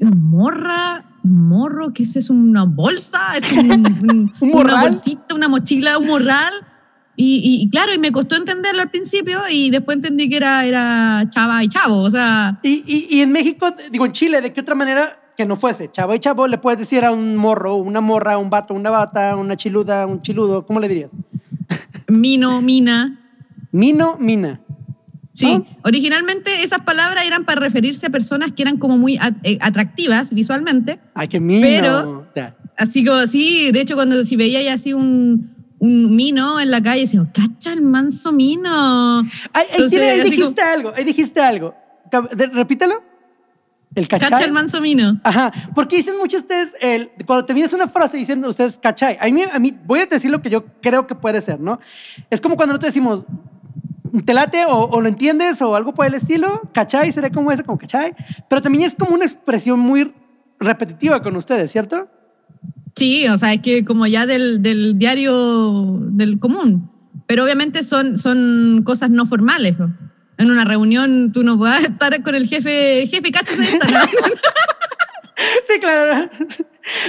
morra, 0.00 1.06
morro, 1.22 1.92
¿qué 1.94 2.02
es 2.02 2.14
eso? 2.16 2.34
¿Una 2.34 2.64
bolsa? 2.64 3.20
¿Es 3.38 3.52
un, 3.52 3.70
un- 3.70 4.32
¿Un 4.40 4.54
una 4.54 4.82
bolsita, 4.82 5.34
una 5.34 5.48
mochila, 5.48 5.96
un 5.98 6.08
morral? 6.08 6.52
Y, 7.14 7.36
y- 7.36 7.62
y 7.64 7.68
claro, 7.70 7.92
y 7.94 7.98
me 7.98 8.10
costó 8.10 8.36
entenderlo 8.36 8.80
al 8.82 8.90
principio 8.90 9.40
y 9.50 9.68
después 9.70 9.96
entendí 9.96 10.28
que 10.30 10.36
era, 10.38 10.64
era 10.64 11.24
chava 11.28 11.62
y 11.62 11.68
chavo, 11.68 11.98
o 11.98 12.10
sea, 12.10 12.58
Y, 12.62 12.82
y- 12.86 13.18
y 13.18 13.20
en 13.20 13.30
México, 13.32 13.68
digo, 13.90 14.06
en 14.06 14.12
Chile, 14.12 14.40
¿de 14.40 14.52
qué 14.52 14.62
otra 14.62 14.74
manera 14.74 15.18
que 15.36 15.44
no 15.44 15.56
fuese? 15.56 15.90
Chavo 15.92 16.14
y 16.14 16.18
chavo, 16.20 16.46
le 16.46 16.56
puedes 16.58 16.78
decir 16.78 17.04
a 17.04 17.12
un 17.12 17.36
morro, 17.36 17.76
una 17.76 18.00
morra, 18.00 18.38
un 18.38 18.48
vato, 18.48 18.72
una 18.72 18.88
bata, 18.90 19.36
una 19.36 19.56
chiluda, 19.56 20.06
un 20.06 20.22
chiludo, 20.22 20.64
¿cómo 20.66 20.80
le 20.80 20.88
dirías? 20.88 21.10
mino, 22.08 22.60
mina. 22.60 23.18
Mino, 23.70 24.16
mina. 24.18 24.60
Sí, 25.34 25.46
¿No? 25.54 25.64
originalmente 25.84 26.62
esas 26.62 26.82
palabras 26.82 27.24
eran 27.26 27.44
para 27.44 27.60
referirse 27.60 28.06
a 28.06 28.10
personas 28.10 28.52
que 28.52 28.62
eran 28.62 28.76
como 28.76 28.98
muy 28.98 29.18
eh, 29.44 29.56
atractivas 29.62 30.30
visualmente, 30.34 31.00
Ay, 31.14 31.28
qué 31.28 31.40
mino. 31.40 31.66
Pero- 31.66 32.26
Ya. 32.36 32.54
así 32.76 33.02
como 33.04 33.18
así, 33.18 33.70
de 33.72 33.80
hecho 33.80 33.94
cuando 33.94 34.22
si 34.26 34.36
veía 34.36 34.60
ya 34.62 34.74
así 34.74 34.92
un, 34.92 35.54
un 35.82 36.14
mino 36.14 36.60
en 36.60 36.70
la 36.70 36.80
calle, 36.80 37.00
decía, 37.00 37.26
cacha 37.34 37.72
el 37.72 37.82
manso 37.82 38.30
mino. 38.30 39.18
Ay, 39.18 39.26
ahí, 39.52 39.64
Entonces, 39.72 39.90
tiene- 39.90 40.10
ahí 40.10 40.30
dijiste 40.30 40.62
algo, 40.62 40.92
ahí 40.94 41.04
dijiste 41.04 41.40
algo. 41.40 41.74
Repítelo. 42.30 43.02
El 43.96 44.06
como, 44.06 44.20
cachai. 44.20 44.30
Cacha 44.30 44.44
el 44.44 44.52
manso 44.52 44.80
mino. 44.80 45.20
Ajá, 45.24 45.52
porque 45.74 45.96
dicen 45.96 46.16
mucho 46.18 46.36
ustedes, 46.36 46.76
el, 46.80 47.10
cuando 47.26 47.44
terminas 47.44 47.72
una 47.72 47.88
frase 47.88 48.16
diciendo 48.16 48.48
ustedes 48.48 48.78
cachai, 48.78 49.18
a 49.20 49.26
mí, 49.26 49.42
a 49.42 49.58
mí, 49.58 49.76
voy 49.84 49.98
a 50.00 50.06
decir 50.06 50.30
lo 50.30 50.40
que 50.40 50.50
yo 50.50 50.64
creo 50.80 51.08
que 51.08 51.16
puede 51.16 51.40
ser, 51.40 51.58
¿no? 51.58 51.80
Es 52.30 52.40
como 52.40 52.54
cuando 52.56 52.74
nosotros 52.74 52.94
decimos, 52.94 53.24
te 54.24 54.34
late 54.34 54.64
o, 54.66 54.84
o 54.88 55.00
lo 55.00 55.08
entiendes 55.08 55.60
o 55.62 55.74
algo 55.74 55.92
por 55.94 56.06
el 56.06 56.14
estilo, 56.14 56.62
cachai, 56.72 57.10
sería 57.10 57.30
como 57.30 57.50
ese, 57.50 57.64
como 57.64 57.76
cachai, 57.76 58.14
pero 58.48 58.62
también 58.62 58.84
es 58.84 58.94
como 58.94 59.14
una 59.16 59.24
expresión 59.24 59.80
muy 59.80 60.14
repetitiva 60.60 61.20
con 61.22 61.34
ustedes, 61.34 61.72
¿cierto? 61.72 62.08
Sí, 62.96 63.26
o 63.28 63.38
sea, 63.38 63.52
es 63.54 63.60
que 63.60 63.84
como 63.84 64.06
ya 64.06 64.26
del, 64.26 64.62
del 64.62 64.98
diario 64.98 65.98
del 66.10 66.38
común. 66.38 66.90
Pero 67.26 67.44
obviamente 67.44 67.84
son, 67.84 68.18
son 68.18 68.82
cosas 68.84 69.10
no 69.10 69.24
formales. 69.26 69.78
¿no? 69.78 69.96
En 70.38 70.50
una 70.50 70.64
reunión 70.64 71.30
tú 71.32 71.42
no 71.44 71.56
vas 71.56 71.84
a 71.84 71.86
estar 71.88 72.22
con 72.22 72.34
el 72.34 72.46
jefe, 72.46 73.06
jefe, 73.06 73.30
cáchase 73.32 73.62
esta, 73.62 73.88
¿no? 73.90 73.98
Sí, 75.66 75.80
claro. 75.80 76.30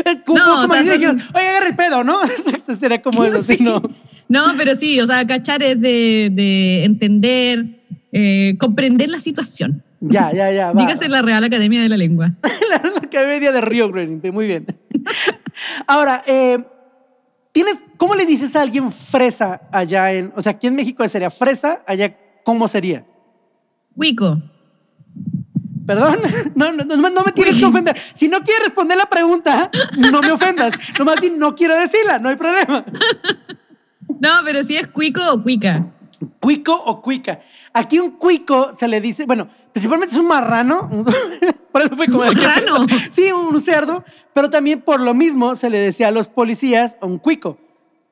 Es 0.05 0.19
como, 0.25 0.39
No, 0.39 0.59
o 0.63 0.67
como 0.67 0.73
sea, 0.73 0.83
si 0.83 1.03
son- 1.03 1.21
oye, 1.35 1.47
agarra 1.47 1.67
el 1.67 1.75
pedo, 1.75 2.03
¿no? 2.03 2.17
Eso 2.55 2.73
sería 2.75 3.01
como 3.01 3.23
eso, 3.25 3.43
sí, 3.43 3.57
¿no? 3.59 3.81
No, 4.27 4.41
pero 4.57 4.75
sí, 4.75 4.99
o 5.01 5.05
sea, 5.05 5.27
cachar 5.27 5.61
es 5.61 5.79
de, 5.79 6.29
de 6.31 6.83
entender, 6.85 7.81
eh, 8.11 8.55
comprender 8.59 9.09
la 9.09 9.19
situación. 9.19 9.83
Ya, 9.99 10.31
ya, 10.33 10.51
ya. 10.51 10.71
va, 10.71 10.81
Dígase 10.81 11.09
la 11.09 11.21
Real 11.21 11.43
Academia 11.43 11.81
de 11.81 11.89
la 11.89 11.97
Lengua. 11.97 12.33
la, 12.69 12.89
la 12.89 12.97
Academia 12.99 13.51
de 13.51 13.61
Río 13.61 13.91
Grande, 13.91 14.31
muy 14.31 14.47
bien. 14.47 14.65
Ahora, 15.87 16.23
eh, 16.25 16.63
¿tienes, 17.51 17.79
¿cómo 17.97 18.15
le 18.15 18.25
dices 18.25 18.55
a 18.55 18.61
alguien 18.61 18.91
fresa 18.91 19.61
allá 19.71 20.11
en, 20.11 20.33
o 20.35 20.41
sea, 20.41 20.53
aquí 20.53 20.67
en 20.67 20.75
México 20.75 21.07
sería 21.07 21.29
fresa, 21.29 21.83
allá, 21.87 22.15
¿cómo 22.43 22.67
sería? 22.67 23.05
Wico. 23.95 24.41
Perdón, 25.85 26.19
no, 26.55 26.71
no, 26.71 26.83
no, 26.83 27.09
no 27.09 27.23
me 27.23 27.31
tienes 27.31 27.55
que 27.55 27.65
ofender. 27.65 27.97
Si 28.13 28.27
no 28.27 28.41
quieres 28.41 28.65
responder 28.65 28.97
la 28.97 29.05
pregunta, 29.05 29.69
no 29.97 30.21
me 30.21 30.31
ofendas. 30.31 30.73
Nomás 30.97 31.19
di, 31.21 31.29
no 31.31 31.55
quiero 31.55 31.75
decirla, 31.77 32.19
no 32.19 32.29
hay 32.29 32.35
problema. 32.35 32.85
No, 34.19 34.29
pero 34.45 34.63
si 34.63 34.77
es 34.77 34.87
cuico 34.87 35.21
o 35.31 35.43
cuica. 35.43 35.87
Cuico 36.39 36.73
o 36.73 37.01
cuica. 37.01 37.41
Aquí 37.73 37.99
un 37.99 38.11
cuico 38.11 38.71
se 38.71 38.87
le 38.87 39.01
dice, 39.01 39.25
bueno, 39.25 39.49
principalmente 39.73 40.13
es 40.13 40.19
un 40.19 40.27
marrano, 40.27 40.89
por 41.71 41.81
eso 41.81 41.95
fue 41.97 42.07
como... 42.07 42.23
de 42.23 42.29
que- 42.35 42.41
¿Marrano? 42.41 42.85
Sí, 43.11 43.23
un 43.31 43.59
cerdo, 43.61 44.03
pero 44.33 44.49
también 44.49 44.81
por 44.81 44.99
lo 45.01 45.13
mismo 45.13 45.55
se 45.55 45.69
le 45.69 45.79
decía 45.79 46.07
a 46.07 46.11
los 46.11 46.29
policías 46.29 46.97
un 47.01 47.17
cuico. 47.17 47.57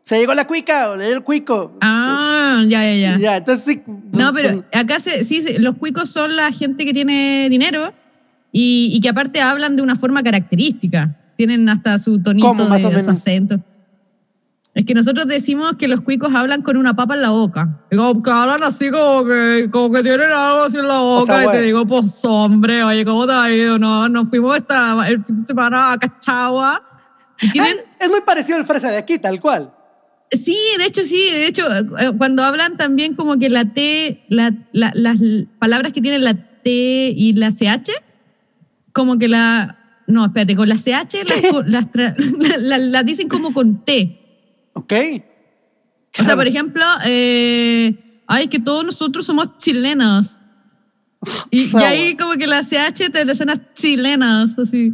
Se 0.03 0.17
llegó 0.17 0.33
la 0.33 0.45
cuica 0.47 0.89
o 0.89 0.97
le 0.97 1.05
llegó 1.05 1.17
el 1.17 1.23
cuico. 1.23 1.77
Ah, 1.79 2.63
ya, 2.67 2.83
ya, 2.83 2.95
ya. 2.95 3.17
Ya, 3.19 3.37
entonces 3.37 3.63
sí. 3.65 3.81
No, 4.11 4.33
pero 4.33 4.65
acá 4.73 4.99
se, 4.99 5.23
sí, 5.23 5.43
los 5.59 5.75
cuicos 5.77 6.09
son 6.09 6.35
la 6.35 6.51
gente 6.51 6.83
que 6.85 6.93
tiene 6.93 7.47
dinero 7.49 7.93
y, 8.51 8.89
y 8.93 8.99
que 8.99 9.09
aparte 9.09 9.39
hablan 9.41 9.75
de 9.75 9.83
una 9.83 9.95
forma 9.95 10.23
característica. 10.23 11.15
Tienen 11.37 11.69
hasta 11.69 11.97
su 11.99 12.21
tonito 12.21 12.47
¿Cómo, 12.47 12.67
más 12.67 12.81
de 12.81 12.87
o 12.87 12.91
su 12.91 12.97
menos? 12.97 13.17
acento. 13.17 13.59
Es 14.73 14.85
que 14.85 14.93
nosotros 14.93 15.27
decimos 15.27 15.75
que 15.77 15.89
los 15.89 15.99
cuicos 15.99 16.33
hablan 16.33 16.61
con 16.61 16.77
una 16.77 16.93
papa 16.95 17.15
en 17.15 17.21
la 17.21 17.29
boca. 17.31 17.81
Digo, 17.91 18.23
que 18.23 18.31
hablan 18.31 18.63
así 18.63 18.89
como 18.89 19.25
que, 19.25 19.67
como 19.69 19.93
que 19.93 20.01
tienen 20.01 20.27
algo 20.31 20.63
así 20.63 20.77
en 20.77 20.87
la 20.87 20.97
boca. 20.99 21.25
sea, 21.25 21.43
y 21.43 21.45
te 21.47 21.51
güey. 21.51 21.65
digo, 21.65 21.85
pues 21.85 22.23
hombre, 22.23 22.81
oye, 22.83 23.03
¿cómo 23.03 23.27
te 23.27 23.33
ha 23.33 23.51
ido? 23.53 23.77
No, 23.77 24.07
nos 24.07 24.29
fuimos 24.29 24.55
esta, 24.57 25.05
el 25.09 25.21
fin 25.23 25.37
de 25.37 25.45
semana 25.45 25.91
a 25.91 25.97
Cachagua. 25.97 26.81
Es 27.99 28.09
muy 28.09 28.21
parecido 28.25 28.57
al 28.57 28.65
fresa 28.65 28.89
de 28.91 28.97
aquí, 28.97 29.19
tal 29.19 29.41
cual. 29.41 29.73
Sí, 30.31 30.55
de 30.77 30.85
hecho 30.85 31.03
sí, 31.03 31.17
de 31.31 31.47
hecho 31.47 31.67
eh, 31.75 32.11
cuando 32.17 32.41
hablan 32.43 32.77
también 32.77 33.15
como 33.15 33.37
que 33.37 33.49
la 33.49 33.65
T, 33.65 34.23
la- 34.29 34.53
la- 34.71 34.93
las 34.95 35.17
palabras 35.59 35.91
que 35.91 35.99
tienen 36.01 36.23
la 36.23 36.33
T 36.63 37.13
y 37.13 37.33
la 37.33 37.51
CH, 37.51 37.91
como 38.93 39.17
que 39.17 39.27
la, 39.27 40.03
no, 40.07 40.23
espérate, 40.25 40.55
con 40.55 40.69
la 40.69 40.77
CH 40.77 41.25
las, 41.65 41.87
las 42.61 43.05
dicen 43.05 43.27
como 43.27 43.53
con 43.53 43.83
T. 43.83 44.17
Ok. 44.91 45.23
O 46.19 46.23
sea, 46.23 46.35
por 46.35 46.47
ejemplo, 46.47 46.83
eh, 47.05 48.21
ay, 48.27 48.47
que 48.47 48.59
todos 48.59 48.83
nosotros 48.83 49.25
somos 49.25 49.57
chilenos. 49.57 50.37
Y, 51.51 51.69
y 51.77 51.83
ahí 51.83 52.17
como 52.17 52.33
que 52.33 52.47
la 52.47 52.63
CH 52.63 53.09
te 53.11 53.23
le 53.25 53.35
suena 53.35 53.53
chilenas, 53.73 54.57
así. 54.59 54.91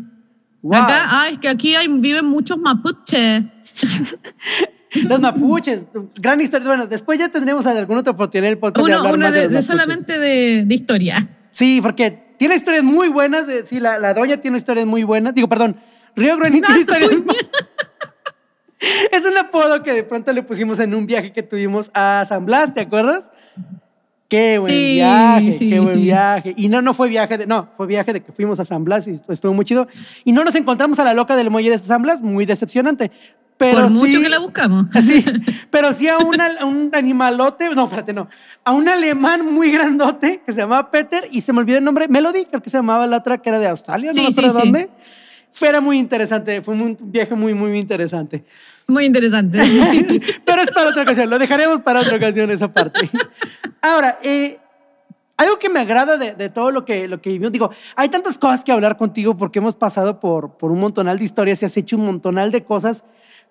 Wow. 0.61 0.75
Acá, 0.75 1.07
ay, 1.21 1.33
es 1.33 1.39
que 1.39 1.47
aquí 1.49 1.75
hay, 1.75 1.87
viven 1.87 2.25
muchos 2.25 2.57
mapuches. 2.57 3.43
Los 5.07 5.19
mapuches, 5.19 5.85
gran 6.15 6.39
historia. 6.41 6.67
Bueno, 6.67 6.87
después 6.87 7.19
ya 7.19 7.29
tendremos 7.29 7.65
alguna 7.67 7.99
otra 7.99 8.13
oportunidad 8.13 8.51
el 8.51 8.57
podcast 8.57 8.85
de 8.87 8.91
Uno, 8.91 8.97
hablar 8.99 9.13
uno 9.13 9.25
más 9.25 9.33
de, 9.33 9.47
de, 9.47 9.55
de 9.55 9.61
solamente 9.61 10.17
de, 10.19 10.63
de 10.65 10.75
historia. 10.75 11.27
Sí, 11.51 11.79
porque 11.81 12.35
tiene 12.37 12.55
historias 12.55 12.83
muy 12.83 13.07
buenas. 13.09 13.47
de- 13.47 13.65
sí, 13.65 13.79
la, 13.79 13.99
la 13.99 14.13
doña 14.13 14.37
tiene 14.37 14.57
historias 14.57 14.85
muy 14.85 15.03
buenas. 15.03 15.33
Digo, 15.33 15.47
perdón, 15.49 15.77
Río 16.15 16.37
Grande 16.37 16.61
tiene 16.65 16.79
historias 16.81 17.11
muy 17.11 17.35
Es 19.11 19.25
un 19.25 19.37
apodo 19.37 19.81
que 19.83 19.91
de 19.93 20.03
pronto 20.03 20.31
le 20.33 20.43
pusimos 20.43 20.79
en 20.79 20.93
un 20.93 21.05
viaje 21.07 21.31
que 21.31 21.43
tuvimos 21.43 21.89
a 21.93 22.25
San 22.27 22.45
Blas, 22.45 22.73
¿te 22.73 22.81
acuerdas? 22.81 23.29
Qué 24.29 24.57
buen 24.59 24.73
Sí, 24.73 24.95
viaje, 24.95 25.51
sí, 25.53 25.69
qué 25.69 25.79
buen 25.79 25.95
sí. 25.95 26.01
viaje. 26.03 26.53
Y 26.57 26.67
no, 26.67 26.81
no 26.81 26.93
fue 26.93 27.07
viaje 27.07 27.37
de, 27.37 27.47
no, 27.47 27.69
fue 27.73 27.87
viaje 27.87 28.11
de 28.11 28.21
que 28.21 28.31
fuimos 28.33 28.59
a 28.59 28.65
San 28.65 28.83
Blas 28.83 29.07
y 29.07 29.19
estuvo 29.29 29.53
muy 29.53 29.63
chido. 29.63 29.87
Y 30.25 30.33
no 30.33 30.43
nos 30.43 30.53
encontramos 30.55 30.99
a 30.99 31.05
la 31.05 31.13
loca 31.13 31.35
del 31.37 31.49
muelle 31.49 31.69
de 31.69 31.77
San 31.77 32.01
Blas, 32.01 32.21
muy 32.21 32.45
decepcionante. 32.45 33.09
Pero 33.55 33.83
Por 33.83 33.91
mucho 33.91 34.21
que 34.21 34.29
la 34.29 34.37
buscamos. 34.39 34.85
Sí, 35.01 35.23
pero 35.71 35.93
sí 35.93 36.07
a, 36.09 36.17
una- 36.17 36.51
a 36.59 36.65
un 36.65 36.91
animalote, 36.93 37.73
no, 37.73 37.85
espérate, 37.85 38.13
no, 38.13 38.27
a 38.65 38.73
un 38.73 38.87
alemán 38.89 39.45
muy 39.51 39.71
grandote 39.71 40.41
que 40.45 40.51
se 40.51 40.59
llamaba 40.59 40.91
Peter 40.91 41.23
y 41.31 41.39
se 41.41 41.53
me 41.53 41.59
olvidó 41.59 41.77
el 41.77 41.83
nombre, 41.85 42.07
Melody, 42.09 42.45
creo 42.45 42.61
que 42.61 42.69
se 42.69 42.77
llamaba 42.77 43.07
la 43.07 43.17
otra 43.17 43.37
que 43.39 43.47
era 43.49 43.59
de 43.59 43.67
Australia, 43.67 44.11
no 44.13 44.27
acuerdo 44.27 44.51
sí. 44.51 44.59
dónde. 44.59 44.89
Fue 45.57 45.81
muy 45.81 45.97
interesante, 45.97 46.61
fue 46.61 46.75
un 46.75 46.95
viaje 47.01 47.33
muy, 47.33 47.53
muy, 47.55 47.77
interesante. 47.79 48.43
Muy 48.87 49.05
interesante. 49.05 49.57
Pero 50.45 50.61
es 50.61 50.69
para 50.71 50.89
otra 50.89 51.01
ocasión, 51.01 51.29
lo 51.31 51.39
dejaremos 51.39 51.81
para 51.81 51.99
otra 52.01 52.15
ocasión 52.17 52.51
esa 52.51 52.71
parte. 52.71 53.09
Ahora, 53.81 54.19
eh, 54.23 54.59
algo 55.35 55.57
que 55.57 55.69
me 55.69 55.79
agrada 55.79 56.17
de, 56.17 56.35
de 56.35 56.49
todo 56.49 56.69
lo 56.69 56.85
que, 56.85 57.07
lo 57.07 57.19
que 57.21 57.31
vivimos, 57.31 57.51
digo, 57.51 57.71
hay 57.95 58.09
tantas 58.09 58.37
cosas 58.37 58.63
que 58.63 58.71
hablar 58.71 58.97
contigo 58.97 59.35
porque 59.35 59.57
hemos 59.57 59.75
pasado 59.75 60.19
por, 60.19 60.57
por 60.57 60.71
un 60.71 60.79
montonal 60.79 61.17
de 61.17 61.25
historias 61.25 61.61
y 61.63 61.65
has 61.65 61.75
hecho 61.75 61.95
un 61.97 62.05
montonal 62.05 62.51
de 62.51 62.63
cosas, 62.63 63.03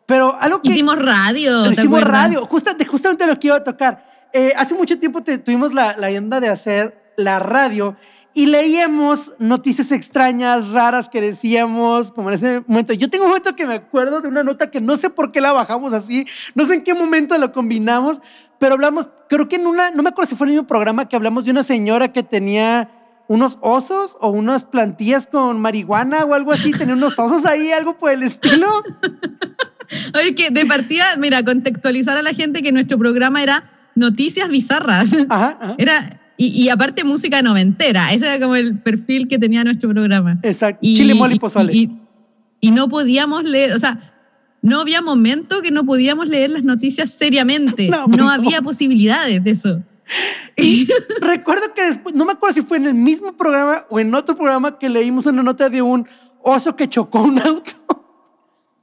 pero 0.07 0.37
algo 0.39 0.63
que... 0.63 0.71
Hicimos 0.71 0.97
radio. 1.05 1.65
¿te 1.65 1.71
Hicimos 1.71 1.99
acuerdas? 2.03 2.23
radio, 2.23 2.47
justa- 2.47 2.77
justamente 2.87 3.27
lo 3.27 3.37
que 3.39 3.49
iba 3.49 3.57
a 3.57 3.65
tocar. 3.65 4.05
Eh, 4.33 4.53
hace 4.57 4.75
mucho 4.77 4.97
tiempo 4.99 5.23
te- 5.25 5.39
tuvimos 5.39 5.75
la, 5.75 5.97
la 5.97 6.07
onda 6.09 6.39
de 6.39 6.49
hacer 6.49 7.13
la 7.17 7.39
radio 7.41 7.97
y 8.37 8.45
leíamos 8.45 9.35
noticias 9.39 9.91
extrañas, 9.93 10.69
raras 10.69 11.09
que 11.09 11.23
decíamos, 11.23 12.13
como 12.13 12.29
en 12.29 12.35
ese 12.35 12.63
momento. 12.67 12.93
Yo 12.93 13.09
tengo 13.09 13.25
un 13.25 13.31
momento 13.31 13.57
que 13.57 13.65
me 13.65 13.73
acuerdo 13.73 14.21
de 14.21 14.29
una 14.29 14.45
nota 14.45 14.71
que 14.71 14.79
no 14.79 14.99
sé 14.99 15.09
por 15.09 15.33
qué 15.33 15.41
la 15.41 15.55
bajamos 15.55 15.95
así, 15.95 16.27
no 16.55 16.67
sé 16.67 16.75
en 16.75 16.85
qué 16.85 16.93
momento 16.93 17.39
lo 17.39 17.51
combinamos, 17.53 18.21
pero 18.59 18.75
hablamos, 18.75 19.09
creo 19.31 19.49
que 19.49 19.57
en 19.57 19.67
una, 19.67 19.91
no 19.93 20.03
me 20.03 20.11
acuerdo 20.11 20.29
si 20.29 20.37
fue 20.37 20.45
en 20.45 20.51
el 20.51 20.55
mismo 20.57 20.67
programa 20.67 21.09
que 21.09 21.17
hablamos 21.17 21.47
de 21.47 21.53
una 21.53 21.63
señora 21.63 22.13
que 22.13 22.23
tenía 22.23 22.91
unos 23.27 23.57
osos 23.63 24.19
o 24.21 24.29
unas 24.29 24.65
plantillas 24.65 25.27
con 25.27 25.59
marihuana 25.59 26.27
o 26.27 26.35
algo 26.35 26.53
así, 26.53 26.73
tenía 26.73 26.95
unos 26.95 27.19
osos 27.19 27.47
ahí, 27.47 27.73
algo 27.73 27.97
por 27.97 28.11
el 28.11 28.23
estilo. 28.23 28.69
Oye, 30.15 30.35
que 30.35 30.51
de 30.51 30.67
partida, 30.67 31.17
mira, 31.17 31.43
contextualizar 31.43 32.19
a 32.19 32.23
la 32.23 32.35
gente 32.35 32.63
que 32.63 32.71
nuestro 32.71 32.99
programa 32.99 33.43
era 33.43 33.65
noticias 33.95 34.51
bizarras. 34.51 35.15
Ajá, 35.31 35.57
ajá. 35.59 35.75
Era, 35.79 36.21
y, 36.37 36.47
y 36.49 36.69
aparte 36.69 37.05
música 37.05 37.43
noventera. 37.43 38.13
Ese 38.13 38.27
era 38.27 38.41
como 38.41 38.57
el 38.57 38.79
perfil 38.79 39.29
que 39.29 39.39
tenía 39.39 39.65
nuestro 39.65 39.91
programa. 39.91 40.39
Exacto. 40.43 40.81
Y- 40.83 40.95
Chile, 40.95 41.15
mole 41.15 41.37
y 41.37 41.39
pozole. 41.39 41.73
Y, 41.75 41.91
y 42.61 42.71
no 42.71 42.89
podíamos 42.89 43.45
leer, 43.45 43.73
o 43.73 43.79
sea, 43.79 43.99
no 44.63 44.81
había 44.81 45.01
momento 45.03 45.63
que 45.63 45.71
no 45.71 45.85
podíamos 45.85 46.27
leer 46.29 46.51
las 46.51 46.65
noticias 46.65 47.11
seriamente. 47.11 47.89
No, 47.91 48.07
No, 48.07 48.17
no. 48.25 48.31
había 48.31 48.63
posibilidades 48.63 49.43
de 49.45 49.51
eso. 49.51 49.83
Recuerdo 51.21 51.75
que 51.75 51.85
después, 51.85 52.15
no 52.15 52.25
me 52.25 52.33
acuerdo 52.33 52.55
si 52.55 52.63
fue 52.63 52.77
en 52.79 52.87
el 52.87 52.95
mismo 52.95 53.37
programa 53.37 53.85
o 53.91 53.99
en 54.01 54.15
otro 54.15 54.37
programa 54.37 54.79
que 54.79 54.89
leímos 54.89 55.27
una 55.27 55.43
nota 55.43 55.69
de 55.69 55.83
un 55.83 56.07
oso 56.43 56.77
que 56.77 56.89
chocó 56.89 57.23
un 57.23 57.39
auto. 57.41 57.73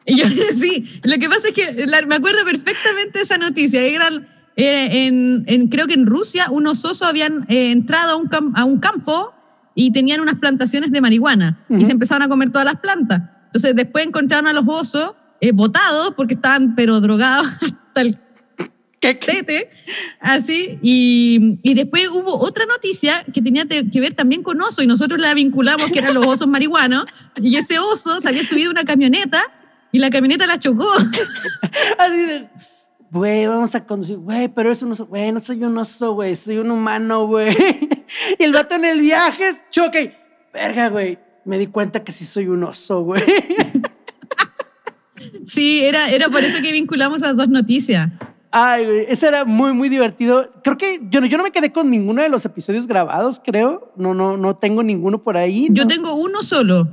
Y 0.05 0.17
yo, 0.17 0.25
sí, 0.27 0.83
lo 1.03 1.17
que 1.17 1.29
pasa 1.29 1.47
es 1.47 1.53
que 1.53 1.85
la- 1.85 2.01
me 2.05 2.15
acuerdo 2.15 2.43
perfectamente 2.43 3.19
de 3.19 3.23
esa 3.23 3.37
noticia. 3.37 3.81
Era, 3.81 4.09
era 4.55 4.83
en, 4.85 5.43
en- 5.47 5.67
creo 5.67 5.87
que 5.87 5.93
en 5.95 6.05
Rusia 6.05 6.47
unos 6.51 6.83
osos 6.85 7.01
habían 7.03 7.45
eh, 7.49 7.71
entrado 7.71 8.11
a 8.13 8.15
un, 8.15 8.27
cam- 8.29 8.51
a 8.55 8.63
un 8.65 8.79
campo 8.79 9.33
y 9.75 9.91
tenían 9.91 10.19
unas 10.21 10.35
plantaciones 10.35 10.91
de 10.91 11.01
marihuana 11.01 11.59
y 11.69 11.75
Ujú. 11.77 11.85
se 11.85 11.91
empezaron 11.91 12.21
a 12.23 12.27
comer 12.27 12.51
todas 12.51 12.65
las 12.65 12.75
plantas. 12.75 13.21
Entonces 13.45 13.75
después 13.75 14.05
encontraron 14.05 14.47
a 14.47 14.53
los 14.53 14.65
osos 14.67 15.13
eh, 15.41 15.51
botados 15.51 16.13
porque 16.15 16.35
estaban 16.35 16.75
pero 16.75 16.99
drogados 17.01 17.47
hasta 17.61 18.01
el 18.01 18.19
¿Qué, 18.99 19.15
tete, 19.15 19.69
así, 20.21 20.79
y, 20.81 21.59
y 21.61 21.73
después 21.73 22.07
hubo 22.07 22.39
otra 22.39 22.65
noticia 22.65 23.25
que 23.33 23.41
tenía 23.41 23.65
te- 23.65 23.89
que 23.89 23.99
ver 23.99 24.13
también 24.13 24.43
con 24.43 24.61
oso, 24.61 24.81
y 24.81 24.87
nosotros 24.87 25.19
la 25.19 25.33
vinculamos 25.33 25.91
que 25.91 25.99
eran 25.99 26.13
los 26.13 26.25
osos 26.25 26.47
marihuanos, 26.47 27.03
y 27.41 27.57
ese 27.57 27.79
oso 27.79 28.21
se 28.21 28.29
había 28.29 28.45
subido 28.45 28.69
a 28.69 28.71
una 28.71 28.85
camioneta, 28.85 29.41
y 29.91 29.99
la 29.99 30.09
camioneta 30.09 30.47
la 30.47 30.57
chocó. 30.57 30.87
Así 31.99 32.17
de, 32.17 32.47
güey, 33.13 33.45
vamos 33.47 33.75
a 33.75 33.85
conducir, 33.85 34.17
güey, 34.17 34.47
pero 34.49 34.71
es 34.71 34.81
un 34.81 34.91
oso, 34.91 35.05
güey, 35.05 35.31
no 35.31 35.39
soy 35.39 35.63
un 35.63 35.77
oso, 35.77 36.13
güey, 36.13 36.35
soy 36.35 36.57
un 36.57 36.71
humano, 36.71 37.27
güey. 37.27 37.55
Y 38.39 38.43
el 38.43 38.53
vato 38.53 38.75
en 38.75 38.85
el 38.85 38.99
viaje 39.01 39.45
choca 39.71 39.99
y, 39.99 40.11
verga, 40.53 40.89
güey, 40.89 41.17
me 41.45 41.57
di 41.57 41.65
cuenta 41.67 42.03
que 42.03 42.11
sí 42.11 42.25
soy 42.25 42.47
un 42.47 42.63
oso, 42.63 43.01
güey. 43.01 43.21
Sí, 45.45 45.83
era, 45.83 46.09
era 46.09 46.29
por 46.29 46.43
eso 46.43 46.61
que 46.61 46.71
vinculamos 46.71 47.17
esas 47.19 47.35
dos 47.35 47.47
noticias. 47.47 48.09
Ay, 48.51 48.85
güey, 48.85 49.05
ese 49.07 49.27
era 49.27 49.45
muy, 49.45 49.73
muy 49.73 49.87
divertido. 49.89 50.51
Creo 50.63 50.77
que 50.77 50.99
yo, 51.09 51.21
no- 51.21 51.27
yo 51.27 51.37
no 51.37 51.43
me 51.43 51.51
quedé 51.51 51.71
con 51.71 51.89
ninguno 51.89 52.21
de 52.21 52.29
los 52.29 52.43
episodios 52.45 52.87
grabados, 52.87 53.41
creo. 53.43 53.91
No, 53.95 54.13
no, 54.13 54.37
no 54.37 54.55
tengo 54.57 54.83
ninguno 54.83 55.23
por 55.23 55.37
ahí. 55.37 55.67
Yo 55.71 55.83
no. 55.83 55.87
tengo 55.87 56.13
uno 56.15 56.43
solo. 56.43 56.87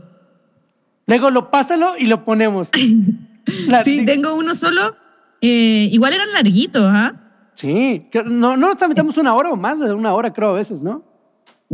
Luego 1.07 1.31
lo 1.31 1.51
pásalo 1.51 1.93
y 1.99 2.07
lo 2.07 2.25
ponemos. 2.25 2.69
La- 3.67 3.83
Sí, 3.85 4.05
tengo 4.05 4.35
uno 4.35 4.55
solo. 4.55 4.97
Eh, 5.41 5.89
igual 5.91 6.13
eran 6.13 6.33
larguitos, 6.33 6.85
¿ah? 6.87 7.15
Sí, 7.55 8.07
no, 8.27 8.57
no 8.57 8.73
nos 8.75 8.89
metemos 8.89 9.19
una 9.19 9.35
hora 9.35 9.51
o 9.51 9.57
más 9.57 9.81
de 9.81 9.93
una 9.93 10.15
hora, 10.15 10.33
creo, 10.33 10.51
a 10.51 10.55
veces, 10.55 10.83
¿no? 10.83 11.05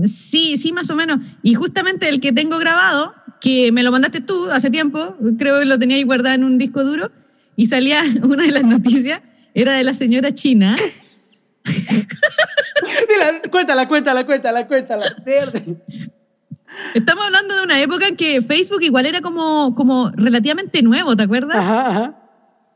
Sí, 0.05 0.57
sí, 0.57 0.73
más 0.73 0.91
o 0.91 0.97
menos. 0.97 1.19
Y 1.43 1.55
justamente 1.55 2.09
el 2.09 2.21
que 2.21 2.33
tengo 2.33 2.59
grabado, 2.59 3.15
que 3.41 3.73
me 3.73 3.83
lo 3.83 3.93
mandaste 3.93 4.21
tú 4.21 4.51
hace 4.51 4.71
tiempo, 4.71 5.17
creo 5.39 5.61
que 5.61 5.65
lo 5.65 5.79
tenía 5.79 5.97
ahí 5.97 6.03
guardado 6.03 6.35
en 6.35 6.45
un 6.45 6.59
disco 6.59 6.85
duro, 6.85 7.11
y 7.57 7.67
salía 7.67 8.03
una 8.23 8.45
de 8.45 8.53
las 8.53 8.65
noticias, 8.65 9.23
era 9.55 9.73
de 9.73 9.85
la 9.85 9.95
señora 9.95 10.33
China. 10.33 10.77
Dila, 11.65 13.43
cuéntala, 13.51 13.89
cuéntala, 13.89 14.27
cuéntala, 14.27 14.67
cuéntala. 14.67 15.17
Verde. 15.25 15.83
Estamos 16.95 17.25
hablando 17.25 17.57
de 17.57 17.63
una 17.63 17.81
época 17.81 18.07
en 18.07 18.17
que 18.17 18.43
Facebook 18.43 18.83
igual 18.83 19.07
era 19.07 19.23
como, 19.23 19.75
como 19.75 20.11
relativamente 20.11 20.83
nuevo, 20.83 21.17
¿te 21.17 21.23
acuerdas? 21.23 21.57
Ajá, 21.57 21.91
ajá. 21.91 22.26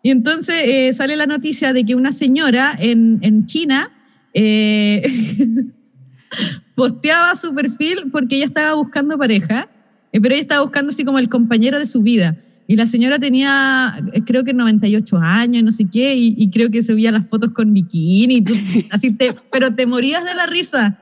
Y 0.02 0.10
entonces 0.10 0.54
eh, 0.64 0.94
sale 0.94 1.16
la 1.16 1.26
noticia 1.26 1.72
de 1.72 1.84
que 1.84 1.94
una 1.94 2.12
señora 2.12 2.74
en, 2.78 3.18
en 3.22 3.46
China 3.46 3.90
eh, 4.32 5.02
posteaba 6.74 7.34
su 7.36 7.54
perfil 7.54 8.10
porque 8.10 8.36
ella 8.36 8.46
estaba 8.46 8.74
buscando 8.74 9.18
pareja, 9.18 9.68
eh, 10.12 10.20
pero 10.20 10.34
ella 10.34 10.42
estaba 10.42 10.62
buscando 10.62 10.90
así 10.90 11.04
como 11.04 11.18
el 11.18 11.28
compañero 11.28 11.78
de 11.78 11.86
su 11.86 12.02
vida. 12.02 12.36
Y 12.66 12.76
la 12.76 12.86
señora 12.86 13.18
tenía, 13.18 13.96
eh, 14.12 14.22
creo 14.24 14.44
que 14.44 14.54
98 14.54 15.16
años, 15.18 15.62
no 15.64 15.72
sé 15.72 15.86
qué, 15.90 16.14
y, 16.14 16.34
y 16.38 16.50
creo 16.50 16.70
que 16.70 16.82
subía 16.82 17.10
las 17.10 17.26
fotos 17.26 17.52
con 17.52 17.74
bikini, 17.74 18.36
y 18.36 18.42
tú- 18.42 18.54
así 18.92 19.10
te, 19.12 19.34
pero 19.52 19.74
te 19.74 19.86
morías 19.86 20.24
de 20.24 20.34
la 20.34 20.46
risa. 20.46 20.98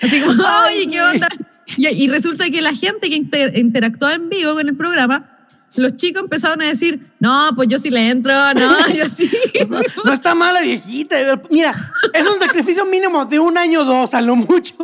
Así 0.00 0.20
como, 0.20 0.42
Ay, 0.66 0.86
¿qué 0.86 1.00
onda? 1.02 1.28
Y, 1.76 1.86
y 1.86 2.08
resulta 2.08 2.48
que 2.48 2.62
la 2.62 2.74
gente 2.74 3.10
que 3.10 3.16
inter- 3.16 3.58
interactuaba 3.58 4.14
en 4.14 4.28
vivo 4.30 4.54
con 4.54 4.66
el 4.68 4.74
programa, 4.76 5.35
los 5.76 5.96
chicos 5.96 6.22
empezaron 6.22 6.62
a 6.62 6.66
decir, 6.66 7.12
no, 7.20 7.50
pues 7.54 7.68
yo 7.68 7.78
sí 7.78 7.90
le 7.90 8.08
entro, 8.08 8.32
no, 8.54 8.88
yo 8.94 9.08
sí. 9.08 9.30
No 10.04 10.12
está 10.12 10.34
mala 10.34 10.60
viejita. 10.62 11.16
Mira, 11.50 11.72
es 12.12 12.22
un 12.22 12.38
sacrificio 12.38 12.84
mínimo 12.86 13.24
de 13.26 13.38
un 13.38 13.56
año 13.58 13.80
o 13.80 13.84
dos, 13.84 14.14
a 14.14 14.20
lo 14.20 14.36
mucho. 14.36 14.74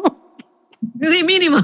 Sí, 1.00 1.24
mínimo. 1.24 1.58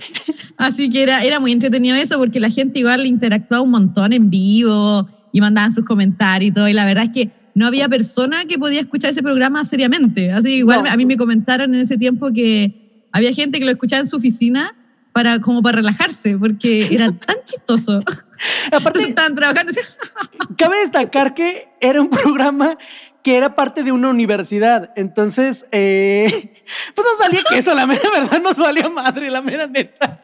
Así 0.56 0.88
que 0.90 1.02
era, 1.02 1.22
era 1.22 1.40
muy 1.40 1.52
entretenido 1.52 1.96
eso 1.96 2.18
porque 2.18 2.40
la 2.40 2.50
gente 2.50 2.78
igual 2.78 3.06
interactuaba 3.06 3.62
un 3.62 3.70
montón 3.70 4.12
en 4.12 4.30
vivo 4.30 5.08
y 5.32 5.40
mandaban 5.40 5.72
sus 5.72 5.84
comentarios 5.84 6.50
y 6.50 6.54
todo. 6.54 6.68
Y 6.68 6.72
la 6.72 6.84
verdad 6.84 7.04
es 7.04 7.10
que 7.10 7.30
no 7.54 7.66
había 7.66 7.88
persona 7.88 8.44
que 8.44 8.58
podía 8.58 8.80
escuchar 8.80 9.10
ese 9.10 9.22
programa 9.22 9.64
seriamente. 9.64 10.32
Así 10.32 10.44
que 10.48 10.56
igual 10.56 10.84
No. 10.84 10.90
a 10.90 10.96
mí 10.96 11.06
me 11.06 11.16
comentaron 11.16 11.74
en 11.74 11.80
ese 11.80 11.96
tiempo 11.98 12.32
que 12.32 13.06
había 13.12 13.32
gente 13.32 13.58
que 13.58 13.64
lo 13.64 13.70
escuchaba 13.70 14.00
en 14.00 14.06
su 14.06 14.16
oficina 14.16 14.74
para, 15.14 15.40
como 15.40 15.62
para 15.62 15.76
relajarse 15.76 16.36
porque 16.36 16.88
era 16.94 17.06
tan 17.26 17.36
chistoso. 17.44 18.00
Entonces 18.00 18.72
Aparte, 18.72 19.02
estaban 19.02 19.34
trabajando 19.34 19.72
cabe 20.58 20.78
destacar 20.80 21.32
que 21.32 21.68
era 21.80 22.02
un 22.02 22.10
programa 22.10 22.76
que 23.22 23.36
era 23.36 23.54
parte 23.54 23.82
de 23.84 23.92
una 23.92 24.10
universidad. 24.10 24.90
Entonces, 24.96 25.64
eh, 25.72 26.28
pues 26.94 27.06
nos 27.08 27.18
valía 27.18 27.42
que 27.48 27.56
eso, 27.58 27.74
la 27.74 27.86
mera 27.86 28.10
verdad, 28.12 28.42
nos 28.42 28.56
valía 28.56 28.90
madre, 28.90 29.30
la 29.30 29.40
mera 29.40 29.66
neta. 29.66 30.20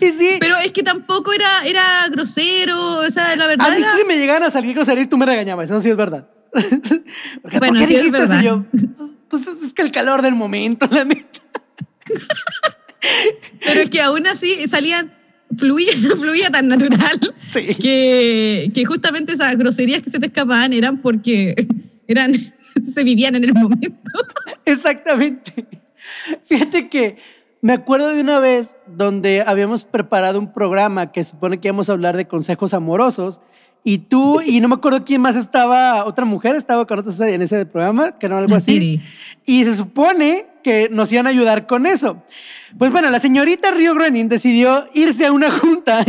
Y 0.00 0.08
sí, 0.08 0.36
Pero 0.38 0.56
es 0.58 0.70
que 0.72 0.82
tampoco 0.82 1.32
era, 1.32 1.64
era 1.64 2.06
grosero, 2.10 2.98
o 2.98 3.10
sea, 3.10 3.34
la 3.36 3.46
verdad 3.46 3.66
a 3.66 3.70
mí 3.70 3.76
sí 3.78 3.82
era- 3.82 3.96
si 3.96 4.04
me 4.04 4.16
llegaban 4.18 4.42
a 4.44 4.50
salir 4.50 4.74
groserías, 4.74 5.08
tú 5.08 5.16
me 5.16 5.24
regañabas, 5.26 5.70
eso 5.70 5.80
sí 5.80 5.88
es 5.90 5.96
verdad. 5.96 6.28
Porque, 6.52 7.58
Bueno, 7.58 7.78
¿Por 7.78 7.78
qué 7.78 7.86
sí 7.86 7.96
dijiste 7.96 8.22
eso? 8.24 8.40
yo, 8.42 8.64
pues 9.28 9.46
es 9.46 9.72
que 9.72 9.80
el 9.82 9.90
calor 9.90 10.20
del 10.22 10.34
momento, 10.34 10.86
la 10.90 11.04
neta. 11.04 11.40
Pero 13.64 13.88
que 13.90 14.00
aún 14.00 14.26
así 14.26 14.68
salían, 14.68 15.12
fluía, 15.56 15.92
fluía 16.18 16.50
tan 16.50 16.68
natural 16.68 17.18
Sí. 17.50 17.74
que, 17.74 18.70
que 18.74 18.84
justamente 18.84 19.32
esas 19.34 19.56
groserías 19.56 20.02
que 20.02 20.10
se 20.10 20.18
te 20.18 20.26
escapaban 20.26 20.72
eran 20.72 21.00
porque 21.02 21.66
eran, 22.08 22.32
se 22.94 23.04
vivían 23.04 23.34
en 23.36 23.44
el 23.44 23.54
momento. 23.54 24.10
Exactamente. 24.64 25.66
Fíjate 26.44 26.88
que 26.88 27.16
me 27.60 27.72
acuerdo 27.74 28.14
de 28.14 28.20
una 28.20 28.38
vez 28.38 28.76
donde 28.86 29.42
habíamos 29.46 29.84
preparado 29.84 30.38
un 30.38 30.52
programa 30.52 31.12
que 31.12 31.22
supone 31.22 31.60
que 31.60 31.68
íbamos 31.68 31.88
a 31.88 31.92
hablar 31.92 32.16
de 32.16 32.26
consejos 32.26 32.74
amorosos 32.74 33.40
y 33.84 33.98
tú 33.98 34.40
y 34.40 34.60
no 34.60 34.68
me 34.68 34.74
acuerdo 34.76 35.04
quién 35.04 35.20
más 35.20 35.36
estaba, 35.36 36.04
otra 36.04 36.24
mujer 36.24 36.54
estaba 36.56 36.86
con 36.86 36.98
nosotros 36.98 37.20
en 37.28 37.42
ese 37.42 37.66
programa, 37.66 38.18
que 38.18 38.26
era 38.26 38.38
algo 38.38 38.54
así. 38.54 38.78
Sí. 38.78 39.00
Y 39.46 39.64
se 39.64 39.76
supone 39.76 40.46
que 40.62 40.88
nos 40.90 41.12
iban 41.12 41.26
a 41.26 41.30
ayudar 41.30 41.66
con 41.66 41.86
eso. 41.86 42.22
Pues 42.78 42.90
bueno, 42.92 43.10
la 43.10 43.20
señorita 43.20 43.70
Río 43.70 43.94
Groening 43.94 44.28
decidió 44.28 44.86
irse 44.94 45.26
a 45.26 45.32
una 45.32 45.50
junta 45.50 46.04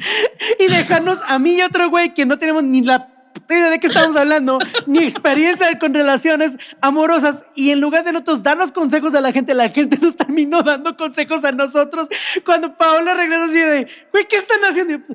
y 0.58 0.66
dejarnos 0.66 1.20
a 1.28 1.38
mí 1.38 1.54
y 1.58 1.62
otro 1.62 1.88
güey 1.90 2.14
que 2.14 2.26
no 2.26 2.38
tenemos 2.38 2.62
ni 2.64 2.82
la 2.82 3.08
idea 3.48 3.70
de 3.70 3.78
qué 3.78 3.86
estamos 3.88 4.16
hablando, 4.16 4.58
ni 4.86 5.00
experiencia 5.00 5.78
con 5.78 5.94
relaciones 5.94 6.56
amorosas. 6.80 7.44
Y 7.54 7.70
en 7.70 7.80
lugar 7.80 8.04
de 8.04 8.12
nosotros 8.12 8.42
dar 8.42 8.56
los 8.56 8.72
consejos 8.72 9.14
a 9.14 9.20
la 9.20 9.32
gente, 9.32 9.54
la 9.54 9.68
gente 9.70 9.98
nos 10.00 10.16
terminó 10.16 10.62
dando 10.62 10.96
consejos 10.96 11.44
a 11.44 11.52
nosotros. 11.52 12.08
Cuando 12.44 12.76
Paola 12.76 13.14
regresó 13.14 13.44
así 13.44 13.54
de, 13.54 13.88
güey, 14.10 14.26
¿qué 14.28 14.36
están 14.36 14.60
haciendo? 14.64 14.94
Yo, 14.94 15.14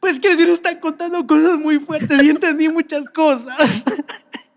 Pues 0.00 0.20
quiere 0.20 0.36
decir, 0.36 0.48
nos 0.48 0.56
están 0.56 0.78
contando 0.78 1.26
cosas 1.26 1.58
muy 1.58 1.78
fuertes 1.78 2.22
y 2.22 2.30
entendí 2.30 2.68
muchas 2.68 3.04
cosas. 3.06 3.84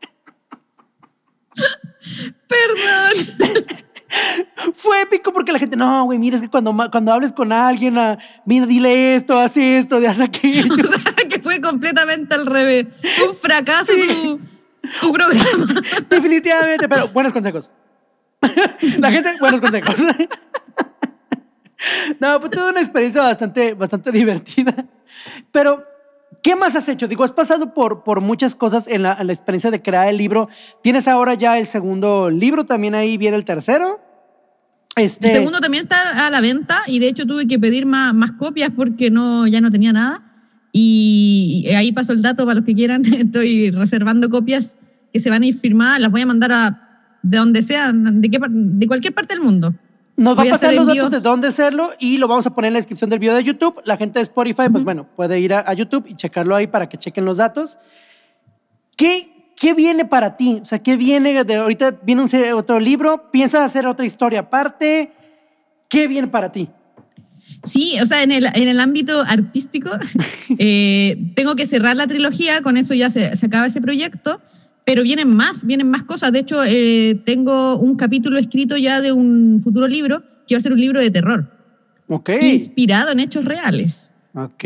Perdón. 2.47 3.65
Fue 4.75 5.01
épico 5.03 5.31
porque 5.31 5.53
la 5.53 5.59
gente, 5.59 5.77
no, 5.77 6.03
güey, 6.03 6.19
mira, 6.19 6.35
es 6.35 6.41
que 6.41 6.49
cuando, 6.49 6.75
cuando 6.91 7.13
hables 7.13 7.31
con 7.31 7.53
alguien, 7.53 7.97
ah, 7.97 8.17
mira, 8.45 8.65
dile 8.65 9.15
esto, 9.15 9.39
haz 9.39 9.55
esto, 9.55 9.97
haz 10.07 10.19
aquello. 10.19 10.73
O 10.81 10.83
sea, 10.83 11.27
que 11.29 11.39
fue 11.39 11.61
completamente 11.61 12.35
al 12.35 12.45
revés. 12.45 12.87
Un 13.27 13.33
fracaso 13.35 13.93
Sí. 13.93 14.07
tu, 14.07 14.39
tu 14.99 15.13
programa. 15.13 15.65
Definitivamente, 16.09 16.89
pero 16.89 17.07
buenos 17.09 17.31
consejos. 17.31 17.69
La 18.97 19.11
gente, 19.11 19.29
buenos 19.39 19.61
consejos. 19.61 19.95
No, 22.19 22.39
fue 22.39 22.49
toda 22.49 22.71
una 22.71 22.81
experiencia 22.81 23.21
bastante, 23.21 23.73
bastante 23.73 24.11
divertida. 24.11 24.73
Pero, 25.51 25.83
¿qué 26.41 26.55
más 26.55 26.75
has 26.75 26.89
hecho? 26.89 27.07
Digo, 27.07 27.23
has 27.23 27.33
pasado 27.33 27.73
por, 27.73 28.03
por 28.03 28.21
muchas 28.21 28.55
cosas 28.55 28.87
en 28.87 29.03
la, 29.03 29.17
en 29.19 29.27
la 29.27 29.33
experiencia 29.33 29.71
de 29.71 29.81
crear 29.81 30.07
el 30.07 30.17
libro. 30.17 30.49
Tienes 30.81 31.07
ahora 31.07 31.33
ya 31.33 31.59
el 31.59 31.67
segundo 31.67 32.29
libro, 32.29 32.65
también 32.65 32.95
ahí 32.95 33.17
viene 33.17 33.37
el 33.37 33.45
tercero. 33.45 33.99
Este, 34.95 35.27
El 35.27 35.33
segundo 35.37 35.59
también 35.59 35.83
está 35.83 36.27
a 36.27 36.29
la 36.29 36.41
venta 36.41 36.81
y 36.85 36.99
de 36.99 37.07
hecho 37.07 37.25
tuve 37.25 37.47
que 37.47 37.57
pedir 37.57 37.85
más, 37.85 38.13
más 38.13 38.33
copias 38.33 38.71
porque 38.75 39.09
no, 39.09 39.47
ya 39.47 39.61
no 39.61 39.71
tenía 39.71 39.93
nada. 39.93 40.23
Y 40.73 41.67
ahí 41.75 41.91
paso 41.91 42.13
el 42.13 42.21
dato 42.21 42.45
para 42.45 42.55
los 42.55 42.65
que 42.65 42.73
quieran. 42.73 43.03
Estoy 43.13 43.71
reservando 43.71 44.29
copias 44.29 44.77
que 45.13 45.19
se 45.19 45.29
van 45.29 45.43
a 45.43 45.45
ir 45.45 45.53
firmadas, 45.53 45.99
las 45.99 46.11
voy 46.11 46.21
a 46.21 46.25
mandar 46.25 46.51
a 46.51 46.87
de 47.23 47.37
donde 47.37 47.61
sea, 47.61 47.91
de, 47.93 48.29
qué, 48.29 48.39
de 48.49 48.87
cualquier 48.87 49.13
parte 49.13 49.35
del 49.35 49.43
mundo. 49.43 49.75
Nos 50.21 50.37
va 50.37 50.43
a 50.43 50.45
pasar 50.45 50.73
los 50.73 50.87
envíos. 50.87 51.05
datos 51.05 51.23
de 51.23 51.29
dónde 51.29 51.47
hacerlo 51.47 51.89
y 51.99 52.17
lo 52.17 52.27
vamos 52.27 52.45
a 52.45 52.53
poner 52.53 52.67
en 52.69 52.73
la 52.73 52.79
descripción 52.79 53.09
del 53.09 53.19
video 53.19 53.35
de 53.35 53.43
YouTube. 53.43 53.81
La 53.85 53.97
gente 53.97 54.19
de 54.19 54.23
Spotify, 54.23 54.69
pues 54.71 54.83
bueno, 54.83 55.07
puede 55.15 55.39
ir 55.39 55.53
a, 55.53 55.61
a 55.67 55.73
YouTube 55.73 56.05
y 56.07 56.15
checarlo 56.15 56.55
ahí 56.55 56.67
para 56.67 56.87
que 56.87 56.97
chequen 56.97 57.25
los 57.25 57.37
datos. 57.37 57.79
¿Qué, 58.95 59.53
¿Qué 59.61 59.73
viene 59.73 60.05
para 60.05 60.37
ti? 60.37 60.59
O 60.61 60.65
sea, 60.65 60.79
¿qué 60.79 60.95
viene 60.95 61.43
de 61.43 61.55
ahorita? 61.55 61.99
¿Viene 62.03 62.21
un, 62.21 62.53
otro 62.53 62.79
libro? 62.79 63.31
¿Piensas 63.31 63.61
hacer 63.61 63.87
otra 63.87 64.05
historia 64.05 64.41
aparte? 64.41 65.11
¿Qué 65.87 66.07
viene 66.07 66.27
para 66.27 66.51
ti? 66.51 66.69
Sí, 67.63 67.99
o 68.01 68.05
sea, 68.05 68.23
en 68.23 68.31
el, 68.31 68.45
en 68.45 68.67
el 68.67 68.79
ámbito 68.79 69.21
artístico, 69.21 69.89
eh, 70.57 71.31
tengo 71.35 71.55
que 71.55 71.67
cerrar 71.67 71.95
la 71.95 72.07
trilogía, 72.07 72.61
con 72.61 72.77
eso 72.77 72.93
ya 72.93 73.09
se, 73.09 73.35
se 73.35 73.45
acaba 73.45 73.67
ese 73.67 73.81
proyecto, 73.81 74.41
pero 74.91 75.03
vienen 75.03 75.33
más, 75.33 75.63
vienen 75.65 75.89
más 75.89 76.03
cosas. 76.03 76.33
De 76.33 76.39
hecho, 76.39 76.65
eh, 76.65 77.15
tengo 77.25 77.77
un 77.77 77.95
capítulo 77.95 78.37
escrito 78.37 78.75
ya 78.75 78.99
de 78.99 79.13
un 79.13 79.61
futuro 79.63 79.87
libro, 79.87 80.21
que 80.45 80.53
va 80.55 80.57
a 80.57 80.61
ser 80.61 80.73
un 80.73 80.81
libro 80.81 80.99
de 80.99 81.09
terror, 81.09 81.49
Ok. 82.09 82.29
inspirado 82.41 83.09
en 83.13 83.21
hechos 83.21 83.45
reales. 83.45 84.11
Ok. 84.33 84.65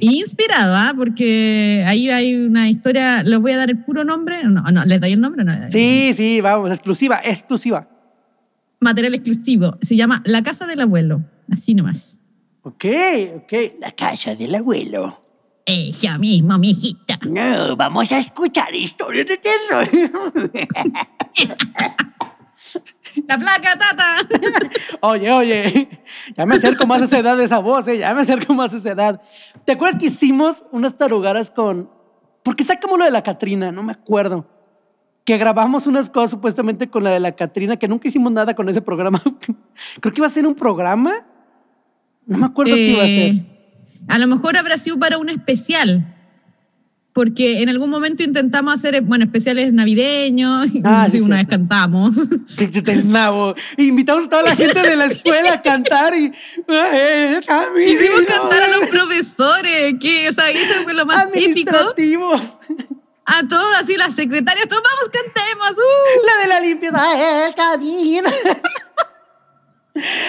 Inspirado, 0.00 0.74
¿ah? 0.76 0.92
Porque 0.94 1.82
ahí 1.86 2.10
hay 2.10 2.34
una 2.34 2.68
historia, 2.68 3.22
les 3.22 3.38
voy 3.38 3.52
a 3.52 3.56
dar 3.56 3.70
el 3.70 3.82
puro 3.82 4.04
nombre, 4.04 4.44
no, 4.44 4.60
no, 4.60 4.84
les 4.84 5.00
doy 5.00 5.12
el 5.12 5.20
nombre, 5.22 5.42
no. 5.42 5.54
Sí, 5.70 6.12
sí, 6.14 6.42
vamos, 6.42 6.70
exclusiva, 6.70 7.22
exclusiva. 7.24 7.88
Material 8.80 9.14
exclusivo, 9.14 9.78
se 9.80 9.96
llama 9.96 10.22
La 10.26 10.42
Casa 10.42 10.66
del 10.66 10.82
Abuelo, 10.82 11.22
así 11.50 11.74
nomás. 11.74 12.18
Ok, 12.60 12.84
ok. 13.36 13.52
La 13.80 13.92
casa 13.92 14.34
del 14.34 14.54
abuelo. 14.54 15.22
Ella 15.68 16.16
misma, 16.16 16.58
mi 16.58 16.70
hijita. 16.70 17.18
No, 17.28 17.74
vamos 17.74 18.12
a 18.12 18.20
escuchar 18.20 18.72
historias 18.72 19.26
de 19.26 19.36
terror. 19.36 19.88
La 23.26 23.36
placa, 23.36 23.76
tata. 23.76 24.18
Oye, 25.00 25.28
oye, 25.30 25.88
ya 26.36 26.46
me 26.46 26.54
acerco 26.54 26.86
más 26.86 27.02
a 27.02 27.06
esa 27.06 27.18
edad 27.18 27.36
de 27.36 27.42
esa 27.44 27.58
voz, 27.58 27.88
¿eh? 27.88 27.98
ya 27.98 28.14
me 28.14 28.20
acerco 28.20 28.54
más 28.54 28.74
a 28.74 28.76
esa 28.76 28.92
edad. 28.92 29.20
¿Te 29.64 29.72
acuerdas 29.72 29.98
que 29.98 30.06
hicimos 30.06 30.66
unas 30.70 30.96
tarugaras 30.96 31.50
con... 31.50 31.90
¿Por 32.44 32.54
qué 32.54 32.62
sacamos 32.62 32.96
lo 32.98 33.04
de 33.04 33.10
la 33.10 33.24
Catrina? 33.24 33.72
No 33.72 33.82
me 33.82 33.90
acuerdo. 33.92 34.46
Que 35.24 35.36
grabamos 35.36 35.88
unas 35.88 36.10
cosas 36.10 36.30
supuestamente 36.30 36.88
con 36.88 37.02
la 37.02 37.10
de 37.10 37.18
la 37.18 37.32
Catrina, 37.32 37.76
que 37.76 37.88
nunca 37.88 38.06
hicimos 38.06 38.30
nada 38.30 38.54
con 38.54 38.68
ese 38.68 38.82
programa. 38.82 39.20
Creo 40.00 40.14
que 40.14 40.20
iba 40.20 40.28
a 40.28 40.30
ser 40.30 40.46
un 40.46 40.54
programa. 40.54 41.26
No 42.24 42.38
me 42.38 42.46
acuerdo 42.46 42.74
qué 42.74 42.90
iba 42.90 43.02
a 43.02 43.08
ser. 43.08 43.55
A 44.08 44.18
lo 44.18 44.26
mejor 44.26 44.56
habrá 44.56 44.78
sido 44.78 44.98
para 44.98 45.18
un 45.18 45.28
especial. 45.28 46.12
Porque 47.12 47.62
en 47.62 47.70
algún 47.70 47.88
momento 47.88 48.22
intentamos 48.22 48.74
hacer, 48.74 49.00
bueno, 49.00 49.24
especiales 49.24 49.72
navideños. 49.72 50.66
Ah, 50.84 51.06
sí, 51.10 51.16
sí, 51.16 51.22
una 51.24 51.36
vez 51.36 51.46
cierto. 51.48 51.66
cantamos. 51.68 52.14
Del 52.56 53.10
nabo. 53.10 53.54
Invitamos 53.78 54.26
a 54.26 54.28
toda 54.28 54.42
la 54.42 54.54
gente 54.54 54.82
de 54.82 54.96
la 54.96 55.06
escuela 55.06 55.54
a 55.54 55.62
cantar 55.62 56.14
y. 56.14 56.30
¡Ay, 56.68 57.40
Camilo! 57.46 57.90
Hicimos 57.90 58.20
cantar 58.26 58.62
a 58.62 58.68
los 58.68 58.88
profesores, 58.90 59.94
que, 59.98 60.28
o 60.28 60.32
sea, 60.32 60.50
eso 60.50 60.82
fue 60.84 60.92
lo 60.92 61.06
más. 61.06 61.24
Administrativos. 61.24 62.58
A 63.24 63.48
todas, 63.48 63.82
así 63.82 63.96
las 63.96 64.14
secretarias, 64.14 64.68
todos 64.68 64.82
vamos, 64.82 65.10
cantemos. 65.10 65.70
¡uh! 65.72 66.26
La 66.26 66.42
de 66.42 66.48
la 66.48 66.60
limpieza, 66.60 67.02
¡ay, 67.02 67.48
el 67.48 67.54
camino! 67.54 68.28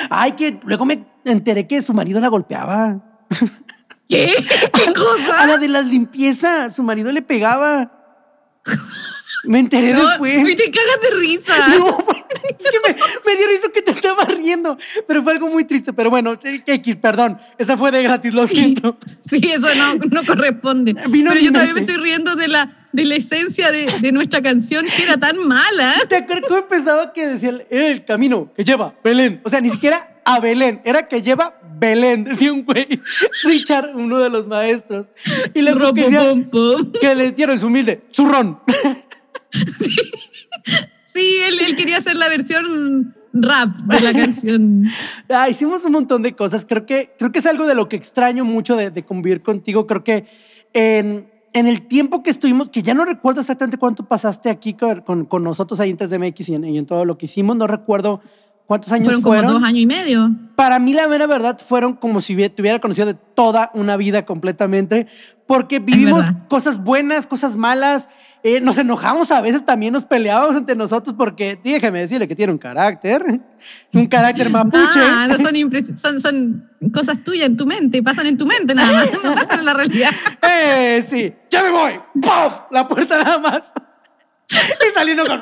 Ay, 0.10 0.32
que 0.32 0.58
luego 0.64 0.86
me 0.86 1.06
enteré 1.26 1.68
que 1.68 1.82
su 1.82 1.94
marido 1.94 2.22
la 2.22 2.30
golpeaba. 2.30 3.04
¿Qué? 4.10 4.34
¿Qué 4.74 4.90
A 4.90 4.94
cosa? 4.94 5.46
la 5.48 5.58
de 5.58 5.68
la 5.68 5.82
limpieza, 5.82 6.70
su 6.70 6.82
marido 6.84 7.12
le 7.12 7.22
pegaba. 7.22 7.92
Me 9.44 9.60
enteré 9.60 9.94
No, 9.94 10.08
después. 10.10 10.50
y 10.50 10.56
te 10.56 10.72
cagas 10.72 11.02
de 11.02 11.18
risa. 11.20 11.68
No, 11.78 11.98
es 12.50 12.68
que 12.70 12.80
me, 12.86 12.94
me 13.26 13.38
dio 13.38 13.48
risa 13.48 13.70
que 13.74 13.82
te 13.82 13.92
estaba 13.92 14.24
riendo, 14.26 14.78
pero 15.08 15.24
fue 15.24 15.34
algo 15.34 15.50
muy 15.50 15.64
triste. 15.64 15.92
Pero 15.94 16.10
bueno, 16.10 16.38
X, 16.66 16.96
perdón, 16.98 17.40
esa 17.58 17.78
fue 17.78 17.92
de 17.92 18.04
gratis, 18.04 18.34
lo 18.34 18.46
siento. 18.48 18.98
Sí, 19.28 19.42
eso 19.52 19.68
no, 19.76 19.96
no 19.96 20.24
corresponde. 20.26 20.94
Vino 21.10 21.30
a 21.30 21.34
Pero 21.34 21.46
yo 21.46 21.52
también 21.52 21.74
me 21.76 21.82
mente. 21.82 21.94
estoy 21.94 22.04
riendo 22.06 22.36
de 22.36 22.48
la, 22.48 22.88
de 22.92 23.06
la 23.06 23.16
esencia 23.16 23.72
de, 23.72 23.86
de 24.02 24.12
nuestra 24.12 24.42
canción 24.42 24.86
que 24.86 25.04
era 25.04 25.18
tan 25.18 25.38
mala. 25.48 25.96
¿Te 26.08 26.18
acuerdas 26.18 26.46
cómo 26.48 26.60
empezaba 26.62 27.12
que 27.14 27.28
decía 27.28 27.50
el, 27.50 27.66
el 27.70 28.06
camino 28.06 28.52
que 28.54 28.64
lleva 28.64 28.94
Belén? 29.04 29.42
O 29.44 29.50
sea, 29.50 29.60
ni 29.62 29.70
siquiera 29.70 30.17
a 30.28 30.42
Belén, 30.42 30.82
era 30.84 31.08
que 31.08 31.22
lleva 31.22 31.58
Belén, 31.80 32.24
decía 32.26 32.52
un 32.52 32.66
güey, 32.66 32.88
Richard, 33.46 33.96
uno 33.96 34.20
de 34.20 34.30
los 34.30 34.46
maestros. 34.46 35.08
Y 35.54 35.62
luego 35.62 35.94
que 35.94 36.06
que 37.00 37.16
le 37.16 37.32
dieron 37.32 37.58
su 37.58 37.68
humilde 37.68 38.04
zurrón. 38.12 38.60
Sí, 41.06 41.38
él, 41.48 41.58
él 41.66 41.76
quería 41.76 41.98
hacer 41.98 42.16
la 42.16 42.30
versión 42.30 43.16
rap 43.34 43.76
de 43.76 44.02
la 44.02 44.14
canción. 44.14 44.84
Ah, 45.30 45.50
hicimos 45.50 45.84
un 45.86 45.94
montón 45.94 46.22
de 46.22 46.36
cosas. 46.36 46.64
Creo 46.64 46.86
que, 46.86 47.16
creo 47.18 47.32
que 47.32 47.40
es 47.40 47.46
algo 47.48 47.66
de 47.66 47.74
lo 47.74 47.90
que 47.90 47.96
extraño 47.96 48.46
mucho 48.46 48.76
de, 48.76 48.92
de 48.92 49.04
convivir 49.04 49.42
contigo. 49.42 49.88
Creo 49.88 50.04
que 50.04 50.26
en, 50.74 51.28
en 51.54 51.66
el 51.66 51.88
tiempo 51.88 52.22
que 52.22 52.30
estuvimos, 52.30 52.70
que 52.70 52.84
ya 52.84 52.94
no 52.94 53.04
recuerdo 53.04 53.42
exactamente 53.42 53.78
cuánto 53.78 54.08
pasaste 54.08 54.52
aquí 54.52 54.76
con, 54.76 55.02
con, 55.02 55.26
con 55.26 55.44
nosotros 55.44 55.80
ahí 55.80 55.90
en 55.90 55.98
3DMX 55.98 56.50
y 56.50 56.56
en, 56.56 56.66
y 56.66 56.78
en 56.78 56.86
todo 56.86 57.04
lo 57.04 57.18
que 57.18 57.26
hicimos, 57.26 57.56
no 57.56 57.66
recuerdo 57.66 58.22
cuántos 58.68 58.92
años 58.92 59.08
Fueron 59.08 59.24
fueron. 59.24 59.46
como 59.46 59.60
dos 59.60 59.68
años 59.68 59.80
y 59.82 59.86
medio. 59.88 60.32
Para 60.56 60.80
mí, 60.80 60.94
la 60.94 61.08
mera 61.08 61.26
verdad, 61.26 61.60
fueron 61.66 61.94
como 61.94 62.22
si 62.22 62.36
te 62.50 62.62
hubiera 62.62 62.80
conocido 62.80 63.08
de 63.08 63.14
toda 63.14 63.72
una 63.74 63.98
vida 63.98 64.26
completamente, 64.26 65.08
porque 65.48 65.80
vivimos 65.80 66.26
cosas 66.50 66.84
buenas, 66.84 67.26
cosas 67.26 67.56
malas, 67.56 68.10
eh, 68.44 68.60
nos 68.60 68.78
enojamos 68.78 69.32
a 69.32 69.42
veces, 69.42 69.66
también 69.66 69.94
nos 69.94 70.04
peleábamos 70.04 70.56
entre 70.56 70.76
nosotros, 70.76 71.16
porque 71.18 71.60
déjeme 71.64 72.00
decirle 72.00 72.28
que 72.28 72.36
tiene 72.36 72.52
un 72.52 72.58
carácter, 72.58 73.42
un 73.94 74.08
carácter 74.08 74.50
mapuche. 74.52 75.00
Ah, 75.00 75.28
son, 75.30 75.98
son, 75.98 76.22
son 76.22 76.70
cosas 76.94 77.24
tuyas 77.24 77.48
en 77.48 77.56
tu 77.56 77.66
mente, 77.66 78.04
pasan 78.04 78.28
en 78.28 78.38
tu 78.38 78.46
mente 78.46 78.76
nada 78.76 78.92
más, 78.92 79.24
no 79.24 79.34
pasan 79.34 79.60
en 79.60 79.66
la 79.66 79.74
realidad. 79.74 80.12
¡Eh, 80.42 81.04
sí! 81.06 81.34
¡Ya 81.50 81.64
me 81.64 81.72
voy! 81.72 81.94
¡Puf! 82.16 82.62
La 82.72 82.88
puerta 82.88 83.18
nada 83.24 83.40
más. 83.40 83.74
Y 84.50 84.94
saliendo 84.94 85.26
con... 85.26 85.42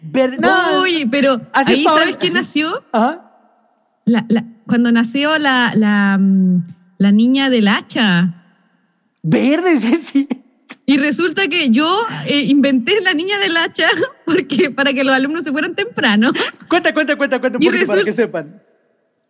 Ver- 0.00 0.40
no. 0.40 0.82
Uy, 0.82 1.06
pero 1.10 1.40
ahí. 1.52 1.82
¿sabes 1.84 2.16
quién 2.16 2.34
nació? 2.34 2.84
Ajá. 2.92 3.30
La- 4.04 4.24
la- 4.28 4.44
cuando 4.66 4.90
nació 4.92 5.38
la, 5.38 5.72
la, 5.76 6.18
mm, 6.18 6.64
la 6.98 7.12
niña 7.12 7.50
del 7.50 7.68
hacha. 7.68 8.34
Verde, 9.22 9.76
sí, 9.80 9.96
sí. 9.96 10.28
Y 10.84 10.96
resulta 10.98 11.46
que 11.46 11.70
yo 11.70 11.88
eh, 12.26 12.40
inventé 12.40 13.00
la 13.02 13.14
niña 13.14 13.38
del 13.38 13.56
hacha 13.56 13.86
porque, 14.26 14.70
para 14.70 14.92
que 14.92 15.04
los 15.04 15.14
alumnos 15.14 15.44
se 15.44 15.52
fueran 15.52 15.74
temprano. 15.76 16.32
Cuenta, 16.68 16.92
cuenta, 16.92 17.16
cuenta, 17.16 17.38
cuenta 17.40 17.58
un 17.58 17.64
poquito 17.64 17.86
para 17.86 18.02
que 18.02 18.12
sepan. 18.12 18.62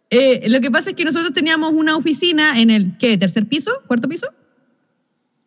Eh, 0.08 0.48
lo 0.48 0.60
que 0.60 0.70
pasa 0.70 0.90
es 0.90 0.96
que 0.96 1.04
nosotros 1.04 1.32
teníamos 1.32 1.72
una 1.72 1.96
oficina 1.96 2.60
en 2.60 2.70
el, 2.70 2.96
¿qué? 2.98 3.16
¿Tercer 3.18 3.46
piso? 3.46 3.70
¿Cuarto 3.86 4.08
piso? 4.08 4.28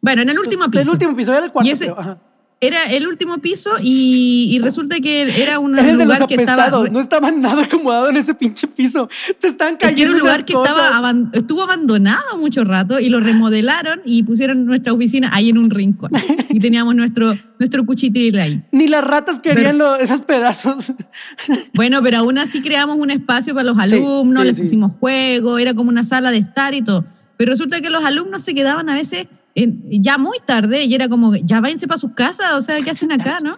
Bueno, 0.01 0.21
en 0.23 0.29
el 0.29 0.37
último 0.39 0.65
piso. 0.69 0.83
El 0.83 0.89
último 0.89 1.11
episodio 1.13 1.37
era 1.37 1.45
el 1.47 1.51
cuarto, 1.51 1.67
Y 1.69 1.71
ese- 1.71 1.85
creo. 1.85 1.99
Ajá. 1.99 2.19
Era 2.61 2.83
el 2.85 3.05
último 3.05 3.37
piso 3.39 3.69
y, 3.81 4.47
y 4.51 4.59
resulta 4.59 4.99
que 5.01 5.23
era 5.43 5.59
un 5.59 5.73
de 5.75 5.83
los 5.83 6.03
lugar 6.05 6.25
que 6.25 6.35
estaba... 6.35 6.69
No 6.89 6.99
estaban 7.01 7.41
nada 7.41 7.63
acomodados 7.65 8.09
en 8.11 8.17
ese 8.17 8.33
pinche 8.33 8.65
piso. 8.67 9.09
Se 9.37 9.49
están 9.49 9.73
Es 9.73 9.77
que 9.79 9.85
era 9.85 9.93
cayendo 9.93 10.13
un 10.13 10.19
lugar 10.21 10.45
que 10.45 10.53
cosas. 10.53 10.71
estaba 10.75 10.97
aban- 10.97 11.29
estuvo 11.33 11.61
abandonado 11.63 12.37
mucho 12.37 12.63
rato 12.63 12.99
y 12.99 13.09
lo 13.09 13.19
remodelaron 13.19 13.99
y 14.05 14.23
pusieron 14.23 14.65
nuestra 14.65 14.93
oficina 14.93 15.29
ahí 15.33 15.49
en 15.49 15.57
un 15.57 15.69
rincón. 15.69 16.11
Y 16.49 16.59
teníamos 16.61 16.95
nuestro, 16.95 17.37
nuestro 17.59 17.85
cuchitril 17.85 18.39
ahí. 18.39 18.63
Ni 18.71 18.87
las 18.87 19.03
ratas 19.03 19.39
querían 19.39 19.77
lo- 19.77 19.97
esos 19.97 20.21
pedazos. 20.21 20.93
Bueno, 21.73 22.01
pero 22.01 22.19
aún 22.19 22.37
así 22.37 22.61
creamos 22.61 22.97
un 22.97 23.11
espacio 23.11 23.53
para 23.53 23.65
los 23.65 23.77
alumnos, 23.77 24.41
sí, 24.43 24.47
les 24.47 24.55
sí. 24.55 24.61
pusimos 24.63 24.93
juego, 24.93 25.57
era 25.57 25.73
como 25.73 25.89
una 25.89 26.03
sala 26.05 26.31
de 26.31 26.37
estar 26.37 26.73
y 26.73 26.81
todo. 26.81 27.05
Pero 27.37 27.51
resulta 27.51 27.81
que 27.81 27.89
los 27.89 28.03
alumnos 28.05 28.41
se 28.43 28.53
quedaban 28.53 28.89
a 28.89 28.93
veces 28.95 29.27
ya 29.55 30.17
muy 30.17 30.37
tarde 30.45 30.83
y 30.83 30.93
era 30.93 31.07
como, 31.07 31.35
ya 31.35 31.61
váyanse 31.61 31.87
para 31.87 31.97
sus 31.99 32.11
casas, 32.11 32.53
o 32.53 32.61
sea, 32.61 32.81
¿qué 32.81 32.91
hacen 32.91 33.11
acá, 33.11 33.39
no? 33.41 33.57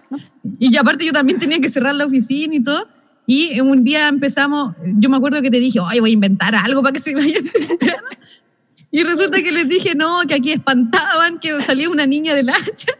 Y 0.58 0.70
ya 0.70 0.80
aparte 0.82 1.04
yo 1.04 1.12
también 1.12 1.38
tenía 1.38 1.60
que 1.60 1.68
cerrar 1.70 1.94
la 1.94 2.06
oficina 2.06 2.54
y 2.54 2.62
todo. 2.62 2.86
Y 3.26 3.60
un 3.60 3.84
día 3.84 4.08
empezamos, 4.08 4.74
yo 4.96 5.10
me 5.10 5.16
acuerdo 5.18 5.42
que 5.42 5.50
te 5.50 5.60
dije, 5.60 5.80
ay, 5.86 6.00
voy 6.00 6.10
a 6.10 6.12
inventar 6.14 6.54
algo 6.54 6.82
para 6.82 6.92
que 6.94 7.00
se 7.00 7.14
vayan. 7.14 7.44
Y 8.90 9.02
resulta 9.02 9.42
que 9.42 9.52
les 9.52 9.68
dije, 9.68 9.94
no, 9.94 10.20
que 10.26 10.32
aquí 10.34 10.50
espantaban, 10.52 11.38
que 11.38 11.60
salía 11.60 11.90
una 11.90 12.06
niña 12.06 12.34
del 12.34 12.48
hacha. 12.48 12.92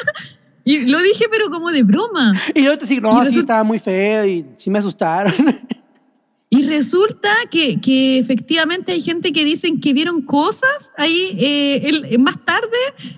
Y 0.65 0.81
lo 0.81 1.01
dije, 1.01 1.25
pero 1.31 1.49
como 1.49 1.71
de 1.71 1.83
broma. 1.83 2.35
Y 2.55 2.65
yo 2.65 2.77
te 2.77 2.85
digo, 2.85 3.11
no, 3.11 3.21
sí 3.21 3.25
resulta- 3.25 3.41
estaba 3.41 3.65
muy 3.65 3.79
feo 3.79 4.27
y 4.27 4.45
sí 4.57 4.69
me 4.69 4.81
asustaron. 4.81 5.33
Y 6.59 6.67
resulta 6.67 7.31
que, 7.51 7.81
que 7.81 8.19
efectivamente 8.19 8.93
hay 8.93 9.01
gente 9.01 9.33
que 9.33 9.45
dicen 9.45 9.81
que 9.81 9.93
vieron 9.93 10.23
cosas 10.23 10.93
ahí 10.97 11.37
eh, 11.39 11.83
el- 11.85 12.19
más 12.19 12.45
tarde. 12.45 12.69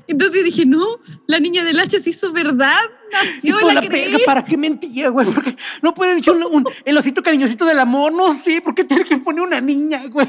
Entonces 0.07 0.45
dije, 0.45 0.66
no, 0.66 0.84
la 1.26 1.41
niña 1.41 1.64
del 1.64 1.78
hacha 1.80 1.99
se 2.01 2.11
hizo 2.11 2.32
verdad, 2.32 2.78
nació, 3.12 3.57
la, 3.74 3.74
la 4.18 4.18
¿para 4.26 4.45
qué 4.45 4.57
mentía, 4.57 5.09
güey? 5.09 5.26
Porque 5.32 5.57
no 5.82 5.95
puede 5.95 6.14
dicho 6.16 6.32
un, 6.32 6.43
un- 6.45 6.64
el 6.84 6.97
osito 6.97 7.22
cariñosito 7.22 7.64
del 7.64 7.78
amor, 7.80 8.12
no 8.12 8.34
sé, 8.34 8.61
¿por 8.61 8.74
qué 8.74 8.84
tiene 8.84 9.05
que 9.05 9.18
poner 9.18 9.43
una 9.43 9.61
niña, 9.61 10.03
güey? 10.09 10.28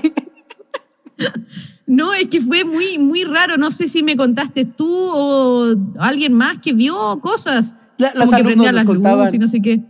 No, 1.85 2.13
es 2.13 2.27
que 2.27 2.41
fue 2.41 2.63
muy, 2.63 2.97
muy 2.97 3.23
raro. 3.25 3.57
No 3.57 3.69
sé 3.71 3.87
si 3.87 4.01
me 4.01 4.15
contaste 4.15 4.65
tú 4.65 4.87
o 4.89 5.75
alguien 5.99 6.33
más 6.33 6.57
que 6.59 6.73
vio 6.73 7.19
cosas. 7.21 7.75
La- 7.97 8.11
como 8.13 8.23
los 8.25 8.29
que 8.37 8.43
prendía 8.45 8.71
las 8.71 8.85
luces 8.85 9.33
y 9.33 9.37
no 9.39 9.47
sé 9.47 9.61
qué. 9.61 9.81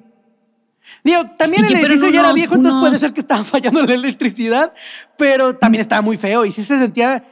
Digo, 1.03 1.21
también 1.37 1.65
el 1.65 1.73
edificio 1.73 2.09
ya 2.09 2.19
era 2.19 2.27
unos- 2.29 2.35
viejo, 2.35 2.55
entonces 2.55 2.73
unos- 2.77 2.87
puede 2.89 2.99
ser 2.99 3.13
que 3.13 3.21
estaba 3.21 3.43
fallando 3.45 3.81
la 3.83 3.93
electricidad, 3.93 4.73
pero 5.17 5.55
también 5.55 5.81
estaba 5.81 6.01
muy 6.01 6.17
feo 6.17 6.45
y 6.45 6.51
sí 6.51 6.63
se 6.63 6.77
sentía. 6.77 7.23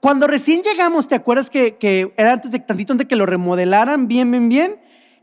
Cuando 0.00 0.26
recién 0.26 0.62
llegamos, 0.62 1.06
¿te 1.08 1.14
acuerdas 1.14 1.48
que, 1.50 1.76
que 1.76 2.12
era 2.16 2.32
antes 2.32 2.50
de 2.50 2.58
tantito 2.58 2.92
antes 2.92 3.04
de 3.04 3.08
que 3.08 3.16
lo 3.16 3.26
remodelaran 3.26 4.08
bien, 4.08 4.30
bien, 4.30 4.48
bien? 4.48 4.76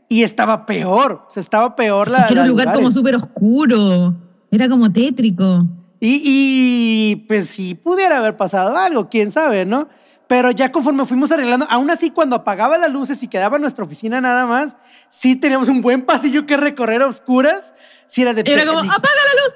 Y 0.08 0.22
estaba 0.22 0.66
peor, 0.66 1.24
o 1.28 1.30
sea, 1.30 1.40
estaba 1.40 1.76
peor 1.76 2.08
la. 2.10 2.26
que 2.26 2.32
era 2.32 2.42
un 2.42 2.48
lugar 2.48 2.66
lugares. 2.66 2.80
como 2.80 2.90
súper 2.92 3.14
oscuro. 3.16 4.14
Era 4.50 4.68
como 4.68 4.90
tétrico. 4.92 5.66
Y, 6.00 6.22
y, 6.24 7.16
pues 7.28 7.46
sí 7.46 7.74
pudiera 7.74 8.18
haber 8.18 8.36
pasado 8.36 8.76
algo, 8.76 9.08
quién 9.10 9.30
sabe, 9.30 9.66
¿no? 9.66 9.88
Pero 10.30 10.52
ya 10.52 10.70
conforme 10.70 11.04
fuimos 11.06 11.32
arreglando, 11.32 11.66
aún 11.68 11.90
así 11.90 12.10
cuando 12.10 12.36
apagaba 12.36 12.78
las 12.78 12.92
luces 12.92 13.20
y 13.24 13.26
quedaba 13.26 13.58
nuestra 13.58 13.84
oficina 13.84 14.20
nada 14.20 14.46
más, 14.46 14.76
sí 15.08 15.34
teníamos 15.34 15.68
un 15.68 15.82
buen 15.82 16.02
pasillo 16.02 16.46
que 16.46 16.56
recorrer 16.56 17.02
a 17.02 17.08
oscuras. 17.08 17.74
Sí 18.06 18.22
era 18.22 18.32
de 18.32 18.44
Era 18.46 18.64
como, 18.64 18.78
¡apaga 18.78 19.00
la 19.02 19.42
luz! 19.42 19.54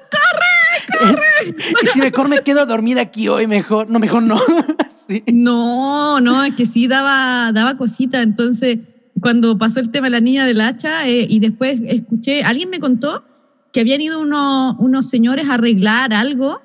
¡Corre! 0.99 1.55
y 1.81 1.87
si 1.87 1.99
mejor 2.01 2.27
me 2.27 2.41
quedo 2.41 2.65
dormida 2.65 2.99
aquí 2.99 3.29
hoy, 3.29 3.47
mejor, 3.47 3.89
no, 3.89 3.99
mejor 3.99 4.23
no. 4.23 4.37
Sí. 5.07 5.23
No, 5.31 6.19
no, 6.19 6.43
es 6.43 6.55
que 6.55 6.65
sí 6.65 6.87
daba, 6.87 7.53
daba 7.53 7.77
cosita. 7.77 8.21
Entonces, 8.21 8.79
cuando 9.21 9.57
pasó 9.57 9.79
el 9.79 9.91
tema 9.91 10.07
de 10.07 10.11
la 10.11 10.19
niña 10.19 10.45
del 10.45 10.59
hacha 10.59 11.07
eh, 11.07 11.25
y 11.29 11.39
después 11.39 11.79
escuché, 11.85 12.43
alguien 12.43 12.69
me 12.69 12.81
contó 12.81 13.23
que 13.71 13.79
habían 13.79 14.01
ido 14.01 14.19
unos, 14.19 14.75
unos 14.79 15.09
señores 15.09 15.47
a 15.47 15.53
arreglar 15.53 16.13
algo 16.13 16.61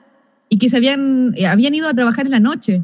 y 0.48 0.58
que 0.58 0.68
se 0.68 0.78
habían, 0.78 1.32
eh, 1.36 1.46
habían 1.46 1.76
ido 1.76 1.88
a 1.88 1.94
trabajar 1.94 2.26
en 2.26 2.32
la 2.32 2.40
noche 2.40 2.82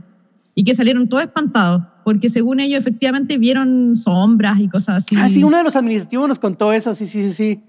y 0.57 0.65
que 0.65 0.75
salieron 0.75 1.09
todos 1.09 1.23
espantados 1.23 1.83
porque 2.03 2.31
según 2.31 2.61
ellos 2.61 2.81
efectivamente 2.81 3.37
vieron 3.37 3.97
sombras 3.97 4.61
y 4.61 4.69
cosas 4.69 4.99
así. 4.99 5.17
Ah, 5.19 5.29
sí, 5.29 5.43
uno 5.43 5.57
de 5.57 5.65
los 5.65 5.75
administrativos 5.75 6.29
nos 6.29 6.39
contó 6.39 6.73
eso, 6.73 6.95
sí, 6.95 7.05
sí, 7.05 7.23
sí, 7.25 7.33
sí. 7.33 7.65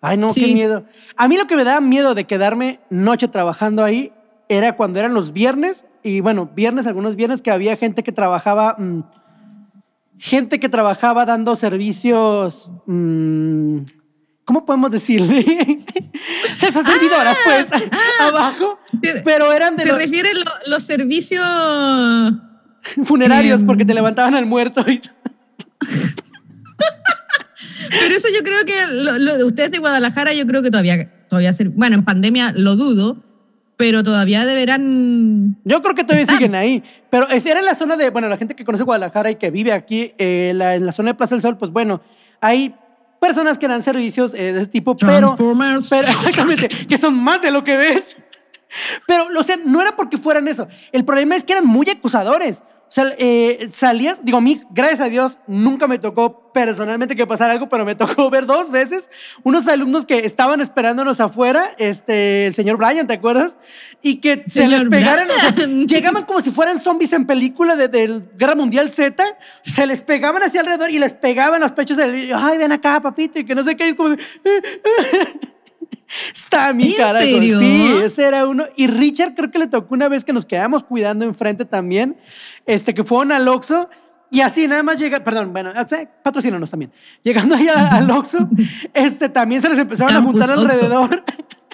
Ay, 0.00 0.16
no, 0.16 0.32
qué 0.32 0.52
miedo. 0.54 0.86
A 1.16 1.28
mí 1.28 1.36
lo 1.36 1.46
que 1.46 1.56
me 1.56 1.64
daba 1.64 1.82
miedo 1.82 2.14
de 2.14 2.24
quedarme 2.24 2.80
noche 2.88 3.28
trabajando 3.28 3.84
ahí 3.84 4.10
era 4.48 4.76
cuando 4.76 4.98
eran 4.98 5.12
los 5.12 5.34
viernes, 5.34 5.84
y 6.02 6.20
bueno, 6.20 6.50
viernes, 6.54 6.86
algunos 6.86 7.16
viernes 7.16 7.42
que 7.42 7.50
había 7.50 7.76
gente 7.76 8.02
que 8.02 8.12
trabajaba, 8.12 8.76
mm, 8.78 9.02
gente 10.18 10.58
que 10.58 10.70
trabajaba 10.70 11.26
dando 11.26 11.54
servicios, 11.54 12.72
mm, 12.86 13.80
¿cómo 14.44 14.64
podemos 14.66 14.90
decirle? 14.90 15.44
o 16.56 16.58
sea, 16.60 16.72
son 16.72 16.84
servidoras, 16.84 17.38
pues, 17.44 17.66
abajo, 18.20 18.78
Te- 19.00 19.20
pero 19.22 19.52
eran 19.52 19.76
de 19.76 19.84
¿Te 19.84 19.90
los 19.90 19.98
refieres 19.98 20.34
lo- 20.38 20.70
los 20.70 20.82
servicios? 20.82 21.44
funerarios 23.04 23.62
porque 23.62 23.84
te 23.84 23.94
levantaban 23.94 24.34
al 24.34 24.44
muerto 24.46 24.84
y 24.90 25.00
Pero 27.90 28.14
eso 28.16 28.28
yo 28.34 28.42
creo 28.42 28.64
que 28.64 28.72
lo- 28.92 29.18
lo- 29.18 29.46
ustedes 29.46 29.70
de 29.70 29.78
Guadalajara, 29.78 30.32
yo 30.32 30.46
creo 30.46 30.62
que 30.62 30.70
todavía, 30.70 31.26
todavía 31.28 31.52
ser, 31.52 31.68
bueno, 31.70 31.94
en 31.96 32.04
pandemia 32.04 32.52
lo 32.56 32.76
dudo, 32.76 33.22
pero 33.76 34.02
todavía 34.04 34.44
deberán. 34.46 35.56
Yo 35.64 35.82
creo 35.82 35.94
que 35.94 36.04
todavía 36.04 36.26
siguen 36.26 36.54
ahí, 36.54 36.82
pero 37.10 37.28
era 37.28 37.58
en 37.60 37.66
la 37.66 37.74
zona 37.74 37.96
de, 37.96 38.10
bueno, 38.10 38.28
la 38.28 38.36
gente 38.36 38.54
que 38.54 38.64
conoce 38.64 38.84
Guadalajara 38.84 39.30
y 39.30 39.34
que 39.36 39.50
vive 39.50 39.72
aquí, 39.72 40.12
eh, 40.18 40.52
la- 40.54 40.74
en 40.76 40.86
la 40.86 40.92
zona 40.92 41.10
de 41.10 41.14
Plaza 41.14 41.34
del 41.34 41.42
Sol, 41.42 41.58
pues 41.58 41.70
bueno, 41.70 42.00
hay 42.40 42.74
personas 43.22 43.56
que 43.56 43.68
dan 43.68 43.84
servicios 43.84 44.34
eh, 44.34 44.52
de 44.52 44.62
ese 44.62 44.70
tipo, 44.70 44.96
pero, 44.96 45.36
pero 45.36 45.78
exactamente, 45.78 46.66
que 46.66 46.98
son 46.98 47.14
más 47.22 47.40
de 47.40 47.52
lo 47.52 47.62
que 47.62 47.76
ves. 47.76 48.16
Pero, 49.06 49.26
o 49.38 49.42
sea, 49.42 49.58
no 49.66 49.82
era 49.82 49.94
porque 49.94 50.16
fueran 50.16 50.48
eso. 50.48 50.66
El 50.92 51.04
problema 51.04 51.36
es 51.36 51.44
que 51.44 51.52
eran 51.52 51.66
muy 51.66 51.86
acusadores. 51.90 52.62
Sea, 52.92 53.06
eh, 53.16 53.70
salías, 53.70 54.22
digo, 54.22 54.36
a 54.36 54.42
mí, 54.42 54.62
gracias 54.68 55.00
a 55.00 55.08
Dios, 55.08 55.38
nunca 55.46 55.88
me 55.88 55.98
tocó 55.98 56.52
personalmente 56.52 57.16
que 57.16 57.26
pasara 57.26 57.54
algo, 57.54 57.66
pero 57.66 57.86
me 57.86 57.94
tocó 57.94 58.28
ver 58.28 58.44
dos 58.44 58.70
veces 58.70 59.08
unos 59.44 59.66
alumnos 59.66 60.04
que 60.04 60.26
estaban 60.26 60.60
esperándonos 60.60 61.18
afuera, 61.18 61.64
este, 61.78 62.48
el 62.48 62.52
señor 62.52 62.76
Brian, 62.76 63.06
¿te 63.06 63.14
acuerdas? 63.14 63.56
Y 64.02 64.16
que 64.16 64.44
se 64.46 64.68
les 64.68 64.84
pegaran, 64.84 65.26
o 65.26 65.40
sea, 65.40 65.52
Brian. 65.52 65.88
llegaban 65.88 66.26
como 66.26 66.42
si 66.42 66.50
fueran 66.50 66.78
zombies 66.78 67.14
en 67.14 67.24
película 67.24 67.76
de, 67.76 67.88
del 67.88 68.28
Guerra 68.36 68.56
Mundial 68.56 68.90
Z, 68.90 69.24
se 69.62 69.86
les 69.86 70.02
pegaban 70.02 70.42
hacia 70.42 70.60
alrededor 70.60 70.90
y 70.90 70.98
les 70.98 71.14
pegaban 71.14 71.62
los 71.62 71.72
pechos 71.72 71.96
del, 71.96 72.30
ay, 72.34 72.58
ven 72.58 72.72
acá, 72.72 73.00
papito, 73.00 73.38
y 73.38 73.46
que 73.46 73.54
no 73.54 73.64
sé 73.64 73.74
qué, 73.74 73.88
es 73.88 73.94
como 73.94 74.10
de, 74.10 74.18
Está 76.34 76.72
mi 76.72 76.90
¿En 76.92 76.96
cara. 76.96 77.20
serio? 77.20 77.58
Sí, 77.58 77.94
ese 78.02 78.24
era 78.24 78.46
uno. 78.46 78.64
Y 78.76 78.86
Richard 78.86 79.34
creo 79.34 79.50
que 79.50 79.58
le 79.58 79.66
tocó 79.66 79.94
una 79.94 80.08
vez 80.08 80.24
que 80.24 80.32
nos 80.32 80.44
quedamos 80.46 80.84
cuidando 80.84 81.24
enfrente 81.24 81.64
también, 81.64 82.16
este, 82.66 82.94
que 82.94 83.04
fue 83.04 83.24
al 83.32 83.48
Oxxo. 83.48 83.88
Y 84.30 84.40
así 84.40 84.66
nada 84.66 84.82
más 84.82 84.98
llega, 84.98 85.22
perdón, 85.22 85.52
bueno, 85.52 85.72
patrocínanos 86.22 86.70
también. 86.70 86.90
Llegando 87.22 87.54
ahí 87.54 87.68
al 87.90 88.10
Oxxo, 88.10 88.48
este, 88.94 89.28
también 89.28 89.60
se 89.60 89.68
les 89.68 89.78
empezaron 89.78 90.16
a 90.16 90.22
juntar 90.22 90.50
alrededor. 90.50 91.22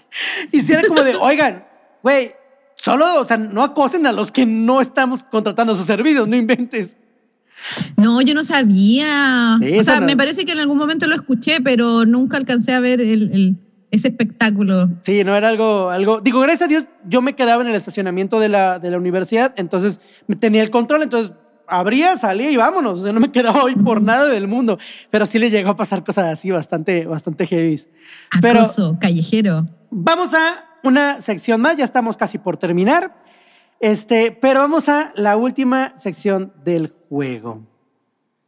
y 0.53 0.61
si 0.61 0.73
era 0.73 0.83
como 0.89 1.03
de, 1.03 1.15
oigan, 1.17 1.65
güey, 2.03 2.33
solo, 2.75 3.21
o 3.21 3.27
sea, 3.29 3.37
no 3.37 3.63
acosen 3.63 4.07
a 4.07 4.13
los 4.13 4.33
que 4.33 4.45
no 4.47 4.81
estamos 4.81 5.23
contratando 5.25 5.75
sus 5.75 5.87
servicios, 5.87 6.27
no 6.27 6.37
inventes. 6.37 6.97
No, 7.97 8.21
yo 8.23 8.35
no 8.35 8.45
sabía. 8.45 9.59
O 9.79 9.83
sea, 9.83 10.01
no. 10.01 10.07
me 10.07 10.17
parece 10.17 10.45
que 10.45 10.53
en 10.53 10.61
algún 10.61 10.79
momento 10.79 11.07
lo 11.07 11.15
escuché, 11.17 11.61
pero 11.61 12.07
nunca 12.07 12.37
alcancé 12.37 12.73
a 12.73 12.81
ver 12.81 13.01
el- 13.01 13.31
el- 13.33 13.57
ese 13.91 14.09
espectáculo. 14.09 14.89
Sí, 15.03 15.25
no 15.25 15.35
era 15.35 15.49
algo, 15.49 15.91
algo. 15.91 16.21
Digo, 16.21 16.41
gracias 16.41 16.63
a 16.63 16.69
Dios, 16.69 16.89
yo 17.07 17.23
me 17.23 17.35
quedaba 17.35 17.63
en 17.63 17.69
el 17.69 17.75
estacionamiento 17.75 18.41
de 18.41 18.49
la, 18.49 18.79
de 18.79 18.91
la 18.91 18.99
universidad, 18.99 19.55
entonces 19.57 20.01
me 20.27 20.37
tenía 20.37 20.63
el 20.63 20.71
control, 20.71 21.03
entonces 21.03 21.33
abría, 21.69 22.17
salía 22.17 22.51
y 22.51 22.57
vámonos. 22.57 23.01
O 23.01 23.03
sea, 23.03 23.13
no 23.13 23.21
me 23.21 23.31
quedaba 23.31 23.63
hoy 23.63 23.75
por 23.77 24.03
nada 24.03 24.27
del 24.27 24.49
mundo. 24.49 24.79
Pero 25.11 25.27
sí 25.27 25.39
le 25.39 25.51
llegó 25.51 25.71
a 25.71 25.77
pasar 25.77 26.05
cosas 26.05 26.33
así 26.33 26.51
bastante, 26.51 27.07
bastante 27.07 27.47
heavy. 27.47 27.81
Pero 28.41 28.61
Acoso, 28.61 28.97
callejero. 29.01 29.67
vamos 29.91 30.35
a 30.35 30.65
una 30.83 31.21
sección 31.21 31.61
más, 31.61 31.77
ya 31.77 31.85
estamos 31.85 32.17
casi 32.17 32.39
por 32.39 32.57
terminar. 32.57 33.23
Este, 33.81 34.33
pero 34.33 34.61
vamos 34.61 34.89
a 34.89 35.13
la 35.15 35.37
última 35.37 35.97
sección 35.97 36.53
del 36.65 36.95
juego. 37.09 37.68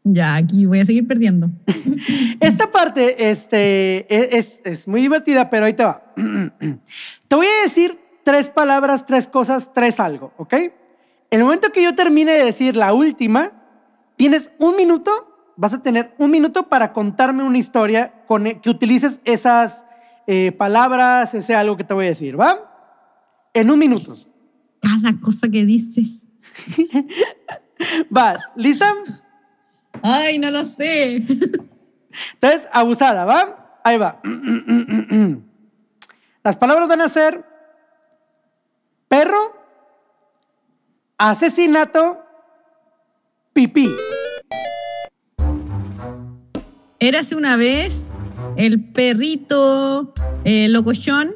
Ya, 0.03 0.35
aquí 0.37 0.65
voy 0.67 0.81
a 0.81 0.85
seguir 0.85 1.07
perdiendo. 1.07 1.51
Esta 2.41 2.71
parte 2.71 3.31
este, 3.31 4.07
e- 4.15 4.39
es, 4.39 4.63
es 4.65 4.89
muy 4.89 5.03
divertida, 5.03 5.51
pero 5.51 5.67
ahí 5.67 5.75
te 5.75 5.85
va. 5.85 6.03
Te 7.29 7.37
voy 7.37 7.47
a 7.47 7.63
decir 7.63 7.99
tres 8.25 8.49
palabras, 8.51 9.05
tres 9.07 9.29
cosas, 9.29 9.73
tres 9.73 10.01
algo, 10.01 10.33
¿ok? 10.37 10.55
El 11.31 11.43
momento 11.45 11.71
que 11.73 11.83
yo 11.83 11.95
termine 11.95 12.33
de 12.33 12.45
decir 12.45 12.77
la 12.77 12.93
última, 12.93 13.53
tienes 14.17 14.51
un 14.59 14.75
minuto, 14.75 15.53
vas 15.57 15.75
a 15.75 15.83
tener 15.83 16.15
un 16.19 16.31
minuto 16.31 16.69
para 16.69 16.93
contarme 16.93 17.43
una 17.45 17.59
historia 17.59 18.25
con, 18.27 18.47
e- 18.47 18.61
que 18.61 18.71
utilices 18.71 19.21
esas 19.25 19.85
eh, 20.27 20.53
palabras, 20.53 21.35
ese 21.35 21.55
algo 21.55 21.77
que 21.77 21.85
te 21.85 21.95
voy 21.95 22.07
a 22.07 22.09
decir, 22.09 22.41
¿va? 22.41 22.67
En 23.53 23.71
un 23.71 23.79
minuto. 23.79 24.13
Cada 24.81 25.15
cosa 25.21 25.49
que 25.49 25.65
dices. 25.65 26.23
Va, 28.17 28.35
¿lista? 28.57 28.93
Ay, 30.03 30.39
no 30.39 30.51
lo 30.51 30.65
sé. 30.65 31.17
Entonces, 32.35 32.69
abusada, 32.73 33.25
¿va? 33.25 33.81
Ahí 33.85 33.99
va. 33.99 34.21
Las 36.43 36.57
palabras 36.57 36.89
van 36.89 37.01
a 37.01 37.09
ser 37.09 37.45
perro, 39.09 39.53
asesinato, 41.19 42.19
pipí. 43.53 43.89
Érase 46.99 47.35
una 47.35 47.57
vez 47.57 48.11
el 48.57 48.93
perrito 48.93 50.13
eh, 50.45 50.69
locochón 50.69 51.35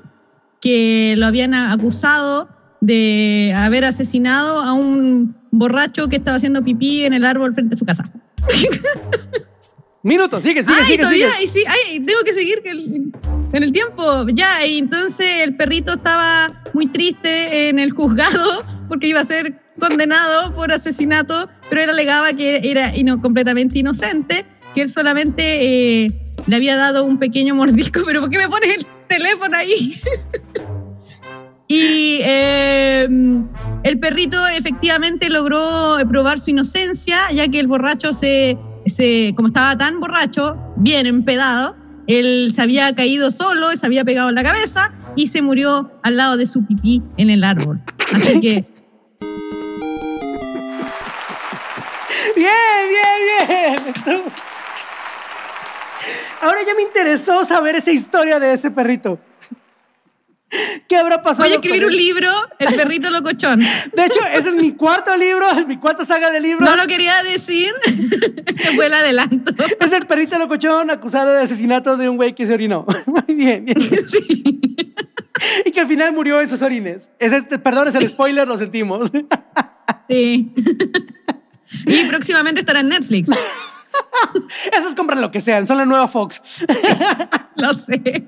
que 0.61 1.15
lo 1.17 1.27
habían 1.27 1.55
acusado 1.55 2.49
de 2.81 3.53
haber 3.57 3.85
asesinado 3.85 4.61
a 4.61 4.73
un 4.73 5.37
borracho 5.51 6.09
que 6.09 6.17
estaba 6.17 6.37
haciendo 6.37 6.63
pipí 6.63 7.05
en 7.05 7.13
el 7.13 7.25
árbol 7.25 7.55
frente 7.55 7.75
a 7.75 7.79
su 7.79 7.85
casa. 7.85 8.11
Minuto, 10.03 10.41
sigue, 10.41 10.63
sigue, 10.63 10.77
ay, 10.79 10.85
sigue, 10.85 10.99
todavía, 10.99 11.31
sigue. 11.33 11.45
y 11.45 11.49
sí, 11.49 11.65
ay, 11.67 12.01
tengo 12.01 12.21
que 12.25 12.35
seguir 12.35 12.63
en 12.65 13.63
el 13.63 13.73
tiempo. 13.73 14.27
Ya, 14.35 14.67
y 14.67 14.79
entonces 14.79 15.27
el 15.43 15.57
perrito 15.57 15.95
estaba 15.95 16.63
muy 16.75 16.87
triste 16.89 17.71
en 17.71 17.79
el 17.79 17.91
juzgado 17.93 18.65
porque 18.89 19.07
iba 19.09 19.21
a 19.21 19.25
ser 19.25 19.63
condenado 19.81 20.53
por 20.53 20.71
asesinato, 20.73 21.49
pero 21.71 21.83
él 21.83 21.91
alegaba 21.91 22.35
que 22.35 22.61
era 22.65 22.95
ino- 22.95 23.21
completamente 23.23 23.79
inocente, 23.79 24.45
que 24.75 24.83
él 24.83 24.91
solamente 24.91 26.05
eh, 26.05 26.13
le 26.47 26.57
había 26.57 26.77
dado 26.77 27.05
un 27.05 27.19
pequeño 27.19 27.55
mordisco, 27.55 28.03
pero 28.07 28.21
¿por 28.21 28.29
qué 28.29 28.37
me 28.39 28.49
pones 28.49 28.77
el 28.77 28.87
teléfono 29.09 29.57
ahí? 29.57 29.99
y 31.67 32.19
eh, 32.23 33.09
el 33.85 33.99
perrito 34.01 34.47
efectivamente 34.49 35.31
logró 35.31 35.97
probar 36.09 36.41
su 36.41 36.51
inocencia, 36.51 37.31
ya 37.33 37.47
que 37.49 37.61
el 37.61 37.67
borracho 37.67 38.13
se, 38.13 38.59
se, 38.87 39.33
como 39.37 39.49
estaba 39.49 39.77
tan 39.77 40.01
borracho, 40.01 40.57
bien 40.77 41.07
empedado, 41.07 41.77
él 42.07 42.53
se 42.55 42.63
había 42.63 42.95
caído 42.95 43.31
solo, 43.31 43.71
se 43.77 43.87
había 43.87 44.05
pegado 44.05 44.31
en 44.31 44.35
la 44.35 44.43
cabeza 44.43 44.91
y 45.17 45.29
se 45.29 45.43
murió 45.43 45.93
al 46.03 46.17
lado 46.17 46.37
de 46.37 46.47
su 46.47 46.67
pipí 46.67 47.03
en 47.19 47.31
el 47.31 47.45
árbol. 47.45 47.81
Así 48.13 48.41
que 48.41 48.67
Bien, 52.37 52.47
bien, 52.89 53.77
bien. 54.07 54.23
Ahora 56.41 56.59
ya 56.67 56.75
me 56.75 56.83
interesó 56.83 57.45
saber 57.45 57.77
esa 57.77 57.91
historia 57.93 58.39
de 58.39 58.55
ese 58.55 58.71
perrito. 58.71 59.19
¿Qué 60.89 60.97
habrá 60.97 61.23
pasado? 61.23 61.45
Voy 61.45 61.53
a 61.53 61.55
escribir 61.57 61.83
con 61.83 61.89
un 61.89 61.93
él? 61.93 61.99
libro, 61.99 62.31
El 62.59 62.75
perrito 62.75 63.11
locochón. 63.11 63.61
De 63.93 64.05
hecho, 64.05 64.21
ese 64.33 64.51
es 64.51 64.55
mi 64.57 64.73
cuarto 64.73 65.17
libro, 65.17 65.47
mi 65.67 65.77
cuarta 65.79 66.05
saga 66.05 66.31
de 66.31 66.41
libros. 66.41 66.69
No 66.69 66.77
lo 66.77 66.87
quería 66.87 67.23
decir, 67.23 67.73
fue 68.75 68.87
el 68.87 68.95
adelanto. 68.95 69.55
Es 69.81 69.93
el 69.93 70.07
perrito 70.07 70.39
locochón 70.39 70.91
acusado 70.91 71.33
de 71.33 71.43
asesinato 71.43 71.97
de 71.97 72.09
un 72.09 72.17
güey 72.17 72.35
que 72.35 72.47
se 72.47 72.55
orinó. 72.55 72.87
Muy 73.07 73.35
bien, 73.35 73.65
bien. 73.65 73.79
Sí. 74.09 74.61
Y 75.65 75.71
que 75.73 75.81
al 75.81 75.87
final 75.89 76.13
murió 76.13 76.41
en 76.41 76.49
sus 76.49 76.63
orines. 76.63 77.11
Es 77.19 77.33
este, 77.33 77.59
perdón, 77.59 77.89
es 77.89 77.95
el 77.95 78.09
spoiler, 78.09 78.47
lo 78.47 78.57
sentimos. 78.57 79.11
Sí. 80.09 80.53
Y 81.87 82.05
próximamente 82.05 82.61
estará 82.61 82.81
en 82.81 82.89
Netflix. 82.91 83.31
Esos 84.73 84.95
compran 84.95 85.21
lo 85.21 85.31
que 85.31 85.41
sean, 85.41 85.67
son 85.67 85.79
la 85.79 85.87
nueva 85.87 86.09
Fox. 86.09 86.41
Lo 87.57 87.75
sé. 87.75 88.27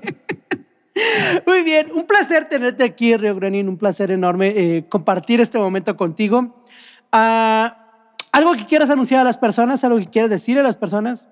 Muy 1.45 1.63
bien, 1.63 1.87
un 1.93 2.05
placer 2.05 2.45
tenerte 2.45 2.83
aquí, 2.83 3.15
Río 3.15 3.35
Granín, 3.35 3.69
un 3.69 3.77
placer 3.77 4.11
enorme 4.11 4.53
eh, 4.55 4.85
compartir 4.89 5.41
este 5.41 5.57
momento 5.59 5.95
contigo. 5.95 6.63
Ah, 7.11 7.85
¿Algo 8.31 8.53
que 8.53 8.65
quieras 8.65 8.89
anunciar 8.89 9.21
a 9.21 9.23
las 9.23 9.37
personas? 9.37 9.83
¿Algo 9.83 9.99
que 9.99 10.07
quieras 10.07 10.29
decir 10.29 10.59
a 10.59 10.63
las 10.63 10.75
personas? 10.75 11.29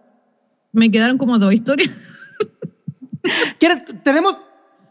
Me 0.72 0.89
quedaron 0.89 1.18
como 1.18 1.38
dos 1.39 1.53
historias. 1.53 1.91
¿Quieres? 3.59 3.84
Tenemos... 4.03 4.38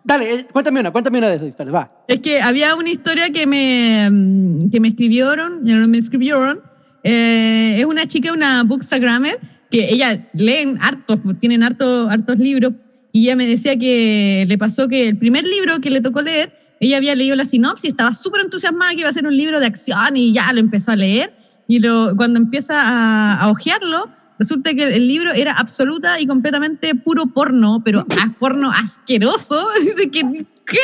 Dale, 0.07 0.35
eh, 0.35 0.47
cuéntame 0.53 0.81
una, 0.81 0.93
cuéntame 0.93 1.19
una 1.19 1.29
de 1.29 1.37
esas 1.37 1.49
historias, 1.49 1.75
va. 1.75 2.05
Es 2.07 2.21
que 2.21 2.41
había 2.43 2.75
una 2.75 2.91
historia 2.91 3.31
que 3.31 3.47
me, 3.47 4.09
mm, 4.11 4.71
que 4.71 4.79
me 4.79 4.89
escribieron, 4.89 5.65
ya 5.65 5.77
no 5.77 5.89
me 5.89 5.97
escribieron. 5.99 6.61
eh, 7.03 7.77
es 7.79 7.87
una 7.87 8.07
chica, 8.07 8.33
una 8.33 8.65
bookstagrammer, 8.65 9.39
que 9.71 9.89
ella 9.91 10.29
leen 10.35 10.79
hartos, 10.83 11.19
tienen 11.41 11.63
harto, 11.63 12.09
hartos 12.11 12.39
libros, 12.39 12.75
y 13.15 13.21
ella 13.23 13.37
me 13.37 13.47
decía 13.47 13.79
que 13.79 14.45
le 14.47 14.59
pasó 14.59 14.89
que 14.89 15.09
el 15.09 15.17
primer 15.17 15.45
libro 15.47 15.79
que 15.81 15.89
le 15.89 16.01
tocó 16.03 16.21
leer, 16.21 16.53
ella 16.81 16.97
había 16.99 17.15
leído 17.15 17.37
la 17.37 17.45
sinopsis, 17.47 17.91
estaba 17.91 18.13
súper 18.13 18.43
entusiasmada 18.43 18.91
que 18.93 19.01
iba 19.01 19.09
a 19.09 19.13
ser 19.13 19.27
un 19.27 19.37
libro 19.37 19.61
de 19.61 19.67
acción 19.67 20.17
y 20.17 20.33
ya 20.35 20.53
lo 20.53 20.59
empezó 20.61 20.91
a 20.91 20.97
leer, 20.97 21.33
y 21.69 21.79
lo, 21.79 22.15
cuando 22.17 22.39
empieza 22.39 22.75
a, 22.83 23.39
a 23.41 23.49
hojearlo, 23.51 24.11
resulta 24.39 24.75
que 24.75 24.83
el 24.97 25.07
libro 25.07 25.33
era 25.33 25.53
absoluta 25.53 26.19
y 26.21 26.27
completamente 26.27 26.95
puro 26.97 27.27
porno, 27.27 27.81
pero 27.85 28.05
porno 28.41 28.71
asqueroso. 28.73 29.65
Dice 29.81 30.11
que, 30.11 30.45
¿qué? 30.67 30.79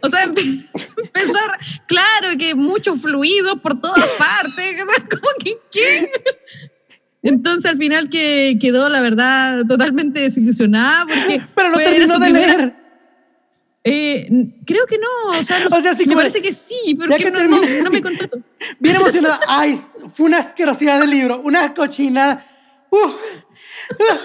O 0.00 0.08
sea, 0.08 0.24
empe- 0.26 0.40
empezó, 0.96 1.36
a- 1.36 1.58
claro, 1.86 2.36
que 2.38 2.54
mucho 2.54 2.96
fluido 2.96 3.58
por 3.60 3.78
todas 3.78 4.08
partes. 4.18 4.82
O 4.82 4.90
sea, 4.94 5.04
como 5.08 5.28
que, 5.44 5.52
¿qué? 5.70 6.10
Entonces 7.22 7.70
al 7.70 7.76
final 7.78 8.08
que 8.10 8.56
quedó, 8.60 8.88
la 8.88 9.00
verdad, 9.00 9.64
totalmente 9.66 10.20
desilusionada 10.20 11.06
porque... 11.06 11.40
Pero 11.54 11.78
era 11.78 11.90
terminó 11.90 12.18
de 12.18 12.26
primera- 12.26 12.56
leer. 12.56 12.74
Eh, 13.84 14.28
creo 14.66 14.86
que 14.86 14.98
no, 14.98 15.38
o 15.38 15.42
sea, 15.42 15.58
no- 15.60 15.76
O 15.76 15.80
sea, 15.80 15.94
sí 15.94 16.06
me 16.06 16.14
parece 16.14 16.42
que 16.42 16.52
sí, 16.52 16.96
pero 16.98 17.16
que 17.16 17.30
no, 17.30 17.42
no- 17.44 17.60
no 17.84 17.90
me 17.90 18.02
contó. 18.02 18.28
Bien 18.78 18.96
emocionada. 18.96 19.40
Ay, 19.48 19.80
fue 20.14 20.26
una 20.26 20.38
asquerosidad 20.38 21.00
del 21.00 21.10
libro, 21.10 21.40
una 21.42 21.72
cochinada. 21.74 22.44
Uf, 22.90 23.14
uf, 23.90 24.20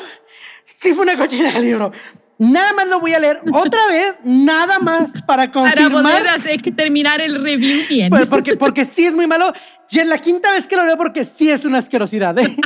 sí, 0.66 0.94
fue 0.94 1.04
una 1.04 1.18
cochinada 1.18 1.54
del 1.56 1.64
libro. 1.66 1.92
Nada 2.40 2.74
más 2.74 2.88
lo 2.90 3.00
voy 3.00 3.14
a 3.14 3.20
leer 3.20 3.40
otra 3.54 3.88
vez, 3.88 4.16
nada 4.26 4.80
más 4.80 5.12
para 5.26 5.50
Para 5.50 5.52
confirmar. 5.52 6.04
poder 6.04 6.28
hacer, 6.28 6.62
que 6.62 6.72
terminar 6.72 7.22
el 7.22 7.42
review 7.42 7.84
bien. 7.88 8.10
Pues, 8.10 8.26
porque, 8.26 8.58
porque 8.58 8.84
sí 8.86 9.06
es 9.06 9.14
muy 9.16 9.28
malo. 9.28 9.54
Y 9.92 10.00
en 10.00 10.10
la 10.10 10.18
quinta 10.18 10.52
vez 10.52 10.66
que 10.68 10.76
lo 10.76 10.84
leo, 10.86 10.98
porque 10.98 11.24
sí 11.24 11.50
es 11.52 11.64
una 11.64 11.78
asquerosidad. 11.78 12.38
¿eh? 12.40 12.58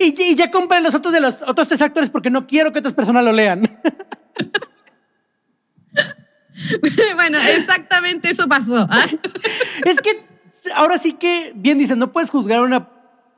Y, 0.00 0.22
y 0.22 0.34
ya 0.34 0.50
compré 0.50 0.80
los 0.80 0.94
otros 0.94 1.12
de 1.12 1.20
los 1.20 1.42
otros 1.42 1.68
tres 1.68 1.82
actores 1.82 2.10
porque 2.10 2.30
no 2.30 2.46
quiero 2.46 2.72
que 2.72 2.78
otras 2.78 2.94
personas 2.94 3.24
lo 3.24 3.32
lean. 3.32 3.62
bueno, 7.16 7.38
exactamente 7.38 8.30
eso 8.30 8.48
pasó. 8.48 8.86
¿ah? 8.90 9.06
es 9.84 10.00
que 10.00 10.26
ahora 10.74 10.98
sí 10.98 11.14
que, 11.14 11.52
bien 11.54 11.78
dicen, 11.78 11.98
no 11.98 12.12
puedes 12.12 12.30
juzgar 12.30 12.60
una, 12.60 12.88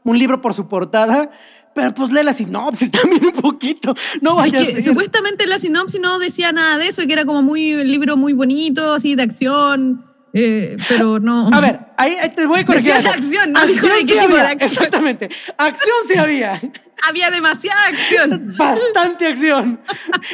un 0.04 0.18
libro 0.18 0.40
por 0.40 0.54
su 0.54 0.68
portada, 0.68 1.30
pero 1.74 1.92
pues 1.94 2.10
lee 2.10 2.22
la 2.22 2.32
sinopsis 2.32 2.90
también 2.90 3.26
un 3.26 3.32
poquito. 3.32 3.94
No 4.20 4.30
Es 4.30 4.52
vayas 4.52 4.74
que 4.74 4.82
supuestamente 4.82 5.46
la 5.46 5.58
sinopsis 5.58 6.00
no 6.00 6.18
decía 6.18 6.52
nada 6.52 6.78
de 6.78 6.88
eso, 6.88 7.06
que 7.06 7.12
era 7.12 7.24
como 7.24 7.42
muy 7.42 7.74
un 7.74 7.88
libro 7.88 8.16
muy 8.16 8.32
bonito, 8.32 8.94
así 8.94 9.14
de 9.14 9.22
acción, 9.22 10.04
eh, 10.38 10.76
pero 10.88 11.18
no. 11.18 11.48
A 11.52 11.60
ver, 11.60 11.80
ahí, 11.96 12.12
ahí 12.20 12.28
te 12.30 12.46
voy 12.46 12.60
a 12.60 12.66
corregir. 12.66 12.92
Acción, 12.92 13.52
no 13.52 13.60
qué 13.66 13.74
sí 13.74 14.18
había, 14.18 14.48
acción. 14.50 14.60
Exactamente. 14.60 15.30
Acción 15.56 15.96
sí 16.08 16.18
había. 16.18 16.60
había 17.08 17.30
demasiada 17.30 17.80
acción. 17.88 18.54
Bastante 18.56 19.26
acción. 19.28 19.80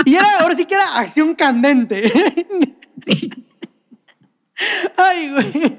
Y 0.05 0.15
era, 0.17 0.27
ahora 0.41 0.55
sí 0.57 0.65
que 0.65 0.75
era 0.75 0.97
acción 0.99 1.35
candente. 1.35 2.11
Ay, 4.97 5.31
güey. 5.31 5.77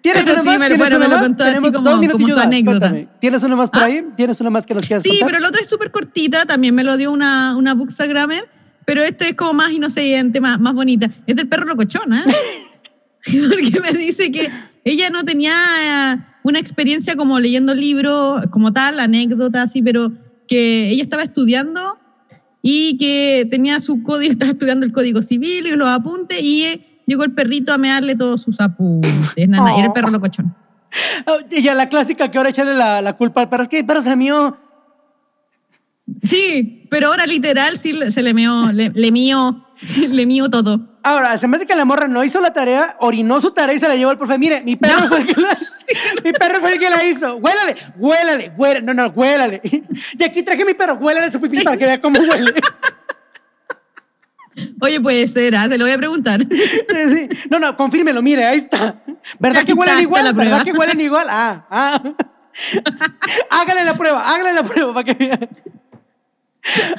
¿Tienes 0.00 0.22
Eso 0.22 0.32
una 0.34 0.40
sí, 0.42 0.46
más? 0.46 0.58
me- 0.58 0.66
¿Tienes 0.68 0.78
bueno, 0.78 0.96
una 0.96 1.04
me 1.06 1.10
lo 1.10 1.16
más? 1.16 1.26
contó 1.26 1.42
así 1.44 1.52
Tenemos 1.54 1.72
como- 1.72 1.90
dos 1.90 2.08
como 2.12 2.28
su 2.28 2.36
más, 2.36 2.46
anécdota. 2.46 2.78
cuéntame. 2.90 3.08
¿Tienes 3.20 3.42
una 3.42 3.56
más 3.56 3.70
por 3.70 3.82
¿Ah? 3.82 3.86
ahí? 3.86 4.04
¿Tienes 4.16 4.40
una 4.40 4.50
más 4.50 4.66
que 4.66 4.74
nos 4.74 4.86
quieras 4.86 5.02
Sí, 5.02 5.10
contar? 5.10 5.28
pero 5.28 5.40
la 5.40 5.48
otra 5.48 5.60
es 5.62 5.68
súper 5.68 5.90
cortita, 5.90 6.46
también 6.46 6.74
me 6.74 6.84
lo 6.84 6.96
dio 6.96 7.10
una, 7.10 7.56
una 7.56 7.74
bookstagrammer, 7.74 8.48
pero 8.86 9.02
esta 9.02 9.26
es 9.26 9.34
como 9.34 9.54
más 9.54 9.72
inocente, 9.72 10.40
más, 10.40 10.60
más 10.60 10.74
bonita. 10.74 11.08
Es 11.26 11.34
del 11.34 11.48
perro 11.48 11.64
locochón, 11.66 12.12
¿eh? 12.12 12.22
Porque 13.48 13.80
me 13.80 13.92
dice 13.92 14.30
que 14.30 14.50
ella 14.84 15.10
no 15.10 15.24
tenía 15.24 15.52
eh, 15.52 16.16
una 16.42 16.58
experiencia 16.58 17.16
como 17.16 17.40
leyendo 17.40 17.74
libros, 17.74 18.46
como 18.50 18.72
tal, 18.72 19.00
anécdota 19.00 19.62
así, 19.62 19.82
pero 19.82 20.12
que 20.46 20.88
ella 20.90 21.02
estaba 21.02 21.22
estudiando 21.22 21.98
y 22.62 22.96
que 22.98 23.46
tenía 23.50 23.80
su 23.80 24.02
código, 24.02 24.32
estaba 24.32 24.52
estudiando 24.52 24.86
el 24.86 24.92
código 24.92 25.22
civil 25.22 25.66
y 25.66 25.76
los 25.76 25.88
apuntes 25.88 26.40
y 26.42 26.64
eh, 26.64 27.02
llegó 27.06 27.24
el 27.24 27.32
perrito 27.32 27.72
a 27.72 27.78
mearle 27.78 28.16
todos 28.16 28.42
sus 28.42 28.60
apuntes. 28.60 29.48
Nana, 29.48 29.76
y 29.76 29.78
era 29.78 29.88
el 29.88 29.92
perro 29.92 30.10
locochón. 30.10 30.54
Oh, 31.26 31.38
y 31.50 31.62
ya 31.62 31.74
la 31.74 31.88
clásica 31.88 32.30
que 32.30 32.38
ahora 32.38 32.50
echarle 32.50 32.74
la, 32.74 33.02
la 33.02 33.16
culpa 33.16 33.42
al 33.42 33.48
perro. 33.48 33.64
Es 33.64 33.68
que 33.68 33.80
el 33.80 33.86
perro 33.86 34.00
se 34.00 34.16
mío. 34.16 34.56
Sí, 36.22 36.86
pero 36.90 37.08
ahora 37.08 37.26
literal 37.26 37.76
sí 37.76 37.92
se 38.10 38.22
le 38.22 38.32
meó, 38.32 38.72
le, 38.72 38.90
le 38.90 39.12
mío, 39.12 39.66
le 40.08 40.26
mío 40.26 40.48
todo. 40.48 40.97
Ahora, 41.08 41.38
se 41.38 41.48
me 41.48 41.56
hace 41.56 41.64
que 41.64 41.74
la 41.74 41.86
morra 41.86 42.06
no 42.06 42.22
hizo 42.22 42.38
la 42.38 42.52
tarea, 42.52 42.94
orinó 43.00 43.40
su 43.40 43.50
tarea 43.52 43.74
y 43.74 43.80
se 43.80 43.88
la 43.88 43.96
llevó 43.96 44.10
al 44.10 44.18
profe. 44.18 44.36
Mire, 44.36 44.60
mi 44.60 44.76
perro 44.76 45.08
fue 45.08 45.20
el 45.20 45.26
que 45.26 45.40
la, 45.40 45.58
mi 46.24 46.32
perro 46.32 46.60
fue 46.60 46.74
el 46.74 46.78
que 46.78 46.90
la 46.90 47.02
hizo. 47.02 47.36
Huélale, 47.36 47.76
huélale, 47.96 48.52
huélale. 48.58 48.84
No, 48.84 48.92
no, 48.92 49.06
huélale. 49.16 49.62
Y 49.64 50.22
aquí 50.22 50.42
traje 50.42 50.60
a 50.60 50.66
mi 50.66 50.74
perro, 50.74 50.98
huélale 51.00 51.32
su 51.32 51.40
pipí 51.40 51.62
para 51.62 51.78
que 51.78 51.86
vea 51.86 51.98
cómo 51.98 52.20
huele. 52.20 52.52
Oye, 54.82 55.00
puede 55.00 55.26
ser, 55.28 55.56
¿ah? 55.56 55.66
se 55.66 55.78
lo 55.78 55.86
voy 55.86 55.92
a 55.92 55.96
preguntar. 55.96 56.40
Sí. 56.50 57.28
No, 57.48 57.58
no, 57.58 57.74
confírmelo, 57.74 58.20
mire, 58.20 58.44
ahí 58.44 58.58
está. 58.58 59.00
¿Verdad 59.38 59.64
que 59.64 59.72
huelen 59.72 60.00
igual? 60.00 60.24
la 60.24 60.32
¿Verdad 60.32 60.62
que 60.62 60.72
huelen 60.72 61.00
igual? 61.00 61.26
Ah, 61.30 61.66
ah. 61.70 62.02
Hágale 63.50 63.84
la 63.84 63.96
prueba, 63.96 64.30
hágale 64.30 64.52
la 64.52 64.62
prueba 64.62 64.92
para 64.92 65.04
que 65.04 65.14
vea. 65.14 65.38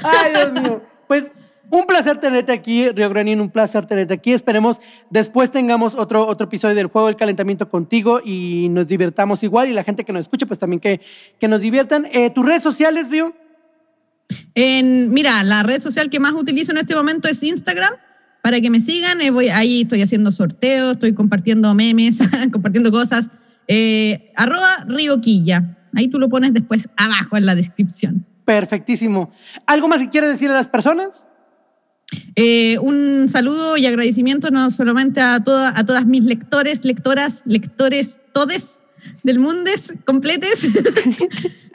Ay, 0.03 0.34
Dios 0.34 0.53
mío. 0.53 0.84
Pues 1.07 1.30
un 1.72 1.86
placer 1.86 2.17
tenerte 2.17 2.51
aquí, 2.51 2.89
Río 2.89 3.09
Granín, 3.09 3.39
un 3.41 3.49
placer 3.49 3.86
tenerte 3.86 4.13
aquí. 4.13 4.34
Esperemos 4.34 4.82
después 5.09 5.51
tengamos 5.51 5.95
otro, 5.95 6.28
otro 6.28 6.47
episodio 6.47 6.76
del 6.76 6.88
juego 6.88 7.07
del 7.07 7.15
calentamiento 7.15 7.70
contigo 7.70 8.22
y 8.24 8.67
nos 8.70 8.88
divirtamos 8.88 9.43
igual. 9.43 9.70
Y 9.70 9.74
la 9.74 9.84
gente 9.84 10.03
que 10.03 10.13
nos 10.13 10.22
escucha, 10.22 10.45
pues 10.45 10.59
también 10.59 10.80
que, 10.80 11.01
que 11.39 11.47
nos 11.47 11.61
diviertan. 11.61 12.07
Eh, 12.11 12.30
¿Tus 12.32 12.45
redes 12.45 12.63
sociales, 12.63 13.09
Río? 13.09 13.34
En, 14.55 15.09
mira, 15.11 15.43
la 15.43 15.63
red 15.63 15.80
social 15.80 16.09
que 16.09 16.20
más 16.20 16.34
utilizo 16.34 16.72
en 16.72 16.80
este 16.80 16.95
momento 16.95 17.28
es 17.28 17.41
Instagram. 17.43 17.93
Para 18.41 18.61
que 18.61 18.70
me 18.70 18.80
sigan, 18.80 19.20
eh, 19.22 19.32
voy, 19.32 19.49
ahí 19.49 19.82
estoy 19.82 20.01
haciendo 20.01 20.32
sorteos, 20.32 20.93
estoy 20.93 21.13
compartiendo 21.13 21.74
memes, 21.74 22.20
compartiendo 22.51 22.91
cosas. 22.91 23.30
Eh, 23.67 24.32
arroba 24.36 24.86
Rioquilla. 24.88 25.78
Ahí 25.93 26.07
tú 26.07 26.20
lo 26.20 26.30
pones 26.30 26.53
después 26.53 26.89
abajo 26.97 27.38
en 27.38 27.45
la 27.45 27.55
descripción. 27.55 28.26
Perfectísimo. 28.45 29.32
¿Algo 29.67 29.88
más 29.88 30.01
que 30.01 30.09
quieres 30.09 30.32
decir 30.32 30.49
a 30.49 30.53
las 30.53 30.67
personas? 30.67 31.29
Eh, 32.36 32.78
un 32.80 33.28
saludo 33.30 33.78
y 33.78 33.86
agradecimiento 33.86 34.49
no 34.51 34.72
solamente 34.72 35.22
a, 35.22 35.43
toda- 35.43 35.78
a 35.78 35.86
todas 35.86 36.05
mis 36.05 36.24
lectores, 36.24 36.86
lectoras, 36.86 37.43
lectores, 37.45 38.20
todes 38.34 38.82
del 39.24 39.39
mundo, 39.39 39.72
completes. 40.05 40.70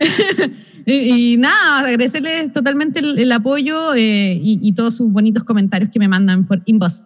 y, 0.87 1.35
y 1.35 1.37
nada, 1.37 1.81
agradecerles 1.81 2.53
totalmente 2.53 3.01
el, 3.01 3.19
el 3.19 3.33
apoyo 3.33 3.95
eh, 3.95 4.39
y, 4.43 4.59
y 4.63 4.73
todos 4.73 4.97
sus 4.97 5.11
bonitos 5.11 5.45
comentarios 5.45 5.91
que 5.91 5.99
me 5.99 6.09
mandan 6.09 6.47
por 6.47 6.63
inbox. 6.67 7.05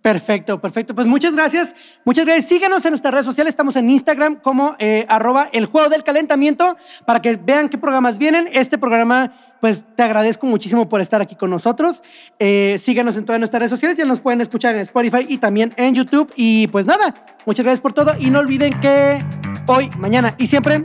Perfecto, 0.00 0.60
perfecto. 0.60 0.94
Pues 0.94 1.06
muchas 1.08 1.34
gracias. 1.34 1.74
Muchas 2.04 2.24
gracias. 2.24 2.48
Síganos 2.48 2.84
en 2.84 2.92
nuestras 2.92 3.12
redes 3.12 3.26
sociales. 3.26 3.52
Estamos 3.52 3.74
en 3.76 3.90
Instagram 3.90 4.36
como 4.36 4.76
eh, 4.78 5.04
arroba 5.08 5.48
el 5.52 5.66
juego 5.66 5.88
del 5.90 6.04
calentamiento 6.04 6.76
para 7.04 7.20
que 7.20 7.36
vean 7.36 7.68
qué 7.68 7.78
programas 7.78 8.16
vienen. 8.16 8.46
Este 8.52 8.78
programa, 8.78 9.32
pues 9.60 9.84
te 9.94 10.02
agradezco 10.02 10.46
muchísimo 10.46 10.88
por 10.88 11.00
estar 11.00 11.20
aquí 11.20 11.34
con 11.34 11.50
nosotros. 11.50 12.02
Eh, 12.38 12.76
síganos 12.78 13.16
en 13.16 13.24
todas 13.24 13.38
nuestras 13.40 13.60
redes 13.60 13.70
sociales. 13.70 13.96
Ya 13.96 14.04
nos 14.04 14.20
pueden 14.20 14.40
escuchar 14.40 14.74
en 14.74 14.80
Spotify 14.82 15.26
y 15.28 15.38
también 15.38 15.72
en 15.76 15.94
YouTube. 15.94 16.32
Y 16.36 16.68
pues 16.68 16.86
nada, 16.86 17.14
muchas 17.46 17.64
gracias 17.64 17.80
por 17.80 17.92
todo. 17.92 18.12
Y 18.18 18.30
no 18.30 18.38
olviden 18.40 18.78
que 18.80 19.24
hoy, 19.66 19.90
mañana 19.98 20.34
y 20.38 20.46
siempre 20.46 20.84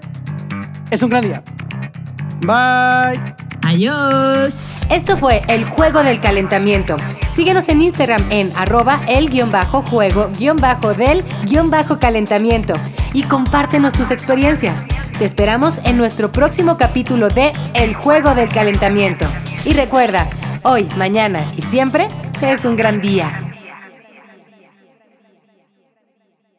es 0.91 1.03
un 1.03 1.09
gran 1.09 1.23
día. 1.23 1.43
Bye. 2.45 3.35
Adiós. 3.63 4.59
Esto 4.89 5.17
fue 5.17 5.41
el 5.47 5.63
juego 5.63 6.03
del 6.03 6.19
calentamiento. 6.19 6.97
Síguenos 7.33 7.69
en 7.69 7.81
Instagram 7.81 8.23
en 8.29 8.51
arroba 8.55 8.99
el 9.07 9.29
guion 9.29 9.51
bajo 9.51 9.81
juego 9.81 10.29
guion 10.37 10.57
bajo 10.57 10.93
del 10.93 11.23
guion 11.45 11.69
bajo 11.69 11.97
calentamiento 11.97 12.75
y 13.13 13.23
compártenos 13.23 13.93
tus 13.93 14.11
experiencias. 14.11 14.85
Te 15.17 15.25
esperamos 15.25 15.79
en 15.85 15.97
nuestro 15.97 16.31
próximo 16.31 16.77
capítulo 16.77 17.29
de 17.29 17.51
El 17.73 17.93
juego 17.93 18.35
del 18.35 18.49
calentamiento. 18.49 19.25
Y 19.63 19.73
recuerda, 19.73 20.27
hoy, 20.63 20.87
mañana 20.97 21.39
y 21.55 21.61
siempre 21.61 22.07
es 22.41 22.65
un 22.65 22.75
gran 22.75 22.99
día. 22.99 23.52